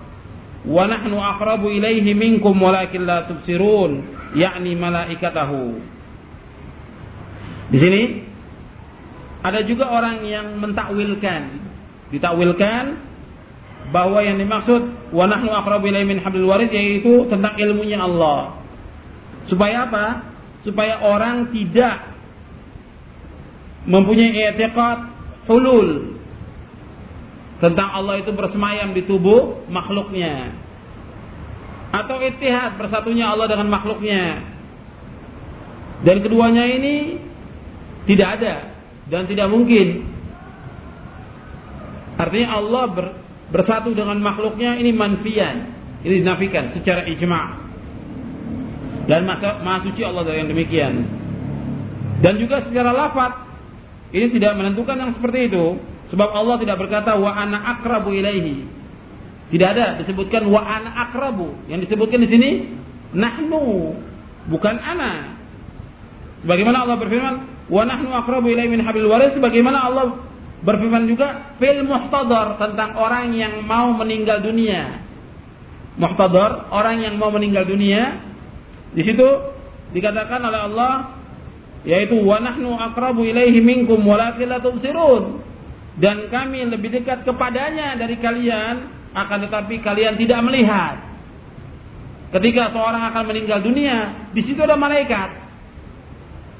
wa 0.62 0.82
nahnu 0.86 1.18
aqrabu 1.18 1.74
ilayhi 1.74 2.14
minkum 2.14 2.54
walakin 2.54 3.02
la 3.02 3.26
tubsirun 3.26 4.06
yakni 4.38 4.78
malaikatahu 4.78 5.74
di 7.74 7.78
sini 7.82 8.02
ada 9.38 9.60
juga 9.62 9.86
orang 9.86 10.26
yang 10.26 10.58
mentakwilkan. 10.58 11.42
Ditakwilkan 12.10 12.84
bahwa 13.94 14.20
yang 14.20 14.36
dimaksud 14.36 15.12
wa 15.14 15.24
nahnu 15.30 15.50
aqrabu 15.54 15.88
min 15.88 16.18
hablil 16.20 16.50
warid 16.50 16.74
yaitu 16.74 17.30
tentang 17.30 17.54
ilmunya 17.54 18.02
Allah. 18.02 18.58
Supaya 19.46 19.86
apa? 19.88 20.06
Supaya 20.66 21.00
orang 21.06 21.54
tidak 21.54 22.18
mempunyai 23.86 24.52
i'tiqad 24.52 24.98
hulul. 25.46 26.18
Tentang 27.58 27.88
Allah 27.90 28.22
itu 28.22 28.30
bersemayam 28.34 28.94
di 28.94 29.02
tubuh 29.06 29.66
makhluknya. 29.70 30.54
Atau 31.94 32.20
ittihad 32.20 32.76
bersatunya 32.76 33.32
Allah 33.32 33.48
dengan 33.48 33.70
makhluknya. 33.70 34.44
Dan 36.06 36.22
keduanya 36.22 36.62
ini 36.68 37.18
tidak 38.06 38.38
ada 38.38 38.77
dan 39.08 39.28
tidak 39.28 39.48
mungkin 39.48 40.04
artinya 42.18 42.48
Allah 42.60 42.84
ber, 42.92 43.06
bersatu 43.52 43.92
dengan 43.96 44.20
makhluknya 44.20 44.76
ini 44.76 44.92
manfian 44.92 45.72
ini 46.04 46.22
dinafikan 46.22 46.72
secara 46.76 47.08
ijma' 47.08 47.46
dan 49.08 49.24
masa, 49.24 49.64
maha 49.64 49.88
suci 49.88 50.04
Allah 50.04 50.22
dari 50.28 50.44
yang 50.44 50.50
demikian 50.52 50.92
dan 52.20 52.36
juga 52.36 52.66
secara 52.68 52.92
lafaz 52.92 53.48
ini 54.08 54.32
tidak 54.32 54.56
menentukan 54.56 54.96
yang 54.96 55.12
seperti 55.12 55.52
itu. 55.52 55.76
Sebab 56.08 56.28
Allah 56.32 56.56
tidak 56.64 56.80
berkata 56.80 57.12
wa 57.20 57.28
ana 57.28 57.76
akrabu 57.76 58.16
ilaihi. 58.16 58.64
Tidak 59.52 59.68
ada 59.68 60.00
disebutkan 60.00 60.48
wa 60.48 60.64
ana 60.64 61.08
akrabu. 61.08 61.52
Yang 61.68 61.88
disebutkan 61.88 62.24
di 62.24 62.28
sini 62.32 62.50
nahnu, 63.12 63.92
bukan 64.48 64.76
ana. 64.80 65.36
Sebagaimana 66.40 66.88
Allah 66.88 66.96
berfirman, 66.96 67.36
wa 67.68 67.82
nahnu 67.84 68.08
akrabu 68.12 68.48
ilaihi 68.48 68.72
min 68.72 68.80
hablil 68.84 69.08
waris 69.08 69.36
sebagaimana 69.36 69.78
Allah 69.88 70.06
berfirman 70.64 71.06
juga 71.06 71.54
fil 71.60 71.84
muhtadar 71.86 72.58
tentang 72.58 72.98
orang 72.98 73.36
yang 73.36 73.62
mau 73.62 73.94
meninggal 73.94 74.42
dunia. 74.42 75.04
Muhtadar, 75.98 76.70
orang 76.70 77.02
yang 77.02 77.14
mau 77.18 77.30
meninggal 77.30 77.66
dunia. 77.66 78.22
Di 78.94 79.02
situ 79.02 79.26
dikatakan 79.92 80.40
oleh 80.42 80.60
Allah 80.70 80.94
yaitu 81.86 82.18
wa 82.20 82.42
nahnu 82.42 82.74
aqrabu 82.74 83.22
ilaihi 83.22 83.62
minkum 83.62 84.02
walakin 84.02 84.50
la 84.50 84.58
tubsirun 84.58 85.40
dan 85.98 86.26
kami 86.30 86.66
lebih 86.66 87.00
dekat 87.00 87.22
kepadanya 87.22 87.94
dari 87.94 88.18
kalian 88.18 88.90
akan 89.14 89.38
tetapi 89.48 89.80
kalian 89.80 90.18
tidak 90.18 90.40
melihat 90.42 91.00
ketika 92.34 92.74
seorang 92.74 93.08
akan 93.08 93.24
meninggal 93.24 93.62
dunia 93.62 94.28
di 94.34 94.42
situ 94.44 94.58
ada 94.58 94.76
malaikat 94.76 95.47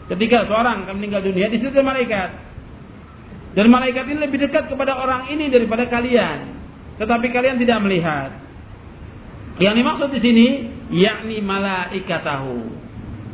ketika 0.08 0.48
seorang 0.48 0.88
akan 0.88 0.94
meninggal 0.96 1.20
dunia 1.20 1.52
di 1.52 1.60
situ 1.60 1.76
malaikat. 1.84 2.48
Dan 3.52 3.72
malaikat 3.72 4.04
ini 4.08 4.18
lebih 4.22 4.38
dekat 4.48 4.70
kepada 4.70 4.96
orang 4.96 5.28
ini 5.32 5.48
daripada 5.52 5.88
kalian. 5.88 6.56
Tetapi 7.00 7.26
kalian 7.32 7.56
tidak 7.60 7.78
melihat. 7.84 8.30
Yang 9.58 9.74
dimaksud 9.82 10.08
di 10.14 10.20
sini 10.22 10.46
yakni 10.94 11.42
malaikatahu. 11.42 12.70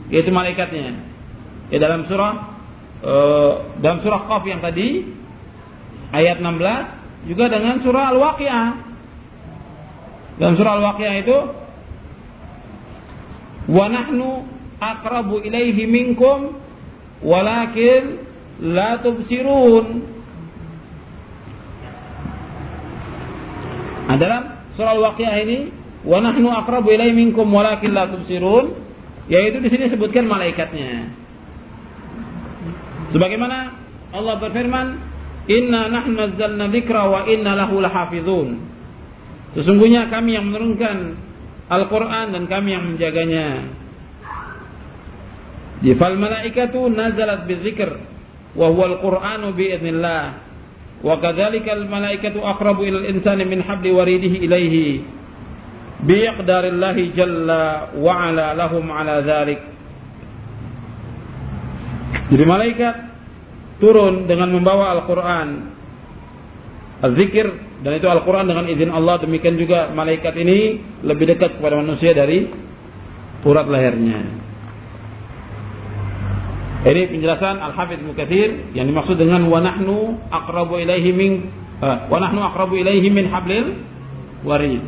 Yaitu 0.09 0.31
malaikatnya. 0.33 0.97
Ya 1.69 1.79
dalam 1.81 2.09
surah 2.09 2.33
uh, 3.05 3.53
dalam 3.81 4.01
surah 4.05 4.21
Qaf 4.29 4.43
yang 4.49 4.61
tadi 4.61 5.05
ayat 6.13 6.41
16 6.41 7.29
juga 7.29 7.45
dengan 7.53 7.81
surah 7.85 8.05
Al-Waqiah. 8.15 8.67
Dalam 10.41 10.55
surah 10.57 10.73
Al-Waqiah 10.81 11.15
itu 11.21 11.39
wa 13.65 13.87
nahnu 13.89 14.45
aqrabu 14.81 15.41
ilaihi 15.41 15.89
minkum 15.89 16.64
walakin 17.25 18.21
la 18.61 19.01
tubsirun. 19.01 19.87
Nah, 24.05 24.17
dalam 24.21 24.43
surah 24.77 24.93
Al-Waqiah 24.95 25.35
ini 25.43 25.59
wa 26.05 26.21
nahnu 26.21 26.53
aqrabu 26.53 26.93
ilaihi 26.93 27.17
minkum 27.17 27.49
walakin 27.49 27.97
la 27.97 28.13
tubsirun 28.13 28.77
yaitu 29.33 29.59
di 29.65 29.69
sini 29.73 29.89
sebutkan 29.89 30.29
malaikatnya. 30.29 31.09
Sebagaimana 33.17 33.73
Allah 34.13 34.37
berfirman, 34.39 34.87
"Inna 35.49 35.89
nahnu 35.89 36.15
nazzalna 36.15 36.69
dzikra 36.69 37.03
wa 37.09 37.21
inna 37.25 37.57
lahu 37.57 37.81
lahafizun." 37.81 38.61
Sesungguhnya 39.57 40.13
kami 40.13 40.37
yang 40.37 40.51
menurunkan 40.51 41.17
Al-Qur'an 41.71 42.37
dan 42.37 42.45
kami 42.45 42.77
yang 42.77 42.85
menjaganya. 42.93 43.73
Fal 45.93 46.17
malaikatu 46.17 46.89
nazalat 46.89 47.45
bidzikr 47.45 48.01
wa 48.57 48.73
huwa 48.73 48.97
al-Qur'anu 48.97 49.53
bi 49.53 49.69
idznillah. 49.77 50.25
Wa 51.05 51.21
kadzalika 51.21 51.77
al-malaikatu 51.77 52.41
aqrabu 52.41 52.89
ila 52.89 53.05
al-insani 53.05 53.45
min 53.45 53.61
habli 53.61 53.93
waridihi 53.93 54.41
ilaihi 54.49 55.05
biqdarillahi 56.01 57.13
jalla 57.13 57.93
wa 58.01 58.13
ala 58.25 58.57
lahum 58.57 58.89
ala 58.89 59.21
dzalik. 59.21 59.61
Jadi 62.33 62.45
malaikat 62.49 62.95
turun 63.85 64.25
dengan 64.25 64.49
membawa 64.49 64.97
Al-Quran. 64.97 65.49
Al-Zikir 67.05 67.47
dan 67.85 68.01
itu 68.01 68.09
Al-Quran 68.09 68.49
dengan 68.49 68.65
izin 68.73 68.89
Allah. 68.89 69.21
Demikian 69.21 69.61
juga 69.61 69.93
malaikat 69.93 70.33
ini 70.41 70.81
lebih 71.05 71.37
dekat 71.37 71.61
kepada 71.61 71.77
manusia 71.77 72.17
dari 72.17 72.49
urat 73.45 73.69
lehernya. 73.69 74.44
Ini 76.85 77.09
penjelasan 77.09 77.65
Al-Hafidh 77.65 78.05
Mukathir 78.05 78.77
yang 78.77 78.85
dimaksud 78.85 79.17
dengan 79.17 79.49
wa 79.49 79.57
nahnu 79.57 80.21
aqrabu 80.29 80.77
ilaihi 80.77 81.17
min 81.17 81.49
uh, 81.81 82.13
wa 82.13 82.21
nahnu 82.21 82.45
ilaihi 82.77 83.09
min 83.09 83.25
hablil 83.33 83.81
warid. 84.45 84.85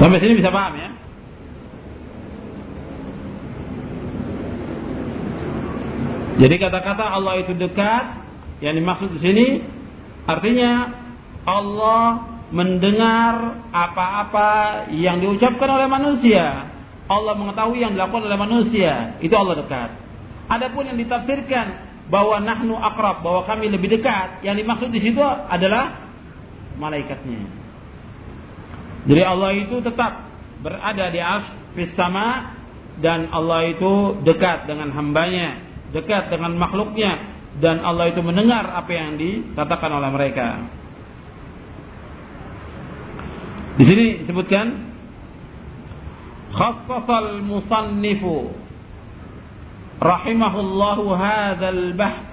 Sampai 0.00 0.18
sini 0.24 0.40
bisa 0.40 0.48
paham 0.48 0.72
ya? 0.80 0.88
Jadi 6.34 6.54
kata-kata 6.56 7.04
Allah 7.12 7.44
itu 7.44 7.52
dekat, 7.54 8.04
yang 8.64 8.72
dimaksud 8.74 9.12
di 9.12 9.20
sini 9.20 9.46
artinya 10.24 10.90
Allah 11.44 12.33
mendengar 12.54 13.66
apa-apa 13.74 14.50
yang 14.94 15.18
diucapkan 15.18 15.66
oleh 15.66 15.90
manusia. 15.90 16.70
Allah 17.10 17.34
mengetahui 17.34 17.82
yang 17.82 17.98
dilakukan 17.98 18.30
oleh 18.30 18.38
manusia. 18.38 19.18
Itu 19.18 19.34
Allah 19.34 19.58
dekat. 19.58 19.90
Adapun 20.46 20.86
yang 20.86 20.96
ditafsirkan 21.02 21.66
bahwa 22.06 22.38
nahnu 22.38 22.78
akrab, 22.78 23.26
bahwa 23.26 23.42
kami 23.42 23.68
lebih 23.74 23.98
dekat, 23.98 24.46
yang 24.46 24.54
dimaksud 24.54 24.94
di 24.94 25.02
situ 25.02 25.20
adalah 25.20 26.14
malaikatnya. 26.78 27.42
Jadi 29.04 29.22
Allah 29.26 29.50
itu 29.58 29.82
tetap 29.82 30.30
berada 30.62 31.10
di 31.12 31.20
as 31.20 31.44
sama 31.98 32.56
dan 33.02 33.28
Allah 33.34 33.74
itu 33.74 34.22
dekat 34.22 34.70
dengan 34.70 34.94
hambanya, 34.94 35.60
dekat 35.90 36.30
dengan 36.30 36.54
makhluknya 36.56 37.34
dan 37.58 37.82
Allah 37.82 38.14
itu 38.14 38.22
mendengar 38.22 38.64
apa 38.70 38.90
yang 38.94 39.18
dikatakan 39.18 39.90
oleh 39.90 40.10
mereka. 40.14 40.48
Di 43.74 43.84
sini 43.84 44.06
disebutkan 44.22 44.66
خصص 46.54 47.08
المصنف 47.10 48.22
رحمه 50.02 50.54
الله 50.60 50.98
هذا 51.16 51.68
البحث 51.68 52.32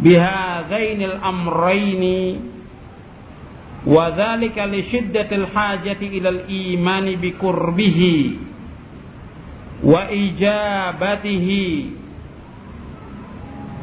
بهذين 0.00 1.00
الأمرين 1.02 2.02
وذلك 3.86 4.56
لشدة 4.58 5.30
الحاجة 5.36 6.00
إلى 6.02 6.28
الإيمان 6.28 7.06
بقربه 7.20 8.00
وإجابته 9.82 11.48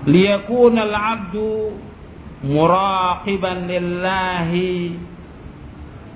ليكون 0.07 0.75
العبد 0.79 1.35
مراقبا 2.43 3.53
لله 3.67 4.51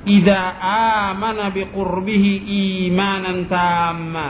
idza 0.05 0.39
amana 1.11 1.49
biqurbihi 1.53 2.31
imanan 2.87 3.45
tamma. 3.49 4.29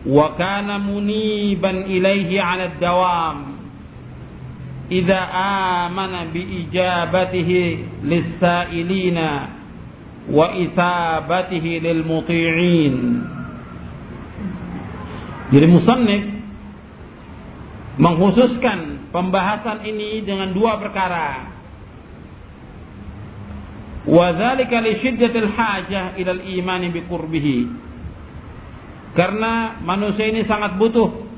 Wa 0.00 0.32
kana 0.34 0.80
muniban 0.80 1.84
ilaihi 1.84 2.40
'ala 2.40 2.72
dawam 2.80 3.38
idza 4.90 5.20
amana 5.86 6.26
bi 6.32 6.66
ijabatihi 6.66 7.60
lisailina 8.02 9.28
wa 10.30 10.54
itabatihi 10.54 11.80
lil-muti'in. 11.80 12.94
Jadi 15.50 15.66
musannif 15.66 16.22
mengkhususkan 17.98 19.10
pembahasan 19.10 19.82
ini 19.86 20.22
dengan 20.22 20.54
dua 20.54 20.78
perkara. 20.78 21.49
Wa 24.08 24.32
li 24.56 24.92
syiddatil 25.00 25.50
hajah. 25.50 26.16
Karena 29.10 29.52
manusia 29.82 30.24
ini 30.30 30.46
sangat 30.46 30.78
butuh 30.78 31.30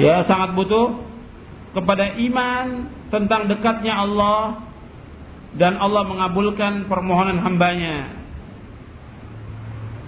ya 0.00 0.24
sangat 0.24 0.56
butuh 0.56 1.04
kepada 1.72 2.16
iman 2.16 2.88
tentang 3.08 3.48
dekatnya 3.48 3.92
Allah 4.04 4.64
dan 5.56 5.76
Allah 5.76 6.04
mengabulkan 6.08 6.88
permohonan 6.88 7.40
hambanya. 7.44 8.08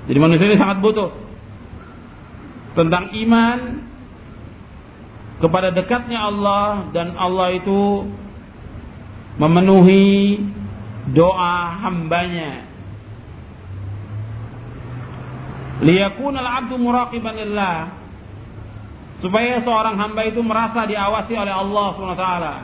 Jadi 0.04 0.18
manusia 0.20 0.48
ini 0.48 0.60
sangat 0.60 0.80
butuh 0.84 1.12
tentang 2.76 3.12
iman 3.12 3.58
kepada 5.40 5.72
dekatnya 5.72 6.20
Allah 6.20 6.88
dan 6.92 7.16
Allah 7.16 7.56
itu 7.56 8.08
memenuhi 9.38 10.38
doa 11.10 11.56
hambanya. 11.84 12.70
Liyakun 15.82 16.34
al-abdu 16.38 16.78
muraqiban 16.78 17.34
lillah 17.34 17.92
supaya 19.18 19.60
seorang 19.60 19.98
hamba 19.98 20.22
itu 20.24 20.40
merasa 20.40 20.86
diawasi 20.86 21.34
oleh 21.34 21.54
Allah 21.54 21.88
taala. 22.14 22.54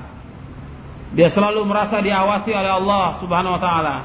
Dia 1.11 1.29
selalu 1.35 1.67
merasa 1.67 1.99
diawasi 1.99 2.51
oleh 2.55 2.71
Allah 2.71 3.19
Subhanahu 3.19 3.57
wa 3.59 3.63
taala. 3.63 3.97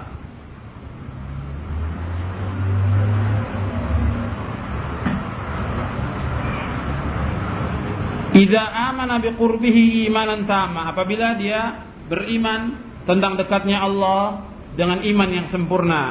Iza 8.36 8.64
amana 8.92 9.16
biqurbihi 9.24 10.12
imanan 10.12 10.44
tama. 10.44 10.92
Apabila 10.92 11.40
dia 11.40 11.88
beriman 12.10 12.62
tentang 13.06 13.38
dekatnya 13.38 13.82
Allah 13.86 14.50
dengan 14.74 15.02
iman 15.02 15.30
yang 15.30 15.48
sempurna. 15.50 16.04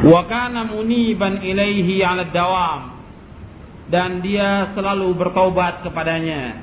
Wa 0.00 0.22
kana 0.26 0.68
muniban 0.68 1.44
ilaihi 1.44 2.00
'ala 2.00 2.28
dawam. 2.28 2.80
Dan 3.90 4.22
dia 4.22 4.70
selalu 4.72 5.18
bertaubat 5.18 5.82
kepadanya. 5.82 6.62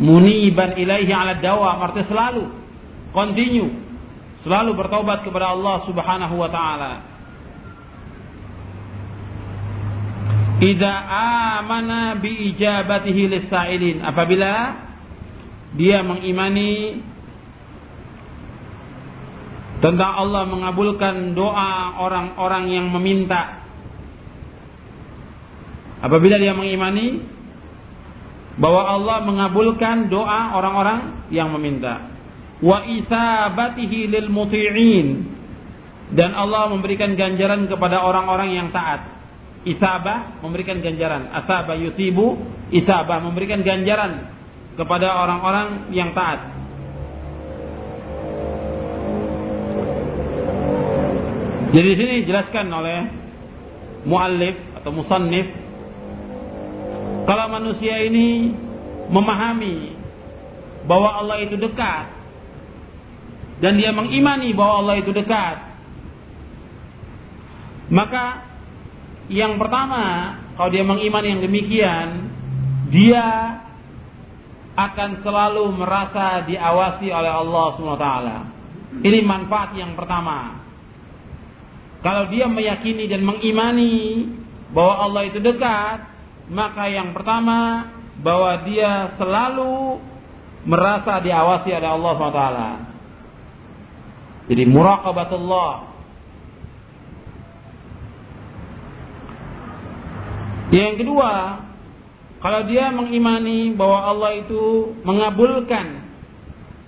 Muniban 0.00 0.74
ilaihi 0.80 1.12
'ala 1.12 1.36
dawam 1.38 1.76
artinya 1.84 2.08
selalu 2.08 2.44
continue 3.12 3.90
selalu 4.40 4.72
bertaubat 4.76 5.24
kepada 5.24 5.52
Allah 5.52 5.84
Subhanahu 5.84 6.34
wa 6.40 6.48
taala. 6.48 6.92
Idza 10.60 10.92
amana 11.56 12.20
bi 12.20 12.52
ijabatihi 12.52 13.32
lisailin 13.32 14.04
apabila 14.04 14.76
dia 15.72 16.04
mengimani 16.04 17.00
tentang 19.80 20.12
Allah 20.20 20.44
mengabulkan 20.44 21.32
doa 21.32 21.96
orang-orang 21.96 22.64
yang 22.76 22.86
meminta. 22.92 23.64
Apabila 26.04 26.36
dia 26.36 26.52
mengimani 26.52 27.24
bahwa 28.60 28.84
Allah 28.84 29.24
mengabulkan 29.24 30.12
doa 30.12 30.60
orang-orang 30.60 31.24
yang 31.32 31.48
meminta. 31.56 32.12
Wa 32.60 32.84
isabatihi 32.84 34.12
lil 34.12 34.28
muti'in 34.28 35.24
dan 36.12 36.36
Allah 36.36 36.68
memberikan 36.68 37.16
ganjaran 37.16 37.64
kepada 37.64 38.04
orang-orang 38.04 38.60
yang 38.60 38.68
taat 38.68 39.19
isabah 39.64 40.40
memberikan 40.40 40.80
ganjaran. 40.80 41.28
Asabah 41.44 41.76
yusibu 41.76 42.40
isabah 42.72 43.20
memberikan 43.20 43.60
ganjaran 43.60 44.32
kepada 44.78 45.12
orang-orang 45.20 45.92
yang 45.92 46.16
taat. 46.16 46.60
Jadi 51.70 51.86
di 51.86 51.96
sini 51.96 52.12
dijelaskan 52.26 52.66
oleh 52.66 52.98
muallif 54.02 54.56
atau 54.80 54.90
musannif 54.90 55.46
kalau 57.28 57.46
manusia 57.52 58.00
ini 58.02 58.50
memahami 59.06 59.94
bahwa 60.88 61.20
Allah 61.20 61.36
itu 61.44 61.54
dekat 61.54 62.10
dan 63.60 63.76
dia 63.76 63.92
mengimani 63.92 64.50
bahwa 64.56 64.82
Allah 64.82 64.96
itu 64.98 65.12
dekat 65.12 65.56
maka 67.92 68.49
yang 69.30 69.62
pertama, 69.62 70.34
kalau 70.58 70.70
dia 70.74 70.82
mengiman 70.82 71.22
yang 71.22 71.38
demikian, 71.38 72.08
dia 72.90 73.26
akan 74.74 75.22
selalu 75.22 75.70
merasa 75.78 76.42
diawasi 76.50 77.06
oleh 77.14 77.30
Allah 77.30 77.66
SWT. 77.78 78.06
Ini 79.06 79.18
manfaat 79.22 79.78
yang 79.78 79.94
pertama. 79.94 80.58
Kalau 82.02 82.26
dia 82.26 82.50
meyakini 82.50 83.06
dan 83.06 83.22
mengimani 83.22 84.26
bahwa 84.74 84.94
Allah 85.06 85.22
itu 85.30 85.38
dekat, 85.38 86.10
maka 86.50 86.90
yang 86.90 87.14
pertama 87.14 87.86
bahwa 88.18 88.66
dia 88.66 89.14
selalu 89.14 90.02
merasa 90.66 91.22
diawasi 91.22 91.70
oleh 91.70 91.86
Allah 91.86 92.12
SWT. 92.18 92.42
Jadi 94.50 94.62
muraqabatullah 94.66 95.89
Yang 100.70 101.02
kedua, 101.02 101.32
kalau 102.40 102.60
dia 102.70 102.94
mengimani 102.94 103.74
bahwa 103.74 103.98
Allah 104.06 104.30
itu 104.38 104.94
mengabulkan 105.02 106.08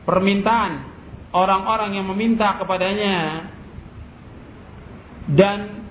permintaan 0.06 0.86
orang-orang 1.34 1.98
yang 1.98 2.06
meminta 2.08 2.56
kepadanya 2.62 3.50
dan 5.34 5.82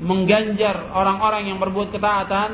mengganjar 0.00 0.94
orang-orang 0.94 1.52
yang 1.52 1.58
berbuat 1.60 1.92
ketaatan, 1.92 2.50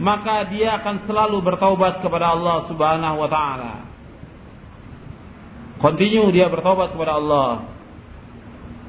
maka 0.00 0.48
dia 0.48 0.80
akan 0.80 1.04
selalu 1.04 1.42
bertaubat 1.44 2.00
kepada 2.00 2.32
Allah 2.32 2.64
Subhanahu 2.70 3.16
wa 3.20 3.28
taala. 3.28 3.74
Continue 5.76 6.32
dia 6.32 6.48
bertobat 6.48 6.96
kepada 6.96 7.20
Allah. 7.20 7.68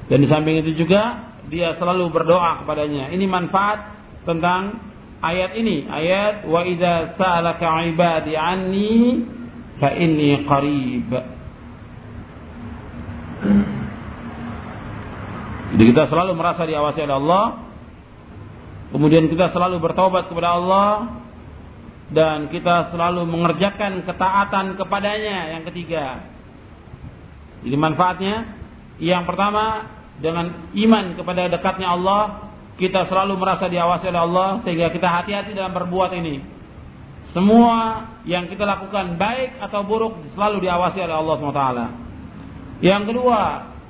Dan 0.07 0.23
di 0.23 0.27
samping 0.31 0.63
itu 0.63 0.87
juga 0.87 1.35
dia 1.51 1.75
selalu 1.75 2.07
berdoa 2.11 2.63
kepadanya. 2.63 3.11
Ini 3.11 3.27
manfaat 3.27 3.91
tentang 4.23 4.79
ayat 5.21 5.51
ini, 5.57 5.85
ayat 5.89 6.45
wa 6.45 6.61
idza 6.65 7.17
sa'alaka 7.17 7.65
'ibadi 7.89 8.33
'anni 8.37 8.95
fa 9.81 9.93
inni 9.93 10.45
qarib. 10.45 11.09
Jadi 15.67 15.83
kita 15.93 16.09
selalu 16.09 16.31
merasa 16.33 16.63
diawasi 16.65 16.99
oleh 17.05 17.17
Allah. 17.21 17.45
Kemudian 18.87 19.27
kita 19.27 19.51
selalu 19.51 19.83
bertobat 19.83 20.31
kepada 20.31 20.55
Allah 20.55 20.91
dan 22.07 22.47
kita 22.47 22.87
selalu 22.95 23.27
mengerjakan 23.27 24.07
ketaatan 24.07 24.79
kepadanya 24.79 25.59
yang 25.59 25.63
ketiga. 25.67 26.23
Jadi 27.67 27.75
manfaatnya 27.75 28.35
yang 29.03 29.27
pertama 29.27 29.91
dengan 30.23 30.71
iman 30.71 31.05
kepada 31.19 31.51
dekatnya 31.51 31.93
Allah 31.93 32.46
kita 32.77 33.09
selalu 33.09 33.41
merasa 33.41 33.65
diawasi 33.65 34.05
oleh 34.13 34.21
Allah 34.21 34.49
sehingga 34.61 34.93
kita 34.93 35.09
hati-hati 35.09 35.57
dalam 35.57 35.73
berbuat 35.73 36.13
ini. 36.13 36.45
Semua 37.33 38.05
yang 38.23 38.45
kita 38.47 38.63
lakukan 38.63 39.17
baik 39.17 39.57
atau 39.61 39.81
buruk 39.83 40.13
selalu 40.37 40.63
diawasi 40.63 40.97
oleh 41.01 41.15
Allah 41.17 41.35
SWT. 41.37 41.63
Yang 42.85 43.03
kedua, 43.09 43.41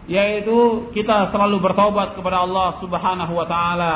yaitu 0.07 0.87
kita 0.95 1.35
selalu 1.35 1.59
bertobat 1.59 2.15
kepada 2.15 2.47
Allah 2.47 2.79
Subhanahu 2.79 3.33
wa 3.35 3.47
taala. 3.47 3.95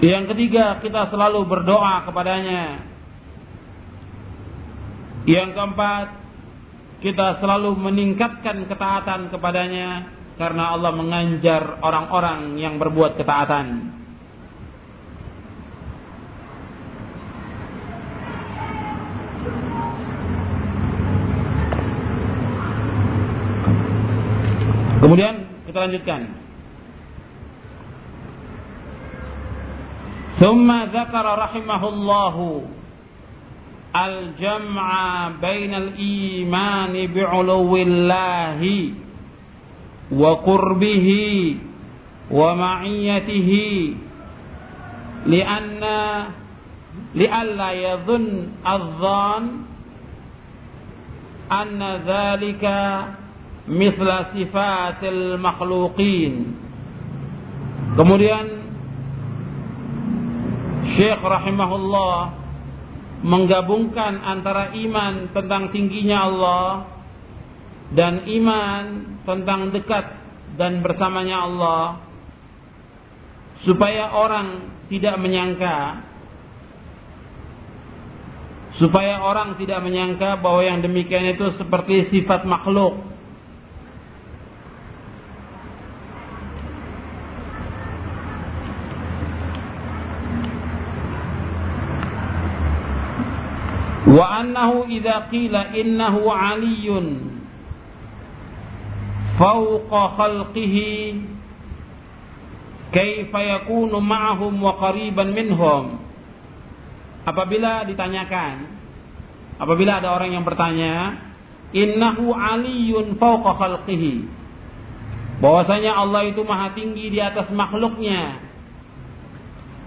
Yang 0.00 0.32
ketiga, 0.32 0.80
kita 0.80 1.12
selalu 1.12 1.44
berdoa 1.44 2.08
kepadanya. 2.08 2.88
Yang 5.28 5.48
keempat, 5.52 6.06
kita 7.04 7.36
selalu 7.44 7.76
meningkatkan 7.76 8.64
ketaatan 8.64 9.28
kepadanya 9.28 10.19
karena 10.39 10.75
Allah 10.75 10.91
menganjar 10.91 11.79
orang-orang 11.79 12.59
yang 12.59 12.75
berbuat 12.75 13.15
ketaatan. 13.15 13.95
Kemudian 24.99 25.35
kita 25.69 25.79
lanjutkan. 25.85 26.21
ثم 30.35 30.67
ذكر 30.67 31.25
رحمه 31.39 31.81
الله 31.87 32.35
الجمع 33.95 34.87
بين 35.39 35.73
الإيمان 35.73 36.93
بعلو 37.15 37.71
الله 37.77 38.59
وقربه 40.11 41.07
ومعيته 42.31 43.51
لأن 45.25 45.83
لئلا 47.15 47.69
يظن 47.71 48.27
الظان 48.67 49.43
أن 51.51 51.79
ذلك 52.05 52.65
mithla 53.65 54.33
sifatil 54.33 55.41
makhluqin. 55.41 56.53
Kemudian 57.97 58.45
Syekh 60.95 61.21
rahimahullah 61.21 62.17
menggabungkan 63.25 64.21
antara 64.21 64.69
iman 64.77 65.33
tentang 65.33 65.73
tingginya 65.73 66.29
Allah 66.29 66.67
dan 67.90 68.22
iman 68.26 68.84
tentang 69.26 69.74
dekat 69.74 70.06
dan 70.54 70.78
bersamanya 70.82 71.46
Allah 71.46 71.84
supaya 73.66 74.14
orang 74.14 74.78
tidak 74.88 75.18
menyangka 75.18 76.06
supaya 78.78 79.20
orang 79.26 79.58
tidak 79.58 79.82
menyangka 79.82 80.38
bahwa 80.38 80.62
yang 80.62 80.80
demikian 80.80 81.34
itu 81.34 81.52
seperti 81.58 82.08
sifat 82.08 82.46
makhluk. 82.46 83.10
Wa 94.10 94.42
annahu 94.42 94.90
idza 94.90 95.30
qila 95.30 95.70
innahu 95.76 96.26
aliyun 96.32 97.06
khalqihi 99.40 100.92
kaifa 102.92 103.40
yakunu 103.40 103.96
ma'ahum 104.04 104.52
wa 104.60 104.76
qariban 104.76 105.32
minhum 105.32 105.96
apabila 107.24 107.88
ditanyakan 107.88 108.68
apabila 109.56 110.04
ada 110.04 110.12
orang 110.12 110.36
yang 110.36 110.44
bertanya 110.44 111.30
innahu 111.74 112.34
aliyun 112.34 113.16
fawqa 113.18 113.58
khalqihi? 113.58 114.26
Bahwasanya 115.40 115.96
Allah 115.96 116.28
itu 116.28 116.44
maha 116.44 116.76
tinggi 116.76 117.08
di 117.08 117.18
atas 117.22 117.48
makhluknya. 117.48 118.44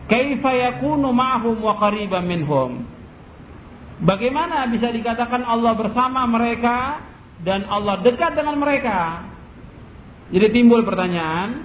Kaifa 0.09 0.51
yakunu 0.51 1.13
ma'ahum 1.13 1.61
wa 1.61 1.77
qariban 1.77 2.25
minhum? 2.25 2.83
Bagaimana 4.03 4.67
bisa 4.67 4.89
dikatakan 4.91 5.45
Allah 5.45 5.77
bersama 5.77 6.25
mereka 6.27 6.99
dan 7.45 7.69
Allah 7.69 8.01
dekat 8.01 8.35
dengan 8.35 8.57
mereka? 8.59 9.29
Jadi 10.33 10.47
timbul 10.49 10.81
pertanyaan, 10.81 11.61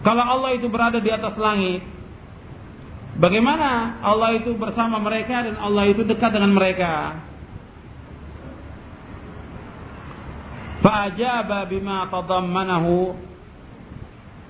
kalau 0.00 0.24
Allah 0.24 0.56
itu 0.56 0.72
berada 0.72 0.96
di 1.04 1.12
atas 1.12 1.36
langit, 1.36 1.84
bagaimana 3.20 4.00
Allah 4.00 4.40
itu 4.40 4.56
bersama 4.56 4.96
mereka 4.96 5.44
dan 5.44 5.60
Allah 5.60 5.84
itu 5.92 6.00
dekat 6.08 6.32
dengan 6.32 6.56
mereka? 6.56 7.20
Fa'ajaba 10.80 11.68
bima 11.68 12.08
tadammanahu 12.08 13.28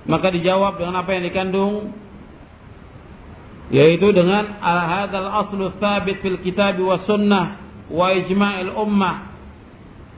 maka 0.09 0.33
dijawab 0.33 0.81
dengan 0.81 1.05
apa 1.05 1.09
yang 1.13 1.23
dikandung 1.29 1.75
yaitu 3.69 4.09
dengan 4.09 4.57
al-hadzal 4.57 5.29
aslu 5.45 5.69
tsabit 5.77 6.25
fil 6.25 6.41
kitab 6.41 6.81
wa 6.81 6.97
sunnah 7.05 7.61
wa 7.89 8.09
ijma'il 8.17 8.73
ummah 8.73 9.28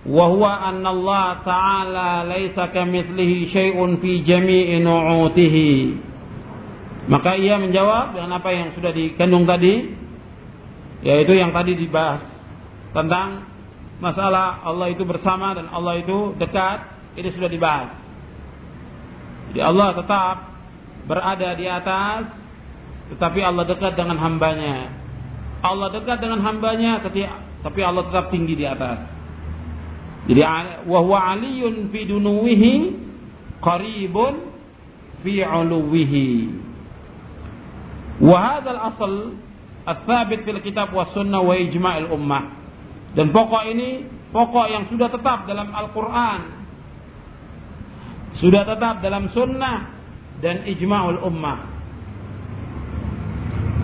huwa 0.05 0.51
anna 0.65 0.89
Allah 0.89 1.27
ta'ala 1.45 2.09
laisa 2.25 2.73
kamitslihi 2.73 3.53
syai'un 3.53 4.01
fi 4.01 4.25
jami'i 4.25 4.81
nu'utihi 4.81 5.73
maka 7.09 7.37
ia 7.37 7.57
menjawab 7.61 8.17
dengan 8.17 8.41
apa 8.41 8.49
yang 8.49 8.73
sudah 8.73 8.89
dikandung 8.93 9.45
tadi 9.45 9.93
yaitu 11.05 11.33
yang 11.37 11.53
tadi 11.53 11.77
dibahas 11.77 12.25
tentang 12.93 13.45
masalah 14.01 14.65
Allah 14.65 14.89
itu 14.89 15.05
bersama 15.05 15.53
dan 15.53 15.69
Allah 15.69 16.01
itu 16.01 16.33
dekat 16.37 16.79
ini 17.17 17.29
sudah 17.33 17.49
dibahas 17.49 17.93
jadi 19.53 19.61
Allah 19.69 19.87
tetap 19.97 20.35
berada 21.05 21.49
di 21.53 21.65
atas 21.69 22.41
tetapi 23.11 23.43
Allah 23.43 23.67
dekat 23.67 23.99
dengan 23.99 24.15
hambanya. 24.23 24.87
Allah 25.59 25.91
dekat 25.91 26.23
dengan 26.23 26.39
hambanya, 26.47 27.03
tapi 27.03 27.81
Allah 27.83 28.07
tetap 28.07 28.31
tinggi 28.31 28.55
di 28.55 28.63
atas. 28.63 29.03
Jadi 30.29 30.41
wahwa 30.85 31.17
aliyun 31.33 31.89
fi 31.89 32.05
dunuwihi 32.05 32.73
qaribun 33.61 34.33
fi 35.25 35.41
uluwihi. 35.41 36.29
Wa 38.21 38.37
hadzal 38.37 38.81
asl 38.93 39.13
ats-tsabit 39.85 40.45
fil 40.45 40.61
kitab 40.61 40.93
was 40.93 41.09
sunnah 41.17 41.41
wa 41.41 41.57
ijma'il 41.57 42.09
ummah. 42.13 42.53
Dan 43.17 43.33
pokok 43.33 43.65
ini 43.65 44.05
pokok 44.29 44.67
yang 44.69 44.83
sudah 44.93 45.09
tetap 45.09 45.49
dalam 45.49 45.73
Al-Qur'an. 45.73 46.41
Sudah 48.37 48.63
tetap 48.63 49.01
dalam 49.01 49.33
sunnah 49.33 49.89
dan 50.41 50.65
ijma'ul 50.65 51.21
ummah 51.21 51.71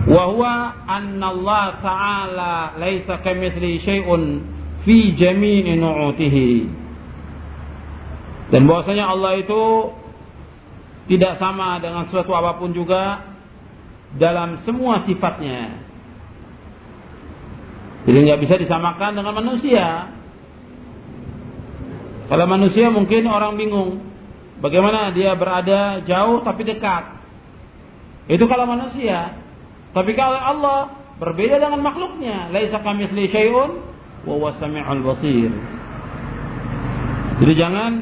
wa 0.08 0.24
huwa 0.32 0.72
anna 0.88 1.26
Allah 1.28 1.66
ta'ala 1.84 2.52
laisa 2.80 3.20
kamitsli 3.20 3.84
syai'un 3.84 4.40
fi 4.88 5.12
jami'i 5.12 5.76
nu'utihi. 5.76 6.52
Dan 8.48 8.64
bahwasanya 8.64 9.12
Allah 9.12 9.36
itu 9.36 9.92
tidak 11.12 11.36
sama 11.36 11.76
dengan 11.84 12.08
sesuatu 12.08 12.32
apa 12.32 12.56
pun 12.56 12.72
juga 12.72 13.20
dalam 14.16 14.64
semua 14.64 15.04
sifatnya. 15.04 15.84
Jadi 18.08 18.18
nggak 18.24 18.40
bisa 18.40 18.56
disamakan 18.56 19.20
dengan 19.20 19.36
manusia. 19.36 20.08
Kalau 22.32 22.44
manusia 22.48 22.88
mungkin 22.88 23.28
orang 23.28 23.60
bingung 23.60 24.00
bagaimana 24.64 25.12
dia 25.12 25.36
berada 25.36 26.00
jauh 26.08 26.40
tapi 26.40 26.64
dekat. 26.64 27.20
Itu 28.32 28.48
kalau 28.48 28.64
manusia. 28.64 29.36
Tapi 29.92 30.16
kalau 30.16 30.36
Allah 30.36 30.96
berbeda 31.20 31.60
dengan 31.60 31.80
makhluknya, 31.84 32.48
laisa 32.52 32.80
kamitsli 32.80 33.28
syai'un 33.28 33.97
wa 34.26 34.50
samiul 34.58 35.02
basir. 35.04 35.52
Jadi 37.38 37.52
jangan 37.54 37.92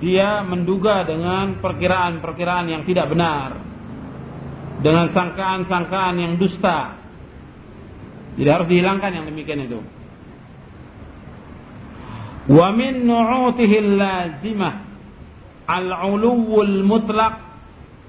dia 0.00 0.40
menduga 0.44 1.04
dengan 1.04 1.60
perkiraan-perkiraan 1.60 2.66
yang 2.68 2.82
tidak 2.88 3.12
benar. 3.12 3.60
Dengan 4.80 5.12
sangkaan-sangkaan 5.12 6.16
yang 6.20 6.34
dusta. 6.40 6.98
Jadi 8.34 8.48
harus 8.50 8.68
dihilangkan 8.68 9.10
yang 9.14 9.24
demikian 9.28 9.64
itu. 9.64 9.80
Wa 12.50 12.68
min 12.76 13.08
nu'utihi 13.08 13.76
lazimah 13.96 14.74
al-uluwul 15.64 16.84
mutlaq 16.84 17.34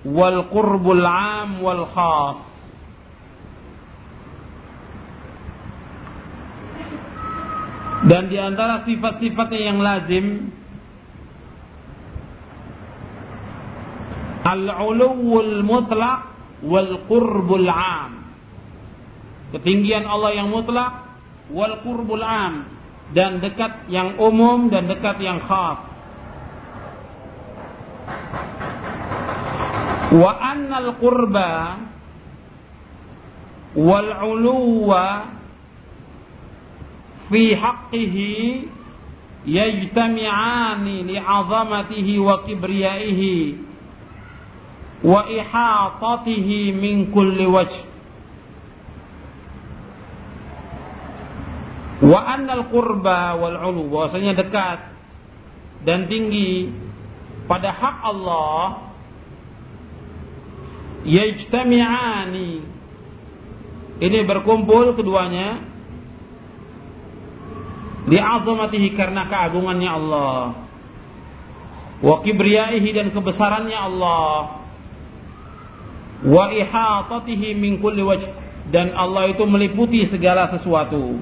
wal 0.03 0.51
qurbul 0.51 1.05
'am 1.05 1.63
wal 1.63 1.83
khas. 1.87 2.54
Dan 8.05 8.29
di 8.29 8.37
antara 8.37 8.85
sifat-sifatnya 8.85 9.61
yang 9.65 9.81
lazim 9.81 10.53
Al-uluwul 14.45 15.65
mutlak 15.65 16.29
wal 16.61 17.01
qurbul 17.09 17.65
am. 17.65 18.29
Ketinggian 19.57 20.05
Allah 20.05 20.37
yang 20.37 20.53
mutlak 20.53 21.17
wal 21.49 21.81
qurbul 21.81 22.21
am 22.21 22.69
dan 23.17 23.41
dekat 23.41 23.89
yang 23.89 24.21
umum 24.21 24.69
dan 24.69 24.85
dekat 24.85 25.17
yang 25.17 25.41
khas. 25.41 25.81
Wa 30.13 30.31
annal 30.45 30.93
qurba 31.01 31.51
wal 33.73 34.09
uluwa 34.29 35.34
fi 37.29 37.53
haqqihi 37.57 38.33
yajtami'ani 39.45 41.05
li'azamatihi 41.05 42.13
wa 42.21 42.41
kibriyaihi 42.45 43.57
wa 45.05 45.29
ihatatihi 45.29 46.73
min 46.73 47.13
kulli 47.13 47.45
wajh. 47.45 47.77
Wa 52.05 52.19
annal 52.35 52.67
qurba 52.73 53.39
wal 53.39 53.57
ulu 53.71 53.87
bahwasanya 53.87 54.35
dekat 54.35 54.79
dan 55.85 56.09
tinggi 56.09 56.73
pada 57.45 57.69
hak 57.71 57.97
Allah 58.01 58.89
yajtami'ani. 61.05 62.73
Ini 63.95 64.19
berkumpul 64.27 64.91
keduanya 64.99 65.74
di 68.05 68.17
azamatihi 68.21 68.93
karena 68.93 69.25
keagungannya 69.25 69.89
Allah. 69.89 70.37
Wa 72.05 72.21
kibriyaihi 72.21 72.89
dan 72.93 73.07
kebesarannya 73.09 73.79
Allah. 73.79 74.61
Wa 76.25 76.53
ihatatihi 76.53 77.57
min 77.57 77.81
kulli 77.81 78.05
wajh 78.05 78.25
dan 78.69 78.93
Allah 78.93 79.33
itu 79.33 79.41
meliputi 79.45 80.05
segala 80.09 80.53
sesuatu. 80.53 81.17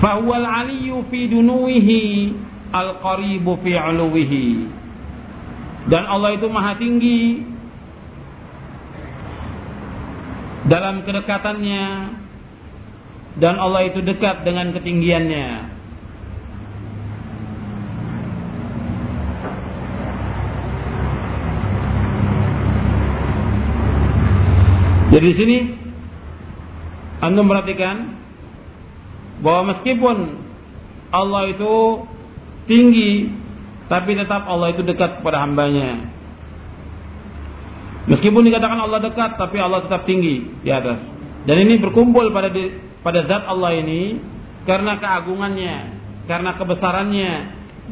Fahuwal 0.00 0.44
aliyu 0.44 1.04
fi 1.08 1.28
dunuwihi 1.28 2.02
al-qaribu 2.72 3.60
fi 3.64 3.72
uluwihi. 3.76 4.48
Dan 5.88 6.08
Allah 6.08 6.36
itu 6.36 6.48
maha 6.48 6.80
tinggi 6.80 7.44
dalam 10.64 11.04
kedekatannya 11.04 11.84
dan 13.38 13.58
Allah 13.58 13.90
itu 13.90 13.98
dekat 14.02 14.46
dengan 14.46 14.70
ketinggiannya. 14.70 15.74
Jadi 25.14 25.26
di 25.30 25.36
sini 25.38 25.58
Anda 27.22 27.46
perhatikan 27.46 27.96
bahwa 29.42 29.76
meskipun 29.76 30.16
Allah 31.14 31.54
itu 31.54 31.74
tinggi 32.66 33.30
tapi 33.86 34.18
tetap 34.18 34.48
Allah 34.48 34.74
itu 34.74 34.82
dekat 34.82 35.20
kepada 35.20 35.44
hambanya 35.44 36.08
meskipun 38.08 38.42
dikatakan 38.48 38.80
Allah 38.80 39.00
dekat 39.04 39.36
tapi 39.36 39.60
Allah 39.60 39.84
tetap 39.84 40.08
tinggi 40.08 40.48
di 40.64 40.70
atas 40.72 40.98
dan 41.44 41.56
ini 41.60 41.76
berkumpul 41.76 42.32
pada 42.32 42.48
di, 42.48 42.72
pada 43.04 43.28
zat 43.28 43.44
Allah 43.44 43.76
ini 43.76 44.18
karena 44.64 44.96
keagungannya 44.96 45.76
karena 46.24 46.50
kebesarannya 46.56 47.32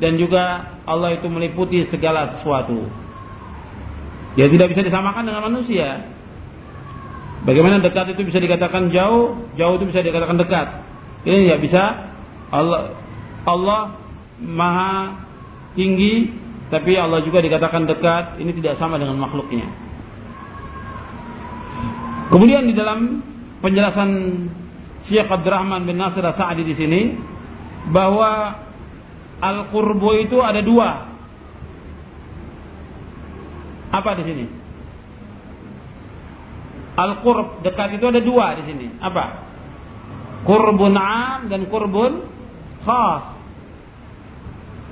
dan 0.01 0.17
juga 0.17 0.75
Allah 0.89 1.21
itu 1.21 1.29
meliputi 1.29 1.85
segala 1.93 2.41
sesuatu 2.41 2.89
ya 4.41 4.49
tidak 4.49 4.73
bisa 4.73 4.81
disamakan 4.81 5.29
dengan 5.29 5.53
manusia 5.53 6.09
bagaimana 7.45 7.85
dekat 7.85 8.17
itu 8.17 8.25
bisa 8.25 8.41
dikatakan 8.41 8.89
jauh 8.89 9.37
jauh 9.61 9.77
itu 9.77 9.85
bisa 9.93 10.01
dikatakan 10.01 10.41
dekat 10.41 10.83
ini 11.23 11.37
nggak 11.49 11.63
bisa. 11.63 11.83
Allah 12.53 12.99
Allah 13.47 13.81
maha 14.43 15.23
tinggi, 15.79 16.35
tapi 16.69 16.99
Allah 16.99 17.23
juga 17.23 17.39
dikatakan 17.39 17.87
dekat. 17.87 18.43
Ini 18.43 18.51
tidak 18.59 18.79
sama 18.79 18.99
dengan 18.99 19.19
makhluknya. 19.23 19.71
Kemudian 22.33 22.67
di 22.67 22.75
dalam 22.75 23.23
penjelasan 23.61 24.11
Syekh 25.11 25.27
Abdurrahman 25.27 25.83
bin 25.83 25.99
Nasir 25.99 26.23
Sa'di 26.23 26.63
di 26.63 26.75
sini 26.79 27.03
bahwa 27.91 28.63
al-qurbu 29.43 30.09
itu 30.23 30.39
ada 30.39 30.63
dua. 30.63 30.91
Apa 33.93 34.11
di 34.19 34.25
sini? 34.25 34.45
Al-qurb 36.93 37.65
dekat 37.67 37.99
itu 37.99 38.05
ada 38.07 38.21
dua 38.23 38.55
di 38.61 38.63
sini. 38.69 38.87
Apa? 39.03 39.25
Kurbun 40.47 40.95
am 40.95 41.51
dan 41.51 41.67
kurbun 41.67 42.27
khas. 42.87 43.25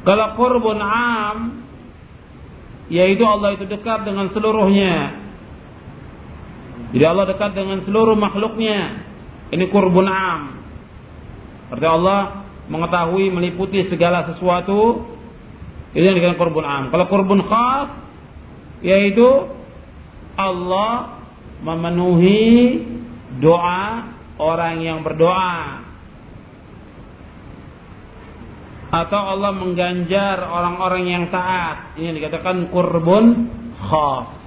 Kalau 0.02 0.26
kurbun 0.34 0.80
am 0.82 1.38
yaitu 2.90 3.22
Allah 3.22 3.54
itu 3.54 3.64
dekat 3.70 4.02
dengan 4.02 4.26
seluruhnya. 4.34 5.22
Jadi 6.90 7.04
Allah 7.06 7.26
dekat 7.30 7.54
dengan 7.54 7.78
seluruh 7.86 8.18
makhluknya. 8.18 9.09
Ini 9.50 9.64
kurbun 9.70 10.06
am. 10.06 10.42
Berarti 11.70 11.86
Allah 11.86 12.20
mengetahui 12.70 13.34
meliputi 13.34 13.86
segala 13.90 14.30
sesuatu. 14.30 15.10
Ini 15.90 16.06
yang 16.06 16.16
dikatakan 16.16 16.38
kurbun 16.38 16.66
am. 16.66 16.84
Kalau 16.94 17.06
kurbun 17.10 17.42
khas 17.42 17.90
yaitu 18.80 19.26
Allah 20.38 21.20
memenuhi 21.60 22.80
doa 23.42 24.08
orang 24.40 24.80
yang 24.80 25.04
berdoa 25.04 25.84
atau 28.90 29.20
Allah 29.22 29.54
mengganjar 29.54 30.42
orang-orang 30.42 31.04
yang 31.06 31.24
taat. 31.30 31.94
Ini 31.94 32.10
dikatakan 32.16 32.74
kurbun 32.74 33.24
khas. 33.78 34.39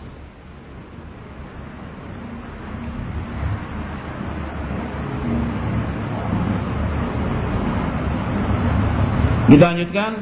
Kita 9.49 9.63
lanjutkan. 9.73 10.13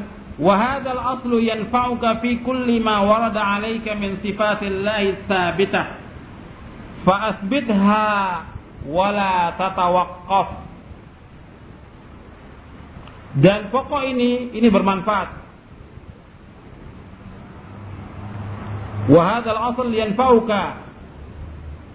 Wahadal 0.42 0.98
aslu 1.18 1.38
yanfa'uka 1.44 2.24
fi 2.24 2.40
kulli 2.40 2.80
ma 2.80 3.04
warada 3.04 3.38
'alaika 3.38 3.94
min 3.94 4.18
sifatillahi 4.24 5.28
tsabitah. 5.28 5.86
Fa 7.04 7.14
asbitha 7.36 8.08
tatawaqqaf. 9.60 10.48
Dan 13.32 13.72
pokok 13.72 14.02
ini 14.08 14.56
ini 14.56 14.68
bermanfaat. 14.68 15.28
Wa 19.08 19.22
hadzal 19.36 19.60
asl 19.72 19.88
yanfa'uka. 19.92 20.64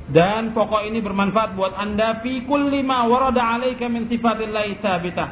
Dan 0.08 0.56
pokok 0.56 0.88
ini 0.88 1.04
bermanfaat 1.04 1.60
buat 1.60 1.76
Anda 1.76 2.24
fi 2.24 2.48
kulli 2.48 2.80
ma 2.86 3.04
warada 3.12 3.44
'alaika 3.44 3.92
min 3.92 4.08
sifatillahi 4.08 4.80
tsabitah. 4.80 5.30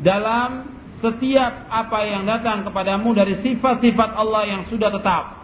Dalam 0.00 0.72
setiap 1.02 1.66
apa 1.66 1.98
yang 2.06 2.22
datang 2.22 2.62
kepadamu 2.62 3.10
dari 3.10 3.34
sifat-sifat 3.42 4.10
Allah 4.14 4.42
yang 4.46 4.62
sudah 4.70 4.88
tetap. 4.94 5.42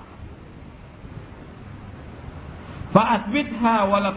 Fa'asbitha 2.95 3.75
wa 3.91 3.99
la. 3.99 4.15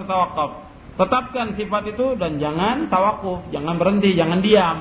Tetapkan 0.91 1.57
sifat 1.57 1.97
itu 1.97 2.13
dan 2.21 2.37
jangan 2.37 2.85
tawakuf, 2.93 3.49
jangan 3.49 3.75
berhenti, 3.81 4.13
jangan 4.13 4.39
diam. 4.45 4.77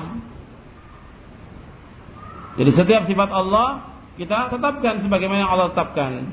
Jadi 2.61 2.71
setiap 2.77 3.09
sifat 3.09 3.29
Allah 3.33 3.89
kita 4.21 4.53
tetapkan 4.53 5.01
sebagaimana 5.01 5.39
yang 5.41 5.51
Allah 5.51 5.73
tetapkan. 5.73 6.29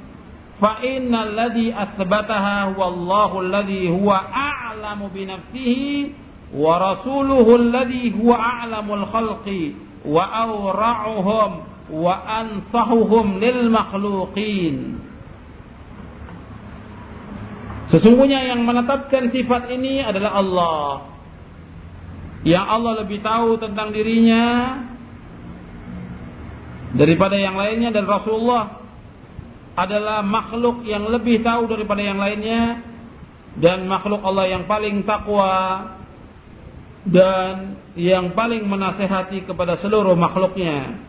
Fa 0.61 0.83
innal 0.85 1.33
ladzi 1.33 1.73
asbataha 1.73 2.77
wallahu 2.77 3.49
alladzi 3.49 3.87
huwa 3.89 4.29
a'lamu 4.29 5.09
bi 5.09 5.25
nafsihi 5.25 5.91
wa 6.53 6.75
rasuluhu 6.77 7.55
alladzi 7.55 8.11
huwa 8.13 8.35
a'lamul 8.37 9.07
khalqi 9.09 9.88
wa 10.09 10.25
awra'uhum 10.25 11.51
wa 11.93 12.15
ansahuhum 12.25 13.37
lil 13.37 13.69
makhluqin. 13.69 14.77
Sesungguhnya 17.89 18.53
yang 18.53 18.65
menetapkan 18.69 19.33
sifat 19.33 19.73
ini 19.73 20.05
adalah 20.05 20.33
Allah. 20.41 20.89
Yang 22.45 22.67
Allah 22.69 22.93
lebih 23.05 23.21
tahu 23.25 23.57
tentang 23.61 23.93
dirinya 23.93 24.45
daripada 26.97 27.37
yang 27.37 27.57
lainnya 27.57 27.93
dan 27.93 28.09
Rasulullah 28.09 28.81
adalah 29.77 30.25
makhluk 30.25 30.85
yang 30.89 31.09
lebih 31.09 31.45
tahu 31.45 31.69
daripada 31.69 32.01
yang 32.01 32.17
lainnya 32.17 32.83
dan 33.59 33.85
makhluk 33.91 34.23
Allah 34.23 34.47
yang 34.49 34.65
paling 34.71 35.03
takwa 35.03 35.98
dan 37.09 37.81
yang 37.97 38.37
paling 38.37 38.69
menasehati 38.69 39.49
kepada 39.49 39.81
seluruh 39.81 40.15
makhluknya. 40.15 41.01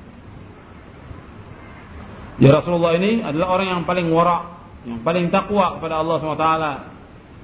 Ya 2.40 2.56
Rasulullah 2.56 2.96
ini 2.96 3.20
adalah 3.20 3.60
orang 3.60 3.68
yang 3.68 3.82
paling 3.84 4.08
warak 4.16 4.60
yang 4.88 5.04
paling 5.04 5.28
takwa 5.28 5.76
kepada 5.76 6.00
Allah 6.00 6.16
SWT 6.24 6.48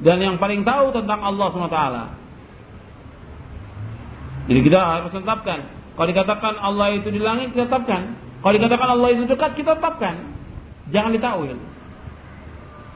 dan 0.07 0.17
yang 0.23 0.35
paling 0.39 0.63
tahu 0.63 0.95
tentang 0.95 1.19
Allah 1.19 1.47
SWT. 1.51 1.79
Jadi 4.45 4.59
kita 4.63 4.79
harus 4.79 5.11
tetapkan. 5.11 5.59
Kalau 5.95 6.07
dikatakan 6.11 6.53
Allah 6.59 6.87
itu 6.95 7.07
di 7.11 7.19
langit, 7.19 7.55
kita 7.55 7.67
tetapkan. 7.71 8.15
Kalau 8.39 8.53
dikatakan 8.55 8.87
Allah 8.99 9.09
itu 9.15 9.23
dekat, 9.25 9.51
kita 9.57 9.79
tetapkan. 9.79 10.15
Jangan 10.91 11.11
ditakwil. 11.17 11.57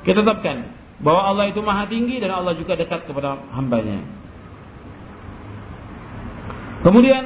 Kita 0.05 0.21
tetapkan 0.21 0.71
bahwa 1.01 1.21
Allah 1.25 1.45
itu 1.49 1.59
maha 1.63 1.87
tinggi 1.89 2.21
dan 2.21 2.31
Allah 2.31 2.53
juga 2.53 2.75
dekat 2.75 3.07
kepada 3.07 3.39
hambanya. 3.55 4.18
Kemudian, 6.79 7.23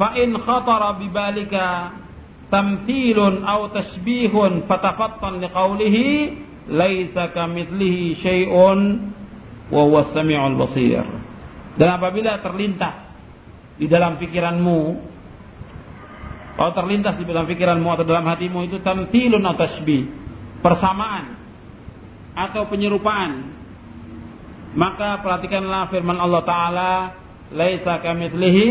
fa'in 0.00 0.34
khatara 0.42 0.98
bibalika 0.98 1.94
tamthilun 2.50 3.42
aw 3.42 3.70
tashbihun 3.70 4.66
fatafattan 4.70 5.42
liqaulihi 5.42 6.06
laisa 6.70 7.30
kamitslihi 7.30 8.18
syai'un 8.22 8.80
wa 9.70 9.82
huwa 9.86 10.10
samiul 10.14 10.58
basir. 10.58 11.06
Dan 11.76 11.88
apabila 11.92 12.40
terlintas 12.42 12.96
di 13.76 13.86
dalam 13.86 14.16
pikiranmu 14.16 14.80
kalau 16.56 16.72
terlintas 16.72 17.20
di 17.20 17.28
dalam 17.28 17.44
pikiranmu 17.44 17.84
atau 17.84 18.04
dalam 18.08 18.24
hatimu 18.24 18.64
itu 18.64 18.80
tamthilun 18.80 19.44
atau 19.44 19.60
tashbih, 19.60 20.08
persamaan 20.64 21.36
atau 22.32 22.64
penyerupaan. 22.72 23.52
Maka 24.72 25.20
perhatikanlah 25.20 25.92
firman 25.92 26.16
Allah 26.16 26.42
taala, 26.48 26.92
"Laisa 27.54 28.02
kamitslihi 28.02 28.66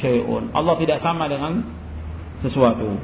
syai'un." 0.00 0.52
Allah 0.52 0.74
tidak 0.80 0.98
sama 1.04 1.28
dengan 1.28 1.64
sesuatu. 2.40 2.96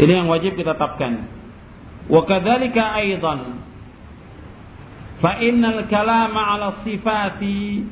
Ini 0.00 0.12
yang 0.24 0.28
wajib 0.30 0.56
kita 0.56 0.72
tetapkan. 0.72 1.28
Wa 2.08 2.24
kadzalika 2.24 2.96
aidan 2.98 3.60
fa 5.20 5.38
innal 5.44 5.84
kalama 5.86 6.56
'ala 6.56 6.80
sifati 6.82 7.84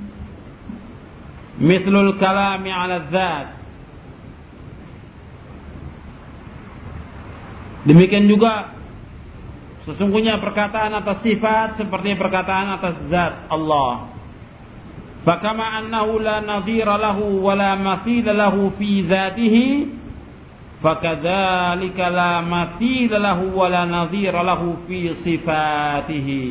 mithlul 1.60 2.16
kalami 2.16 2.70
'ala 2.72 3.06
dzat 3.12 3.58
Demikian 7.88 8.28
juga 8.28 8.76
sesungguhnya 9.88 10.42
perkataan 10.44 10.92
atas 11.00 11.24
sifat 11.24 11.80
seperti 11.80 12.20
perkataan 12.20 12.76
atas 12.76 13.00
zat 13.08 13.48
Allah. 13.48 14.17
La 15.26 16.38
nadhira 16.40 16.94
lahu 16.98 17.42
wa 17.42 17.54
la 17.54 17.74
mathila 17.76 18.32
lahu 18.32 18.72
fi 18.78 19.02
zatihi 19.02 19.66
fakadzalika 20.78 22.06
la 22.06 22.40
mathila 22.40 23.18
lahu 23.18 23.56
wa 23.58 23.66
la 23.68 23.82
nadhira 23.84 24.42
lahu 24.46 24.86
fi 24.86 25.14
sifatihi. 25.18 26.46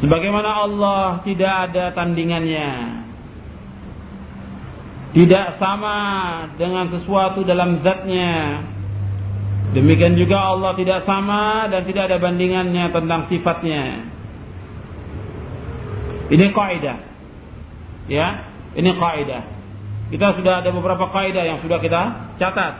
Sebagaimana 0.00 0.50
Allah 0.68 1.24
tidak 1.24 1.52
ada 1.70 1.92
tandingannya. 1.96 2.70
Tidak 5.16 5.56
sama 5.56 5.96
dengan 6.60 6.92
sesuatu 6.92 7.40
dalam 7.40 7.80
zatnya 7.80 8.60
Demikian 9.76 10.14
juga 10.14 10.56
Allah 10.56 10.72
tidak 10.72 11.04
sama 11.04 11.66
dan 11.68 11.84
tidak 11.84 12.08
ada 12.08 12.16
bandingannya 12.16 12.88
tentang 12.96 13.28
sifatnya. 13.28 14.08
Ini 16.26 16.46
kaidah. 16.50 16.98
Ya, 18.10 18.50
ini 18.74 18.90
kaidah. 18.98 19.42
Kita 20.10 20.38
sudah 20.38 20.62
ada 20.62 20.70
beberapa 20.70 21.10
kaidah 21.10 21.42
yang 21.42 21.58
sudah 21.62 21.78
kita 21.82 22.34
catat. 22.38 22.74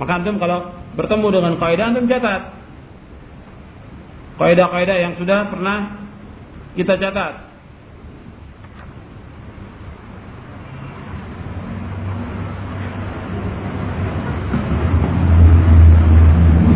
Maka 0.00 0.12
antum 0.20 0.36
kalau 0.40 0.72
bertemu 0.96 1.26
dengan 1.32 1.54
kaidah 1.60 1.84
antum 1.92 2.08
catat. 2.08 2.56
Kaidah-kaidah 4.38 4.96
yang 5.02 5.12
sudah 5.18 5.50
pernah 5.50 5.98
kita 6.78 6.94
catat. 6.96 7.48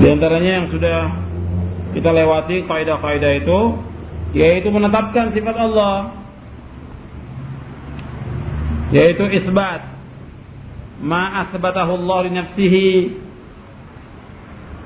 Di 0.02 0.10
antaranya 0.10 0.52
yang 0.58 0.66
sudah 0.66 0.98
kita 1.94 2.10
lewati 2.10 2.66
kaidah-kaidah 2.66 3.32
itu 3.38 3.58
yaitu 4.32 4.68
menetapkan 4.72 5.32
sifat 5.36 5.56
Allah. 5.56 6.16
Yaitu 8.92 9.24
isbat. 9.40 9.92
Ma 11.00 11.48
asbatahu 11.48 11.92
Allah 12.00 12.18
li 12.28 12.30
nafsihi. 12.32 12.88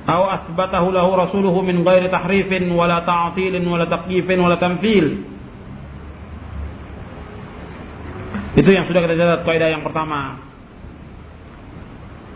Atau 0.06 0.22
asbatahu 0.30 0.94
lahu 0.94 1.10
rasuluhu 1.18 1.66
min 1.66 1.82
ghairi 1.82 2.06
tahrifin 2.06 2.70
wala 2.70 3.02
ta'tilin 3.02 3.66
wala 3.66 3.90
taqyifin 3.90 4.38
wala 4.38 4.54
tamthil. 4.54 5.26
Itu 8.54 8.70
yang 8.70 8.86
sudah 8.86 9.02
kita 9.02 9.14
catat 9.18 9.40
kaidah 9.42 9.68
yang 9.74 9.82
pertama. 9.82 10.40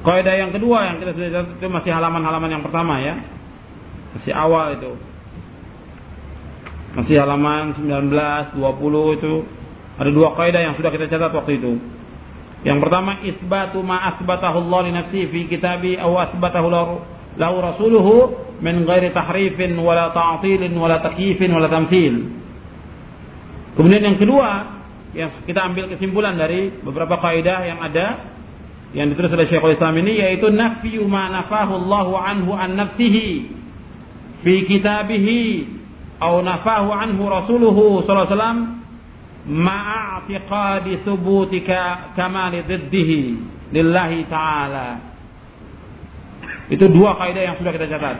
Kaidah 0.03 0.35
yang 0.35 0.51
kedua 0.51 0.91
yang 0.91 0.97
kita 0.99 1.15
sudah 1.15 1.47
itu 1.47 1.67
masih 1.71 1.91
halaman-halaman 1.95 2.51
yang 2.59 2.65
pertama 2.67 2.99
ya. 2.99 3.23
Masih 4.19 4.35
awal 4.35 4.75
itu. 4.77 5.10
Masih 6.91 7.23
halaman 7.23 7.79
19, 7.79 8.11
20 8.59 9.17
itu 9.23 9.35
ada 10.01 10.11
dua 10.11 10.35
kaidah 10.35 10.61
yang 10.65 10.75
sudah 10.75 10.91
kita 10.91 11.07
catat 11.07 11.31
waktu 11.31 11.61
itu. 11.63 11.73
Yang 12.67 12.79
pertama 12.83 13.23
isbatu 13.25 13.81
ma 13.81 14.05
asbatahu 14.11 14.69
Allah 14.69 14.81
li 14.89 14.93
nafsi 14.93 15.21
fi 15.31 15.41
kitabi 15.49 15.97
aw 15.97 16.13
asbatahu 16.29 16.67
lahu 17.39 17.57
rasuluhu 17.63 18.15
min 18.61 18.85
ghairi 18.85 19.15
tahrifin 19.17 19.79
wala 19.81 20.13
ta'tilin 20.13 20.75
wala 20.77 21.01
takyifin 21.01 21.49
wala 21.55 21.71
tamthil. 21.71 22.27
Kemudian 23.79 24.03
yang 24.13 24.19
kedua 24.19 24.49
yang 25.15 25.31
kita 25.47 25.61
ambil 25.63 25.89
kesimpulan 25.95 26.35
dari 26.35 26.75
beberapa 26.83 27.17
kaidah 27.23 27.59
yang 27.65 27.79
ada 27.81 28.07
yang 28.93 29.07
ditulis 29.15 29.31
oleh 29.31 29.47
Syekhul 29.47 29.79
Islam 29.79 29.95
ini 30.03 30.19
yaitu 30.19 30.51
nafyu 30.51 31.07
ma 31.07 31.31
nafahu 31.31 31.87
Allah 31.87 32.35
anhu 32.35 32.51
an 32.53 32.75
nafsihi 32.75 33.29
fi 34.43 34.55
kitabihi 34.67 35.41
atau 36.21 36.45
nafahu 36.45 36.89
anhu 36.93 37.23
rasuluhu 37.27 38.05
sallallahu 38.05 38.29
alaihi 38.29 38.37
wasallam 38.37 38.59
lillahi 43.73 44.29
ta'ala 44.29 44.89
itu 46.69 46.85
dua 46.93 47.17
kaidah 47.17 47.43
yang 47.51 47.57
sudah 47.57 47.73
kita 47.73 47.87
catat 47.89 48.17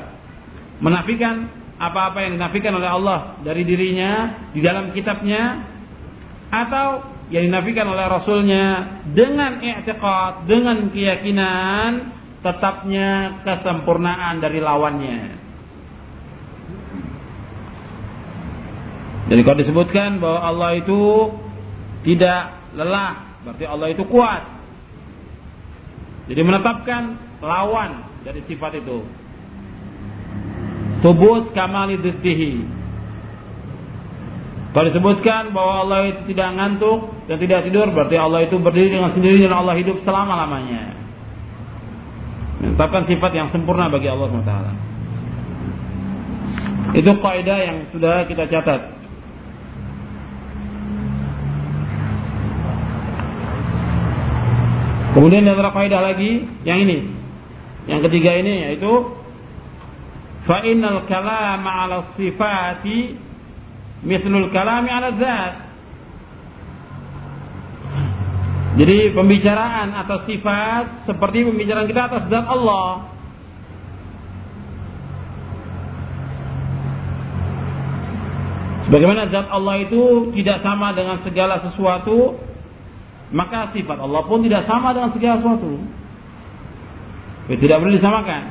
menafikan 0.81 1.53
apa-apa 1.81 2.25
yang 2.25 2.41
dinafikan 2.41 2.77
oleh 2.77 2.89
Allah 2.89 3.19
dari 3.45 3.65
dirinya 3.69 4.45
di 4.53 4.61
dalam 4.65 4.93
kitabnya 4.97 5.65
atau 6.53 7.09
yang 7.31 7.47
dinafikan 7.47 7.87
oleh 7.87 8.05
Rasulnya 8.11 8.65
dengan 9.15 9.63
i'tiqad, 9.63 10.51
dengan 10.51 10.91
keyakinan 10.91 11.91
tetapnya 12.43 13.41
kesempurnaan 13.47 14.43
dari 14.43 14.59
lawannya. 14.59 15.40
Jadi 19.31 19.41
kalau 19.47 19.59
disebutkan 19.63 20.19
bahwa 20.19 20.41
Allah 20.43 20.71
itu 20.75 21.01
tidak 22.03 22.59
lelah, 22.75 23.39
berarti 23.47 23.65
Allah 23.65 23.89
itu 23.95 24.03
kuat. 24.11 24.43
Jadi 26.27 26.41
menetapkan 26.43 27.15
lawan 27.39 28.11
dari 28.27 28.43
sifat 28.51 28.83
itu. 28.83 29.07
Tubut 31.01 31.55
kamali 31.55 31.97
dzatihi. 32.03 32.83
Kalau 34.71 34.87
disebutkan 34.87 35.51
bahwa 35.51 35.83
Allah 35.87 36.15
itu 36.15 36.31
tidak 36.31 36.55
ngantuk 36.55 37.11
dan 37.27 37.43
tidak 37.43 37.67
tidur, 37.67 37.91
berarti 37.91 38.15
Allah 38.19 38.47
itu 38.47 38.55
berdiri 38.59 38.99
dengan 38.99 39.11
sendirinya 39.15 39.51
dan 39.51 39.59
Allah 39.67 39.75
hidup 39.79 39.99
selama-lamanya. 40.07 40.95
Menetapkan 42.63 43.07
sifat 43.11 43.33
yang 43.35 43.49
sempurna 43.51 43.91
bagi 43.91 44.07
Allah 44.07 44.31
SWT. 44.31 44.55
Itu 46.99 47.11
kaidah 47.19 47.59
yang 47.63 47.77
sudah 47.91 48.27
kita 48.31 48.47
catat. 48.47 49.00
Kemudian 55.11 55.43
ada 55.43 55.75
kaidah 55.75 56.01
lagi 56.03 56.47
yang 56.63 56.87
ini. 56.87 56.99
Yang 57.91 58.01
ketiga 58.07 58.31
ini 58.39 58.55
yaitu 58.71 58.93
fa 60.47 60.63
innal 60.63 61.05
kalama 61.11 61.71
'ala 61.83 62.15
sifati 62.15 63.31
mithlul 64.05 64.49
kalami 64.53 64.89
ala 64.89 65.09
zat. 65.17 65.55
Jadi 68.81 69.13
pembicaraan 69.13 69.93
atas 69.99 70.25
sifat 70.31 71.05
seperti 71.05 71.43
pembicaraan 71.43 71.91
kita 71.91 72.03
atas 72.07 72.23
zat 72.31 72.47
Allah. 72.47 73.11
Bagaimana 78.91 79.31
zat 79.31 79.47
Allah 79.51 79.87
itu 79.87 80.35
tidak 80.35 80.67
sama 80.67 80.91
dengan 80.95 81.23
segala 81.23 81.63
sesuatu, 81.63 82.39
maka 83.31 83.71
sifat 83.71 83.99
Allah 83.99 84.23
pun 84.27 84.43
tidak 84.43 84.67
sama 84.67 84.91
dengan 84.91 85.15
segala 85.15 85.39
sesuatu. 85.39 85.79
Tidak 87.51 87.77
boleh 87.83 87.99
disamakan. 87.99 88.43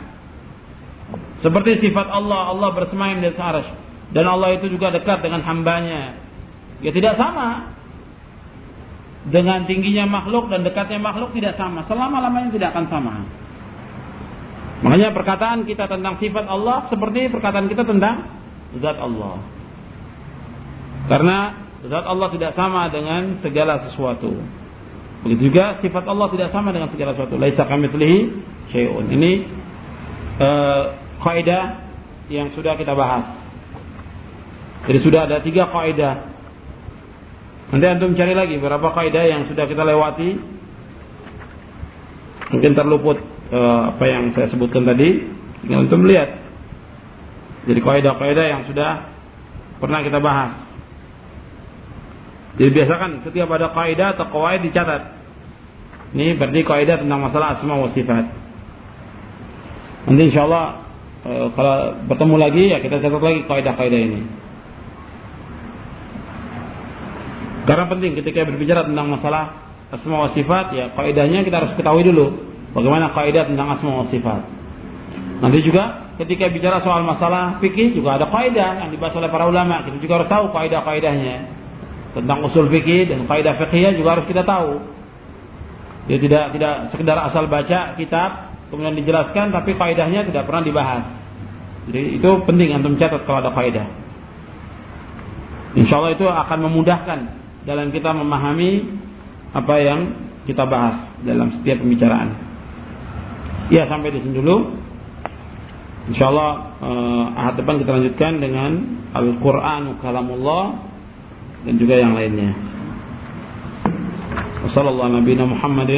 Seperti 1.40 1.80
sifat 1.80 2.08
Allah, 2.12 2.52
Allah 2.52 2.70
bersemayam 2.76 3.24
di 3.24 3.32
atas. 3.32 3.68
Dan 4.12 4.28
Allah 4.28 4.60
itu 4.60 4.68
juga 4.68 4.92
dekat 4.92 5.24
dengan 5.24 5.40
hambanya. 5.44 6.20
Ya 6.84 6.92
tidak 6.92 7.16
sama. 7.16 7.76
Dengan 9.30 9.68
tingginya 9.68 10.08
makhluk 10.08 10.52
dan 10.52 10.64
dekatnya 10.64 11.00
makhluk 11.00 11.32
tidak 11.36 11.56
sama. 11.56 11.84
Selama-lamanya 11.88 12.52
tidak 12.56 12.76
akan 12.76 12.86
sama. 12.92 13.14
Makanya 14.80 15.12
perkataan 15.12 15.68
kita 15.68 15.92
tentang 15.92 16.16
sifat 16.24 16.48
Allah 16.48 16.88
seperti 16.88 17.28
perkataan 17.28 17.68
kita 17.68 17.84
tentang 17.84 18.32
zat 18.80 18.96
Allah. 18.96 19.44
Karena 21.12 21.38
zat 21.84 22.06
Allah 22.08 22.28
tidak 22.32 22.52
sama 22.56 22.88
dengan 22.88 23.44
segala 23.44 23.84
sesuatu. 23.88 24.40
Begitu 25.20 25.52
juga 25.52 25.84
sifat 25.84 26.08
Allah 26.08 26.28
tidak 26.32 26.50
sama 26.56 26.72
dengan 26.72 26.88
segala 26.88 27.12
sesuatu. 27.12 27.36
Laisa 27.36 27.68
kamitslihi 27.68 28.20
syai'un. 28.72 29.06
Ini 29.12 29.32
uh, 30.40 30.84
kaidah 31.20 31.64
yang 32.32 32.56
sudah 32.56 32.80
kita 32.80 32.96
bahas. 32.96 33.36
Jadi 34.88 35.00
sudah 35.04 35.28
ada 35.28 35.44
tiga 35.44 35.68
kaidah. 35.68 36.32
Nanti 37.70 37.86
antum 37.86 38.16
cari 38.16 38.34
lagi 38.34 38.56
beberapa 38.58 38.96
kaidah 38.96 39.24
yang 39.28 39.42
sudah 39.52 39.68
kita 39.68 39.84
lewati. 39.84 40.40
Mungkin 42.56 42.72
terluput 42.74 43.20
uh, 43.52 43.94
apa 43.94 44.04
yang 44.08 44.32
saya 44.32 44.48
sebutkan 44.48 44.88
tadi. 44.88 45.28
Tinggal 45.68 45.84
antum 45.84 46.08
lihat. 46.08 46.40
Jadi 47.68 47.80
kaidah-kaidah 47.84 48.46
yang 48.48 48.62
sudah 48.72 49.12
pernah 49.84 50.00
kita 50.00 50.24
bahas. 50.24 50.69
Jadi 52.58 52.70
biasakan 52.74 53.22
setiap 53.28 53.52
ada 53.54 53.70
kaidah 53.76 54.18
atau 54.18 54.26
kawaid 54.34 54.66
dicatat. 54.66 55.20
Ini 56.18 56.42
berarti 56.42 56.66
kaidah 56.66 56.98
tentang 56.98 57.20
masalah 57.22 57.48
asma 57.54 57.78
wa 57.78 57.90
sifat. 57.94 58.26
Nanti 60.10 60.24
insya 60.34 60.50
Allah 60.50 60.66
e, 61.22 61.32
kalau 61.54 61.76
bertemu 62.10 62.36
lagi 62.42 62.64
ya 62.74 62.78
kita 62.82 62.98
catat 62.98 63.22
lagi 63.22 63.46
kaidah-kaidah 63.46 64.00
ini. 64.02 64.22
Karena 67.70 67.86
penting 67.86 68.18
ketika 68.18 68.50
berbicara 68.50 68.90
tentang 68.90 69.14
masalah 69.14 69.44
asma 69.94 70.26
wa 70.26 70.30
sifat 70.34 70.66
ya 70.74 70.86
kaidahnya 70.98 71.46
kita 71.46 71.62
harus 71.62 71.74
ketahui 71.78 72.02
dulu 72.02 72.42
bagaimana 72.74 73.14
kaidah 73.14 73.46
tentang 73.46 73.78
asma 73.78 74.02
wa 74.02 74.08
sifat. 74.10 74.42
Nanti 75.46 75.62
juga 75.62 76.10
ketika 76.18 76.50
bicara 76.50 76.82
soal 76.82 77.06
masalah 77.06 77.62
fikih 77.62 77.94
juga 77.94 78.18
ada 78.18 78.26
kaidah 78.34 78.82
yang 78.82 78.90
dibahas 78.90 79.14
oleh 79.14 79.30
para 79.30 79.46
ulama. 79.46 79.86
Kita 79.86 80.02
juga 80.02 80.14
harus 80.26 80.30
tahu 80.34 80.46
kaidah-kaidahnya 80.58 81.59
tentang 82.14 82.42
usul 82.46 82.70
fikih 82.70 83.06
dan 83.10 83.30
kaidah 83.30 83.56
fikih 83.62 83.98
juga 83.98 84.18
harus 84.18 84.26
kita 84.26 84.42
tahu. 84.42 84.82
Dia 86.10 86.18
tidak 86.18 86.44
tidak 86.58 86.74
sekedar 86.90 87.18
asal 87.30 87.46
baca 87.46 87.94
kitab 87.94 88.50
kemudian 88.74 88.98
dijelaskan 88.98 89.54
tapi 89.54 89.78
kaidahnya 89.78 90.26
tidak 90.26 90.50
pernah 90.50 90.64
dibahas. 90.66 91.06
Jadi 91.90 92.22
itu 92.22 92.30
penting 92.46 92.74
untuk 92.74 92.98
mencatat 92.98 93.22
kalau 93.26 93.40
ada 93.46 93.52
kaidah. 93.54 93.88
Insya 95.78 96.02
Allah 96.02 96.18
itu 96.18 96.26
akan 96.26 96.60
memudahkan 96.66 97.20
dalam 97.70 97.94
kita 97.94 98.10
memahami 98.10 98.90
apa 99.54 99.76
yang 99.78 100.00
kita 100.50 100.66
bahas 100.66 101.14
dalam 101.22 101.54
setiap 101.62 101.82
pembicaraan. 101.82 102.34
Ya 103.70 103.86
sampai 103.86 104.10
di 104.18 104.26
sini 104.26 104.34
dulu. 104.34 104.82
Insya 106.10 106.34
Allah 106.34 106.74
eh, 106.82 107.26
ahad 107.38 107.54
depan 107.62 107.86
kita 107.86 107.92
lanjutkan 108.02 108.42
dengan 108.42 108.72
Al-Quran 109.14 110.02
Kalamullah 110.02 110.89
dan 111.65 111.75
juga 111.81 111.97
yang 111.97 112.13
lainnya. 112.13 112.53
Wassalamualaikum 114.65 115.21
Nabi 115.21 115.33
Muhammad 115.45 115.91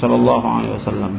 sallallahu 0.00 0.46
alaihi 0.48 0.74
wasallam. 0.80 1.12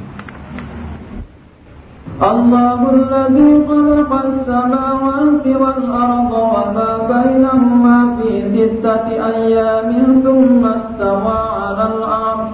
الله 2.16 2.80
الذي 2.95 3.68
خلق 3.68 4.12
السماوات 4.26 5.45
والأرض 5.48 6.32
وما 6.32 6.91
بينهما 7.12 7.98
في 8.16 8.30
ستة 8.56 9.07
أيام 9.36 9.90
ثم 10.24 10.64
استوى 10.66 11.40
على 11.60 11.84
العرش 11.91 12.49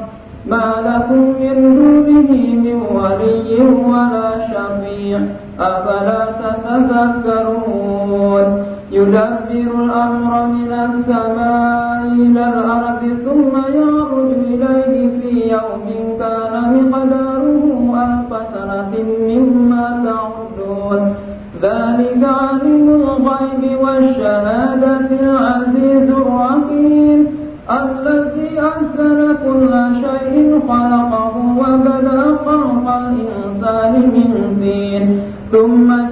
ما 0.49 0.67
لكم 0.81 1.21
من 1.37 1.57
دونه 1.77 2.31
من 2.65 2.77
ولي 2.89 3.53
ولا 3.85 4.29
شفيع 4.49 5.19
أفلا 5.59 6.21
تتذكرون 6.41 8.45
يدبر 8.92 9.84
الأمر 9.84 10.46
من 10.46 10.72
السماء 10.72 12.02
إلى 12.12 12.48
الأرض 12.48 13.02
ثم 13.24 13.54
يعرج 13.78 14.30
إليه 14.52 15.20
في 15.20 15.50
يوم 15.50 15.86
كان 16.18 16.54
مقداره 16.90 17.64
ألف 18.04 18.30
سنة 18.54 18.92
مما 19.28 19.84
تعدون. 20.06 21.14
ذلك 21.62 22.22
علم 22.24 22.88
الغيب 22.88 23.62
والشهادة 23.82 25.08
العزيز 25.22 26.10
الرحيم. 26.10 27.26
الذي 27.70 28.60
أحسن 28.60 29.36
كل 29.44 29.72
شيء 30.02 30.60
خلقه 30.68 31.34
وبدأ 31.60 32.22
خلق 32.46 32.86
الإنسان 32.88 33.92
من 34.14 34.56
دين 34.60 35.20
ثم 35.52 36.05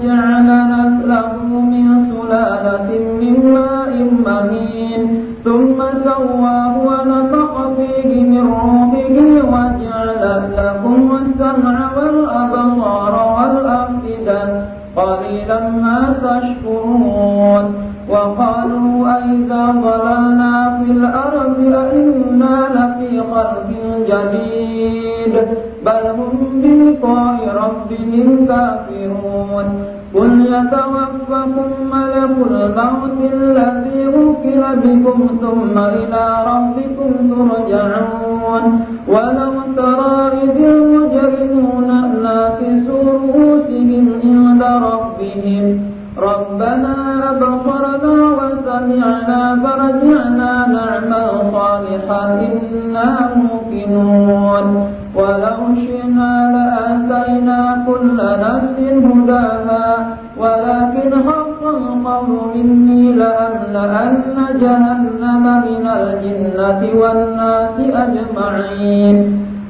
ربهم 28.55 28.85
كافرون 28.91 29.67
قل 30.15 30.47
يتوفكم 30.47 31.71
ملك 31.93 32.37
الموت 32.51 33.19
الذي 33.33 34.07
وكل 34.09 34.63
بكم 34.85 35.27
ثم 35.41 35.79
إلى 35.79 36.25
ربكم 36.47 37.11
ترجعون. 37.31 38.85
ولو 39.09 39.53
ترى 39.77 40.33
إذ 40.43 40.57
المجرمون 40.65 41.89
ناكسوا 42.23 43.03
رؤوسهم 43.13 44.07
عند 44.25 44.63
ربهم 44.63 45.79
ربنا 46.19 46.95
أبصرنا 47.31 48.15
وسمعنا 48.39 49.41
فرجعنا 49.63 50.67
نعمل 50.67 51.27
صالحا 51.53 52.25
إنا 52.73 53.31
موقنون. 53.37 55.04
ولو 55.17 55.61
شئنا 55.75 56.33
لآتينا 56.55 57.85
كل 57.87 58.17
نفس 58.17 58.79
هداها 59.07 60.17
ولكن 60.39 61.11
حق 61.29 61.63
القول 61.77 62.41
مني 62.55 63.13
لأملأن 63.13 64.37
جهنم 64.61 65.45
من 65.67 65.87
الجنة 65.87 66.81
والناس 67.01 67.77
أجمعين. 68.03 69.17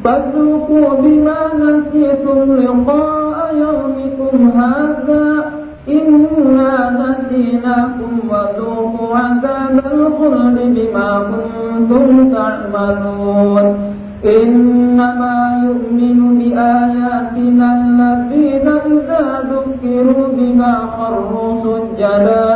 فاذوقوا 0.04 0.88
بما 1.02 1.40
نسيتم 1.60 2.38
لقاء 2.62 3.36
يومكم 3.64 4.60
هذا 4.60 5.44
إنا 5.88 6.74
نسيناكم 7.02 8.12
وذوقوا 8.30 9.16
عذاب 9.16 9.76
الخلد 9.92 10.58
بما 10.76 11.22
كنتم 11.30 12.32
تعملون. 12.34 13.94
إنما 14.26 15.62
يؤمن 15.64 16.38
بآياتنا 16.38 17.66
الذين 17.80 18.68
إذا 18.68 19.24
ذكروا 19.52 20.28
بما 20.38 20.74
خروا 20.96 21.48
سجدا 21.64 22.48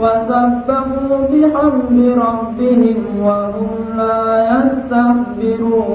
وسبحوا 0.00 1.18
بحمد 1.32 1.96
ربهم 2.24 2.98
وهم 3.22 3.70
لا 3.96 4.22
يستكبرون. 4.52 5.86